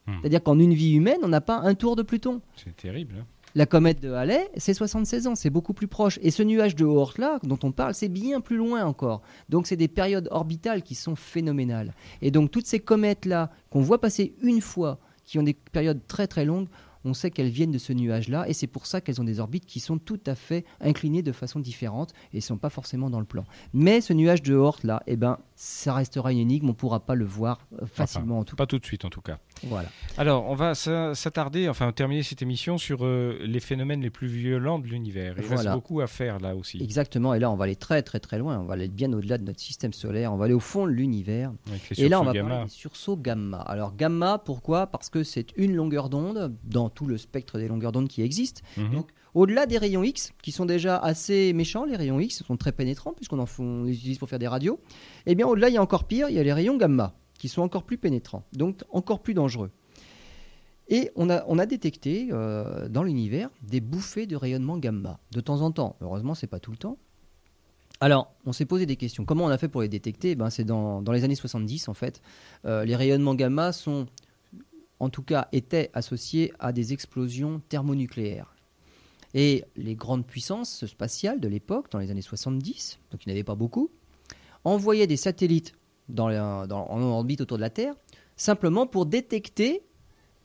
Hmm. 0.09 0.12
C'est-à-dire 0.20 0.43
qu'en 0.43 0.59
une 0.59 0.72
vie 0.74 0.95
humaine, 0.95 1.18
on 1.24 1.29
n'a 1.29 1.41
pas 1.41 1.59
un 1.61 1.74
tour 1.74 1.97
de 1.97 2.03
Pluton. 2.03 2.41
C'est 2.57 2.77
terrible. 2.77 3.14
hein. 3.20 3.24
La 3.57 3.65
comète 3.65 4.01
de 4.01 4.13
Halley, 4.13 4.51
c'est 4.59 4.75
76 4.75 5.29
ans, 5.29 5.35
c'est 5.35 5.49
beaucoup 5.49 5.73
plus 5.73 5.89
proche. 5.89 6.19
Et 6.21 6.31
ce 6.31 6.43
nuage 6.43 6.77
de 6.77 6.85
Oort 6.85 7.15
là, 7.17 7.39
dont 7.43 7.59
on 7.63 7.73
parle, 7.73 7.95
c'est 7.95 8.11
bien 8.11 8.43
plus 8.43 8.59
loin 8.59 8.85
encore. 8.85 9.23
Donc 9.49 9.67
c'est 9.67 9.79
des 9.79 9.89
périodes 9.89 10.29
orbitales 10.31 10.83
qui 10.83 10.95
sont 10.95 11.17
phénoménales. 11.17 11.95
Et 12.21 12.31
donc 12.31 12.51
toutes 12.51 12.67
ces 12.67 12.81
comètes 12.81 13.25
là 13.25 13.51
qu'on 13.71 13.81
voit 13.81 13.99
passer 13.99 14.35
une 14.43 14.61
fois, 14.61 14.99
qui 15.25 15.39
ont 15.39 15.43
des 15.43 15.55
périodes 15.55 16.07
très 16.07 16.27
très 16.27 16.45
longues, 16.45 16.69
on 17.07 17.15
sait 17.15 17.31
qu'elles 17.31 17.49
viennent 17.49 17.71
de 17.71 17.79
ce 17.79 17.95
nuage 17.95 18.29
là, 18.29 18.47
et 18.47 18.53
c'est 18.53 18.67
pour 18.67 18.85
ça 18.85 19.01
qu'elles 19.01 19.23
ont 19.23 19.25
des 19.25 19.41
orbites 19.41 19.65
qui 19.65 19.81
sont 19.81 19.97
tout 19.97 20.21
à 20.27 20.35
fait 20.35 20.67
inclinées 20.81 21.23
de 21.23 21.33
façon 21.33 21.59
différente 21.59 22.13
et 22.35 22.37
ne 22.37 22.43
sont 22.43 22.59
pas 22.59 22.69
forcément 22.69 23.09
dans 23.09 23.21
le 23.21 23.27
plan. 23.27 23.45
Mais 23.73 24.03
ce 24.03 24.13
nuage 24.13 24.43
de 24.43 24.55
Oort 24.55 24.81
là, 24.85 25.03
eh 25.07 25.17
ben, 25.17 25.39
ça 25.59 25.95
restera 25.95 26.33
une 26.33 26.39
énigme, 26.39 26.67
on 26.67 26.69
ne 26.69 26.75
pourra 26.75 27.01
pas 27.01 27.15
le 27.15 27.25
voir 27.25 27.67
euh, 27.83 27.87
facilement 27.87 28.39
en 28.41 28.45
tout 28.45 28.55
cas. 28.57 28.63
Pas 28.65 28.67
tout 28.67 28.79
de 28.79 28.85
suite, 28.85 29.07
en 29.07 29.09
tout 29.11 29.23
cas. 29.23 29.39
Voilà. 29.65 29.89
Alors, 30.19 30.49
on 30.51 30.55
va 30.55 30.75
s'a- 30.75 31.15
s'attarder, 31.15 31.69
enfin 31.69 31.91
terminer 31.93 32.23
cette 32.23 32.43
émission 32.43 32.77
sur 32.77 33.05
euh, 33.07 33.39
les 33.43 33.61
phénomènes 33.61 34.03
les 34.03 34.11
plus 34.11 34.27
violents 34.29 34.79
de 34.79 34.87
l'univers. 34.87 35.33
Il 35.39 35.41
reste 35.41 35.55
Voilà. 35.55 35.75
beaucoup 35.75 36.03
à 36.03 36.07
faire 36.07 36.39
là 36.41 36.55
aussi. 36.55 36.79
Exactement, 36.83 37.33
et 37.33 37.39
là 37.39 37.51
on 37.51 37.57
va 37.57 37.65
aller 37.65 37.75
très 37.77 38.03
très 38.03 38.21
très 38.21 38.39
loin, 38.39 38.59
on 38.59 38.65
va 38.67 38.75
aller 38.75 38.89
bien 38.89 39.11
au-delà 39.15 39.39
de 39.39 39.45
notre 39.45 39.61
système 39.61 39.95
solaire, 39.95 40.31
on 40.33 40.37
va 40.37 40.45
aller 40.45 40.55
au 40.55 40.61
fond 40.61 40.85
de 40.87 40.91
l'univers. 40.93 41.53
Et 41.97 42.09
là 42.11 42.21
on 42.21 42.25
va 42.25 42.33
gamma. 42.35 42.49
parler 42.51 42.65
des 42.67 42.71
sursauts 42.71 43.17
gamma. 43.17 43.59
Alors 43.59 43.97
gamma, 43.97 44.39
pourquoi? 44.39 44.87
Parce 44.89 45.09
que 45.09 45.23
c'est 45.25 45.57
une 45.57 45.75
longueur 45.75 46.11
d'onde 46.11 46.55
dans 46.65 46.91
tout 46.91 47.07
le 47.07 47.17
spectre 47.17 47.59
des 47.59 47.67
longueurs 47.69 47.93
d'onde 47.93 48.09
qui 48.09 48.21
existent. 48.21 48.61
Mhm. 48.77 48.91
Donc, 48.91 49.09
Au-delà 49.37 49.66
des 49.66 49.76
rayons 49.76 50.03
X, 50.03 50.32
qui 50.43 50.51
sont 50.51 50.64
déjà 50.64 50.97
assez 50.97 51.53
méchants, 51.53 51.84
les 51.84 51.95
rayons 51.95 52.18
X 52.18 52.43
sont 52.43 52.57
très 52.57 52.72
pénétrants 52.72 53.12
puisqu'on 53.12 53.39
en 53.39 53.82
les 53.84 53.93
utilise 53.93 54.16
pour 54.16 54.30
faire 54.30 54.39
des 54.39 54.49
radios. 54.49 54.80
Eh 55.26 55.34
bien 55.34 55.47
au-delà 55.47 55.68
il 55.68 55.74
y 55.74 55.76
a 55.76 55.82
encore 55.82 56.05
pire, 56.05 56.30
il 56.30 56.37
y 56.37 56.39
a 56.39 56.43
les 56.43 56.55
rayons 56.55 56.78
gamma, 56.78 57.14
qui 57.39 57.51
sont 57.51 57.61
encore 57.61 57.82
plus 57.82 57.99
pénétrants, 57.99 58.45
donc 58.55 58.80
encore 58.91 59.20
plus 59.20 59.34
dangereux. 59.34 59.70
Et 60.89 61.11
on 61.16 61.28
a, 61.28 61.66
détecté 61.66 62.28
euh, 62.32 62.89
dans 62.89 63.03
l'univers 63.03 63.51
des 63.61 63.82
bouffées 63.82 64.26
de 64.26 64.37
rayonnement 64.37 64.78
gamma, 64.78 65.20
de 65.32 65.41
temps 65.43 65.61
en 65.61 65.70
temps. 65.70 65.97
Heureusement, 66.01 66.34
c'est 66.34 66.47
pas 66.47 66.61
tout 66.61 66.70
le 66.70 66.78
temps. 66.78 66.97
Alors, 68.01 68.32
on 68.47 68.55
s'est 68.55 68.64
posé 68.64 68.87
des 68.87 68.97
questions. 68.97 69.26
Comment 69.26 69.45
on 69.45 69.49
a 69.49 69.59
fait 69.59 69.68
pour 69.68 69.82
les 69.82 69.89
détecter? 69.89 70.34
Ben, 70.34 70.49
C'est 70.49 70.64
dans, 70.64 71.03
dans 71.03 71.12
les 71.12 71.24
années 71.24 71.34
70, 71.34 71.89
en 71.89 71.95
fait. 71.95 72.22
Euh, 72.64 72.87
les 72.87 72.97
rayonnements 72.97 73.34
gamma 73.34 73.72
sont, 73.72 74.07
en 74.99 75.11
tout 75.11 75.22
cas, 75.22 75.49
étaient 75.53 75.91
associés 75.93 76.55
à 76.59 76.72
des 76.72 76.95
explosions 76.95 77.61
thermonucléaires. 77.68 78.56
Et 79.39 79.64
les 79.76 79.95
grandes 79.95 80.26
puissances 80.26 80.87
spatiales 80.87 81.41
de 81.41 81.47
l'époque, 81.49 81.91
dans 81.91 81.99
les 81.99 82.11
années 82.11 82.22
70, 82.22 82.99
donc 83.11 83.24
il 83.24 83.28
n'y 83.28 83.32
en 83.34 83.37
avait 83.37 83.45
pas 83.45 83.55
beaucoup, 83.55 83.91
envoyaient 84.64 85.07
des 85.07 85.18
satellites 85.18 85.74
dans 86.09 86.26
la- 86.28 86.66
dans- 86.66 86.87
en 86.89 87.03
orbite 87.03 87.43
autour 87.43 87.59
de 87.59 87.62
la 87.62 87.68
Terre, 87.68 87.95
simplement 88.37 88.87
pour 88.87 89.05
détecter 89.05 89.82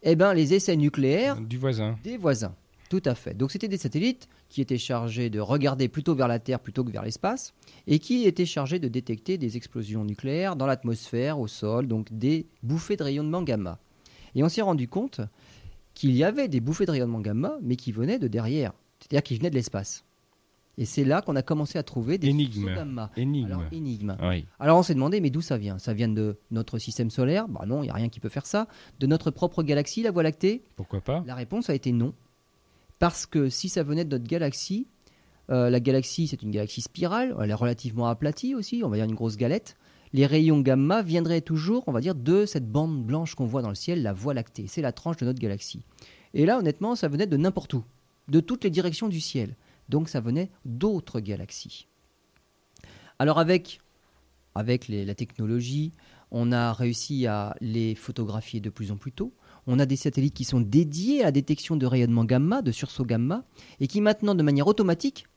eh 0.03 0.15
ben, 0.15 0.33
les 0.33 0.53
essais 0.55 0.75
nucléaires 0.75 1.39
Du 1.39 1.57
voisin. 1.57 1.97
des 2.03 2.17
voisins. 2.17 2.53
Tout 2.89 3.01
à 3.05 3.15
fait. 3.15 3.33
Donc 3.33 3.51
c'était 3.51 3.69
des 3.69 3.77
satellites 3.77 4.27
qui 4.49 4.59
étaient 4.59 4.77
chargés 4.77 5.29
de 5.29 5.39
regarder 5.39 5.87
plutôt 5.87 6.13
vers 6.13 6.27
la 6.27 6.39
Terre 6.39 6.59
plutôt 6.59 6.83
que 6.83 6.91
vers 6.91 7.03
l'espace 7.03 7.53
et 7.87 7.99
qui 7.99 8.25
étaient 8.25 8.45
chargés 8.45 8.79
de 8.79 8.89
détecter 8.89 9.37
des 9.37 9.55
explosions 9.55 10.03
nucléaires 10.03 10.57
dans 10.57 10.65
l'atmosphère, 10.65 11.39
au 11.39 11.47
sol, 11.47 11.87
donc 11.87 12.11
des 12.11 12.47
bouffées 12.61 12.97
de 12.97 13.03
rayonnement 13.03 13.43
gamma. 13.43 13.79
Et 14.35 14.43
on 14.43 14.49
s'est 14.49 14.61
rendu 14.61 14.89
compte 14.89 15.21
qu'il 15.93 16.11
y 16.15 16.23
avait 16.25 16.47
des 16.49 16.59
bouffées 16.59 16.85
de 16.85 16.91
rayonnement 16.91 17.21
gamma, 17.21 17.57
mais 17.61 17.75
qui 17.77 17.91
venaient 17.93 18.19
de 18.19 18.27
derrière, 18.27 18.73
c'est-à-dire 19.01 19.23
qui 19.23 19.35
venaient 19.37 19.49
de 19.49 19.55
l'espace. 19.55 20.05
Et 20.77 20.85
c'est 20.85 21.03
là 21.03 21.21
qu'on 21.21 21.35
a 21.35 21.41
commencé 21.41 21.77
à 21.77 21.83
trouver 21.83 22.17
des 22.17 22.29
Énigme. 22.29 22.53
sursauts 22.53 22.73
gamma. 22.75 23.11
Énigme. 23.17 23.45
Alors, 23.47 23.63
énigme. 23.73 24.15
Oui. 24.21 24.45
Alors 24.57 24.79
on 24.79 24.83
s'est 24.83 24.93
demandé, 24.93 25.19
mais 25.19 25.29
d'où 25.29 25.41
ça 25.41 25.57
vient? 25.57 25.77
Ça 25.77 25.93
vient 25.93 26.07
de 26.07 26.37
notre 26.49 26.77
système 26.79 27.09
solaire? 27.09 27.47
Bah 27.49 27.65
non, 27.67 27.83
il 27.83 27.87
n'y 27.87 27.91
a 27.91 27.93
rien 27.95 28.07
qui 28.09 28.19
peut 28.21 28.29
faire 28.29 28.45
ça. 28.45 28.67
De 28.99 29.05
notre 29.05 29.31
propre 29.31 29.63
galaxie, 29.63 30.01
la 30.01 30.11
Voie 30.11 30.23
lactée? 30.23 30.63
Pourquoi 30.77 31.01
pas? 31.01 31.23
La 31.27 31.35
réponse 31.35 31.69
a 31.69 31.75
été 31.75 31.91
non. 31.91 32.13
Parce 32.99 33.25
que 33.25 33.49
si 33.49 33.67
ça 33.67 33.83
venait 33.83 34.05
de 34.05 34.17
notre 34.17 34.27
galaxie, 34.29 34.87
euh, 35.49 35.69
la 35.69 35.79
galaxie 35.81 36.27
c'est 36.27 36.41
une 36.41 36.51
galaxie 36.51 36.81
spirale, 36.81 37.35
elle 37.41 37.49
est 37.51 37.53
relativement 37.55 38.07
aplatie 38.07 38.55
aussi, 38.55 38.81
on 38.85 38.89
va 38.89 38.95
dire 38.95 39.05
une 39.05 39.15
grosse 39.15 39.35
galette. 39.37 39.75
Les 40.13 40.25
rayons 40.25 40.61
gamma 40.61 41.01
viendraient 41.01 41.41
toujours, 41.41 41.83
on 41.87 41.91
va 41.91 41.99
dire, 42.01 42.15
de 42.15 42.45
cette 42.45 42.69
bande 42.69 43.03
blanche 43.03 43.35
qu'on 43.35 43.45
voit 43.45 43.61
dans 43.61 43.69
le 43.69 43.75
ciel, 43.75 44.03
la 44.03 44.13
Voie 44.13 44.33
lactée. 44.33 44.65
C'est 44.67 44.81
la 44.81 44.91
tranche 44.91 45.17
de 45.17 45.25
notre 45.25 45.39
galaxie. 45.39 45.83
Et 46.33 46.45
là, 46.45 46.59
honnêtement, 46.59 46.95
ça 46.95 47.07
venait 47.07 47.27
de 47.27 47.37
n'importe 47.37 47.73
où, 47.73 47.83
de 48.27 48.39
toutes 48.39 48.63
les 48.63 48.69
directions 48.69 49.07
du 49.07 49.21
ciel. 49.21 49.55
Donc 49.89 50.09
ça 50.09 50.21
venait 50.21 50.49
d'autres 50.65 51.19
galaxies. 51.19 51.87
Alors 53.19 53.37
avec, 53.37 53.79
la 54.55 55.15
technologie, 55.15 55.91
on 56.31 56.51
a 56.51 56.73
réussi 56.73 57.27
à 57.27 57.55
les 57.61 57.93
photographier 57.93 58.59
de 58.61 58.69
plus 58.69 58.91
en 58.91 58.97
plus 58.97 59.11
tôt. 59.11 59.33
On 59.67 59.79
a 59.79 59.85
des 59.85 59.95
satellites 59.95 60.33
qui 60.33 60.45
sont 60.45 60.61
dédiés 60.61 61.21
à 61.21 61.25
la 61.25 61.31
détection 61.31 61.75
de 61.75 61.85
rayonnement 61.85 62.25
gamma, 62.25 62.61
de 62.61 62.71
sursaut 62.71 63.05
gamma, 63.05 63.43
et 63.79 63.87
qui 63.87 64.01
maintenant, 64.01 64.33
de 64.33 64.41
manière 64.41 64.65
automatique, 64.67 65.27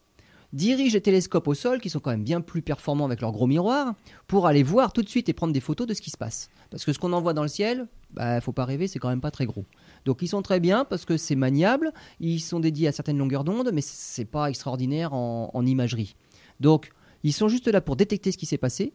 dirigent 0.55 0.95
les 0.95 1.01
télescopes 1.03 1.49
au 1.49 1.55
sol, 1.55 1.80
qui 1.80 1.91
sont 1.91 2.01
quand 2.01 2.12
même 2.12 2.24
bien 2.24 2.41
plus 2.41 2.62
performants 2.62 3.05
avec 3.05 3.20
leurs 3.20 3.32
gros 3.32 3.47
miroirs, 3.47 3.95
pour 4.28 4.47
aller 4.47 4.62
voir 4.62 4.93
tout 4.93 5.03
de 5.03 5.09
suite 5.09 5.28
et 5.28 5.32
prendre 5.32 5.53
des 5.53 5.61
photos 5.61 5.87
de 5.87 5.95
ce 5.95 6.01
qui 6.01 6.11
se 6.11 6.16
passe. 6.16 6.49
Parce 6.70 6.85
que 6.85 6.93
ce 6.93 6.99
qu'on 6.99 7.12
envoie 7.12 7.35
dans 7.35 7.43
le 7.43 7.49
ciel, 7.49 7.89
bah, 8.12 8.41
faut 8.41 8.53
pas 8.53 8.64
rêver, 8.64 8.87
c'est 8.87 8.99
quand 8.99 9.09
même 9.11 9.20
pas 9.20 9.32
très 9.32 9.47
gros. 9.47 9.66
Donc 10.05 10.22
ils 10.22 10.28
sont 10.28 10.42
très 10.42 10.61
bien 10.61 10.84
parce 10.84 11.05
que 11.05 11.16
c'est 11.16 11.36
maniable, 11.36 11.92
ils 12.20 12.40
sont 12.40 12.61
dédiés 12.61 12.88
à 12.88 12.92
certaines 12.92 13.18
longueurs 13.18 13.44
d'onde, 13.44 13.70
mais 13.72 13.80
c'est 13.80 14.24
pas 14.24 14.48
extraordinaire 14.48 15.12
en, 15.14 15.66
imagerie. 15.66 16.16
Donc 16.61 16.90
ils 17.22 17.32
sont 17.32 17.48
juste 17.48 17.68
là 17.68 17.80
pour 17.80 17.96
détecter 17.96 18.32
ce 18.32 18.38
qui 18.38 18.46
s'est 18.46 18.59
passé, 18.59 18.92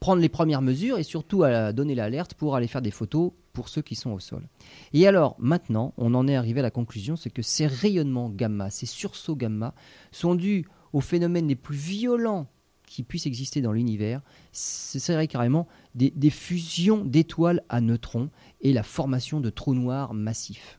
prendre 0.00 0.22
les 0.22 0.28
premières 0.28 0.62
mesures 0.62 0.98
et 0.98 1.02
surtout 1.02 1.44
donner 1.74 1.94
l'alerte 1.94 2.34
pour 2.34 2.56
aller 2.56 2.68
faire 2.68 2.82
des 2.82 2.90
photos 2.90 3.32
pour 3.52 3.68
ceux 3.68 3.82
qui 3.82 3.94
sont 3.94 4.12
au 4.12 4.20
sol. 4.20 4.48
Et 4.92 5.06
alors 5.06 5.36
maintenant, 5.38 5.92
on 5.96 6.14
en 6.14 6.28
est 6.28 6.36
arrivé 6.36 6.60
à 6.60 6.62
la 6.62 6.70
conclusion, 6.70 7.16
c'est 7.16 7.30
que 7.30 7.42
ces 7.42 7.66
rayonnements 7.66 8.30
gamma, 8.30 8.70
ces 8.70 8.86
sursauts 8.86 9.36
gamma, 9.36 9.74
sont 10.12 10.34
dus 10.34 10.64
aux 10.92 11.00
phénomènes 11.00 11.48
les 11.48 11.56
plus 11.56 11.76
violents 11.76 12.46
qui 12.88 13.02
puissent 13.02 13.26
exister 13.26 13.60
dans 13.60 13.72
l'univers. 13.72 14.20
Ce 14.52 14.98
serait 14.98 15.28
carrément 15.28 15.66
des, 15.94 16.30
fusions 16.30 17.04
d'étoiles 17.04 17.62
à 17.68 17.80
neutrons 17.80 18.30
et 18.60 18.72
la 18.72 18.82
formation 18.82 19.40
de 19.40 19.50
trous 19.50 19.74
noirs 19.74 20.14
massifs. 20.14 20.78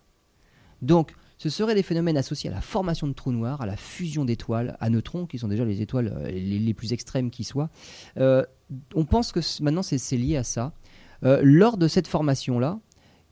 Donc, 0.82 1.14
ce 1.38 1.49
seraient 1.49 1.76
des 1.76 1.84
phénomènes 1.84 2.18
associés 2.18 2.49
à 2.49 2.53
la 2.53 2.62
formation 2.62 3.07
de 3.07 3.14
trous 3.14 3.32
noirs, 3.32 3.62
à 3.62 3.66
la 3.66 3.78
fusion 3.78 4.26
d'étoiles 4.26 4.76
à 4.80 4.89
neutrons, 4.89 5.26
qui 5.26 5.39
sont 5.39 5.47
déjà 5.47 5.64
les 5.64 5.82
étoiles 5.82 6.14
euh, 6.18 6.32
les, 6.32 6.74
plus 6.74 6.91
extrêmes 6.91 7.30
qui 7.30 7.43
soient. 7.43 7.70
Euh, 8.18 8.43
on 8.93 9.05
pense 9.05 9.32
que 9.32 9.39
maintenant 9.64 9.84
c'est 9.84 10.18
lié 10.18 10.36
à 10.36 10.43
ça. 10.43 10.74
Euh, 11.24 11.39
lors 11.43 11.78
de 11.78 11.88
cette 11.88 12.07
formation-là, 12.07 12.80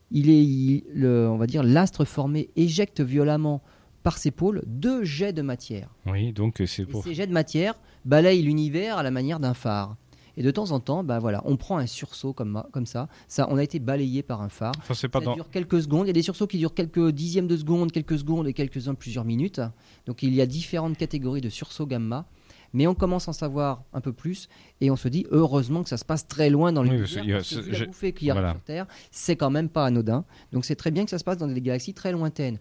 il 0.09 0.29
est, 0.29 1.05
on 1.05 1.37
va 1.37 1.47
dire, 1.47 1.63
l'astre 1.63 2.05
formé 2.05 2.49
éjecte 2.55 3.01
violemment 3.01 3.61
par 4.07 4.17
ses 4.17 4.31
pôles 4.31 4.63
deux 4.67 5.03
jets 5.03 5.33
de 5.33 5.41
matière. 5.41 5.89
Oui, 6.05 6.31
donc 6.31 6.61
euh, 6.61 6.65
c'est 6.65 6.83
Et 6.83 7.01
ces 7.03 7.13
jets 7.13 7.27
de 7.27 7.33
matière 7.33 7.73
balayent 8.05 8.41
l'univers 8.41 8.97
à 8.97 9.03
la 9.03 9.11
manière 9.11 9.39
d'un 9.41 9.53
phare. 9.53 9.97
Et 10.37 10.43
de 10.43 10.51
temps 10.51 10.71
en 10.71 10.79
temps, 10.79 11.03
bah 11.03 11.19
voilà, 11.19 11.41
on 11.45 11.57
prend 11.57 11.77
un 11.77 11.87
sursaut 11.87 12.31
comme, 12.31 12.63
comme 12.71 12.85
ça. 12.85 13.09
ça. 13.27 13.47
On 13.49 13.57
a 13.57 13.63
été 13.63 13.79
balayé 13.79 14.21
par 14.23 14.41
un 14.41 14.49
phare. 14.49 14.71
Enfin, 14.77 14.93
Ça 14.93 15.07
dans. 15.09 15.33
dure 15.33 15.49
quelques 15.49 15.81
secondes. 15.81 16.05
Il 16.05 16.07
y 16.07 16.11
a 16.11 16.13
des 16.13 16.21
sursauts 16.21 16.47
qui 16.47 16.57
durent 16.59 16.73
quelques 16.75 17.09
dixièmes 17.11 17.47
de 17.47 17.57
secondes, 17.57 17.91
quelques 17.91 18.19
secondes 18.19 18.47
et 18.47 18.53
quelques-uns 18.53 18.93
plusieurs 18.93 19.25
minutes. 19.25 19.59
Donc 20.05 20.23
il 20.23 20.33
y 20.33 20.39
a 20.41 20.45
différentes 20.45 20.95
catégories 20.95 21.41
de 21.41 21.49
sursauts 21.49 21.87
gamma. 21.87 22.25
Mais 22.73 22.85
on 22.87 22.93
commence 22.95 23.27
à 23.27 23.31
en 23.31 23.33
savoir 23.33 23.83
un 23.93 24.01
peu 24.01 24.13
plus 24.13 24.47
et 24.81 24.91
on 24.91 24.95
se 24.95 25.07
dit 25.07 25.25
heureusement 25.31 25.83
que 25.83 25.89
ça 25.89 25.97
se 25.97 26.05
passe 26.05 26.27
très 26.27 26.49
loin 26.49 26.71
dans 26.71 26.83
Oui, 26.83 26.89
l'univers. 26.91 27.23
a- 27.35 27.37
parce 27.39 27.55
que 27.55 27.59
vu 27.61 27.71
la 27.71 27.85
bouffée 27.87 28.13
qu'il 28.13 28.27
y 28.27 28.31
a 28.31 28.33
voilà. 28.33 28.51
sur 28.51 28.61
Terre, 28.61 28.85
c'est 29.11 29.35
quand 29.37 29.49
même 29.49 29.69
pas 29.69 29.85
anodin. 29.85 30.23
Donc 30.53 30.65
c'est 30.65 30.75
très 30.75 30.91
bien 30.91 31.03
que 31.05 31.09
ça 31.09 31.17
se 31.17 31.23
passe 31.23 31.37
dans 31.37 31.47
des 31.47 31.61
galaxies 31.61 31.93
très 31.93 32.11
lointaines. 32.11 32.59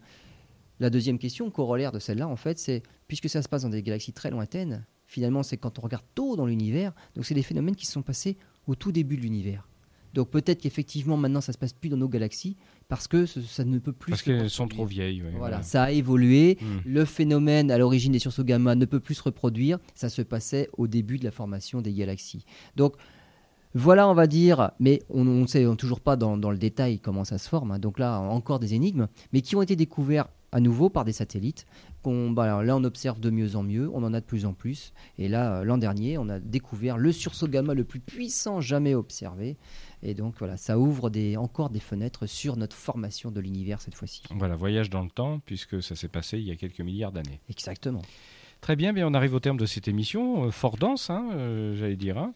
La 0.79 0.89
deuxième 0.89 1.17
question, 1.17 1.49
corollaire 1.49 1.91
de 1.91 1.99
celle-là, 1.99 2.27
en 2.27 2.35
fait, 2.35 2.59
c'est 2.59 2.83
puisque 3.07 3.29
ça 3.29 3.41
se 3.41 3.49
passe 3.49 3.63
dans 3.63 3.69
des 3.69 3.81
galaxies 3.83 4.13
très 4.13 4.29
lointaines, 4.31 4.85
finalement, 5.05 5.41
c'est 5.43 5.57
quand 5.57 5.79
on 5.79 5.81
regarde 5.81 6.03
tôt 6.15 6.35
dans 6.35 6.45
l'univers, 6.45 6.93
donc 7.15 7.25
c'est 7.25 7.33
des 7.35 7.43
phénomènes 7.43 7.75
qui 7.75 7.85
se 7.85 7.93
sont 7.93 8.01
passés 8.03 8.37
au 8.67 8.75
tout 8.75 8.91
début 8.91 9.17
de 9.17 9.21
l'univers. 9.21 9.67
Donc 10.13 10.29
peut-être 10.31 10.61
qu'effectivement 10.61 11.15
maintenant 11.17 11.41
ça 11.41 11.53
se 11.53 11.57
passe 11.59 11.73
plus 11.73 11.89
dans 11.89 11.97
nos 11.97 12.07
galaxies 12.07 12.55
parce 12.87 13.07
que 13.07 13.25
ce- 13.27 13.41
ça 13.41 13.63
ne 13.65 13.77
peut 13.77 13.91
plus. 13.93 14.09
Parce 14.11 14.23
qu'elles 14.23 14.49
sont 14.49 14.67
trop 14.67 14.85
vieilles. 14.85 15.21
Voilà, 15.37 15.61
ça 15.61 15.83
a 15.83 15.91
évolué. 15.91 16.57
Hmm. 16.61 16.79
Le 16.85 17.05
phénomène 17.05 17.69
à 17.69 17.77
l'origine 17.77 18.13
des 18.13 18.19
sursauts 18.19 18.43
gamma 18.43 18.73
ne 18.73 18.85
peut 18.85 18.99
plus 19.01 19.15
se 19.15 19.23
reproduire. 19.23 19.77
Ça 19.95 20.09
se 20.09 20.21
passait 20.23 20.69
au 20.77 20.87
début 20.87 21.19
de 21.19 21.23
la 21.25 21.31
formation 21.31 21.81
des 21.81 21.93
galaxies. 21.93 22.45
Donc 22.75 22.95
voilà, 23.75 24.07
on 24.09 24.13
va 24.15 24.25
dire, 24.27 24.71
mais 24.79 25.03
on 25.09 25.23
ne 25.23 25.45
sait 25.45 25.65
toujours 25.77 25.99
pas 25.99 26.15
dans, 26.15 26.35
dans 26.37 26.51
le 26.51 26.57
détail 26.57 26.99
comment 26.99 27.25
ça 27.25 27.37
se 27.37 27.47
forme. 27.47 27.71
hein. 27.71 27.79
Donc 27.79 27.99
là, 27.99 28.19
encore 28.19 28.59
des 28.59 28.73
énigmes, 28.73 29.07
mais 29.33 29.41
qui 29.41 29.55
ont 29.55 29.61
été 29.61 29.75
découverts 29.75 30.27
à 30.51 30.59
nouveau 30.59 30.89
par 30.89 31.05
des 31.05 31.11
satellites. 31.13 31.65
qu'on- 32.03 32.29
bah, 32.31 32.43
alors 32.43 32.63
là, 32.63 32.77
on 32.77 32.83
observe 32.85 33.19
de 33.19 33.29
mieux 33.29 33.55
en 33.57 33.63
mieux, 33.63 33.89
on 33.93 34.01
en 34.03 34.13
a 34.13 34.21
de 34.21 34.25
plus 34.25 34.45
en 34.45 34.53
plus. 34.53 34.93
Et 35.17 35.27
là, 35.27 35.57
euh, 35.59 35.63
l'an 35.65 35.77
dernier, 35.77 36.17
on 36.17 36.29
a 36.29 36.39
découvert 36.39 36.97
le 36.97 37.11
sursaut 37.11 37.47
gamma 37.47 37.73
le 37.73 37.83
plus 37.83 37.99
puissant 37.99 38.61
jamais 38.61 38.93
observé. 38.95 39.57
Et 40.03 40.13
donc 40.13 40.35
voilà, 40.39 40.55
ça 40.55 40.77
ouvre 40.79 41.09
des, 41.09 41.35
encore 41.37 41.69
des 41.69 41.79
fenêtres 41.81 42.25
sur 42.27 42.55
notre 42.55 42.75
formation 42.75 43.29
de 43.31 43.41
l'univers 43.41 43.81
cette 43.81 43.95
fois-ci. 43.95 44.21
Voilà, 44.31 44.55
voyage 44.55 44.89
dans 44.89 45.03
le 45.03 45.09
temps, 45.09 45.39
puisque 45.45 45.81
ça 45.83 45.95
s'est 45.95 46.07
passé 46.07 46.37
il 46.37 46.45
y 46.45 46.51
a 46.51 46.55
quelques 46.55 46.79
milliards 46.81 47.11
d'années. 47.11 47.41
Exactement. 47.49 48.01
Très 48.61 48.75
bien, 48.75 48.93
bien, 48.93 49.05
on 49.07 49.13
arrive 49.13 49.33
au 49.33 49.39
terme 49.39 49.57
de 49.57 49.65
cette 49.65 49.87
émission, 49.87 50.45
euh, 50.45 50.51
fort 50.51 50.77
dense, 50.77 51.09
hein, 51.09 51.29
euh, 51.33 51.75
j'allais 51.75 51.95
dire. 51.97 52.17
hein. 52.17 52.33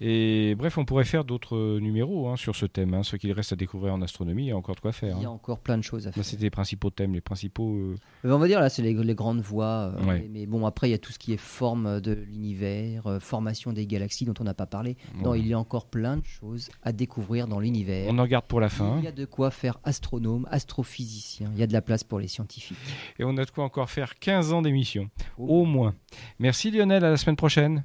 Et 0.00 0.54
bref, 0.56 0.76
on 0.76 0.84
pourrait 0.84 1.04
faire 1.04 1.24
d'autres 1.24 1.78
numéros 1.80 2.28
hein, 2.28 2.36
sur 2.36 2.54
ce 2.54 2.66
thème. 2.66 2.92
hein. 2.94 3.02
Ce 3.02 3.16
qu'il 3.16 3.32
reste 3.32 3.52
à 3.52 3.56
découvrir 3.56 3.94
en 3.94 4.02
astronomie, 4.02 4.44
il 4.44 4.48
y 4.48 4.50
a 4.52 4.56
encore 4.56 4.74
de 4.74 4.80
quoi 4.80 4.92
faire. 4.92 5.16
Il 5.16 5.22
y 5.22 5.24
a 5.24 5.28
hein. 5.28 5.32
encore 5.32 5.58
plein 5.60 5.78
de 5.78 5.82
choses 5.82 6.06
à 6.06 6.10
Là, 6.10 6.12
faire. 6.14 6.24
c'était 6.24 6.42
les 6.42 6.50
principaux 6.50 6.90
thèmes, 6.90 7.14
les 7.14 7.20
principaux. 7.22 7.72
euh, 7.74 7.96
Euh, 8.24 8.32
On 8.32 8.38
va 8.38 8.46
dire 8.46 8.60
là, 8.60 8.68
c'est 8.68 8.82
les, 8.82 8.92
les 8.92 9.14
grandes 9.14 9.40
voies. 9.40 9.94
euh, 9.96 10.04
Ouais. 10.06 10.28
mais, 10.30 10.44
bon, 10.46 10.66
après, 10.66 10.88
il 10.88 10.92
y 10.92 10.94
a 10.94 10.98
tout 10.98 11.12
ce 11.12 11.18
qui 11.18 11.32
est 11.32 11.38
forme 11.38 12.00
de 12.02 12.12
l'univers, 12.12 13.06
euh, 13.06 13.20
formation 13.20 13.72
des 13.72 13.86
galaxies 13.86 14.26
dont 14.26 14.34
on 14.38 14.44
n'a 14.44 14.52
pas 14.54 14.66
parlé. 14.66 14.96
Non, 15.22 15.34
il 15.34 15.46
y 15.46 15.54
a 15.54 15.58
encore 15.58 15.86
plein 15.86 16.18
de 16.18 16.24
choses 16.26 16.68
à 16.82 16.92
découvrir 16.92 17.48
dans 17.48 17.58
l'univers. 17.60 18.06
On 18.10 18.18
en 18.18 18.26
garde 18.26 18.44
pour 18.46 18.60
la 18.60 18.68
fin. 18.68 18.96
Il 18.98 19.04
y 19.04 19.08
a 19.08 19.12
de 19.12 19.24
quoi 19.24 19.50
faire 19.50 19.78
astronome, 19.84 20.46
astrophysicien. 20.50 21.50
Il 21.54 21.58
y 21.58 21.62
a 21.62 21.66
de 21.66 21.72
la 21.72 21.80
place 21.82 22.04
pour 22.04 22.18
les 22.20 22.28
scientifiques. 22.28 22.76
Et 23.18 23.24
on 23.24 23.36
a 23.38 23.44
de 23.44 23.50
quoi 23.50 23.64
encore 23.64 23.88
faire 23.90 24.18
15 24.18 24.52
ans 24.52 24.60
d'émission. 24.62 25.08
Oh. 25.38 25.62
Au 25.62 25.64
moins. 25.64 25.94
Merci 26.38 26.70
Lionel, 26.70 27.02
à 27.04 27.10
la 27.10 27.16
semaine 27.16 27.36
prochaine. 27.36 27.84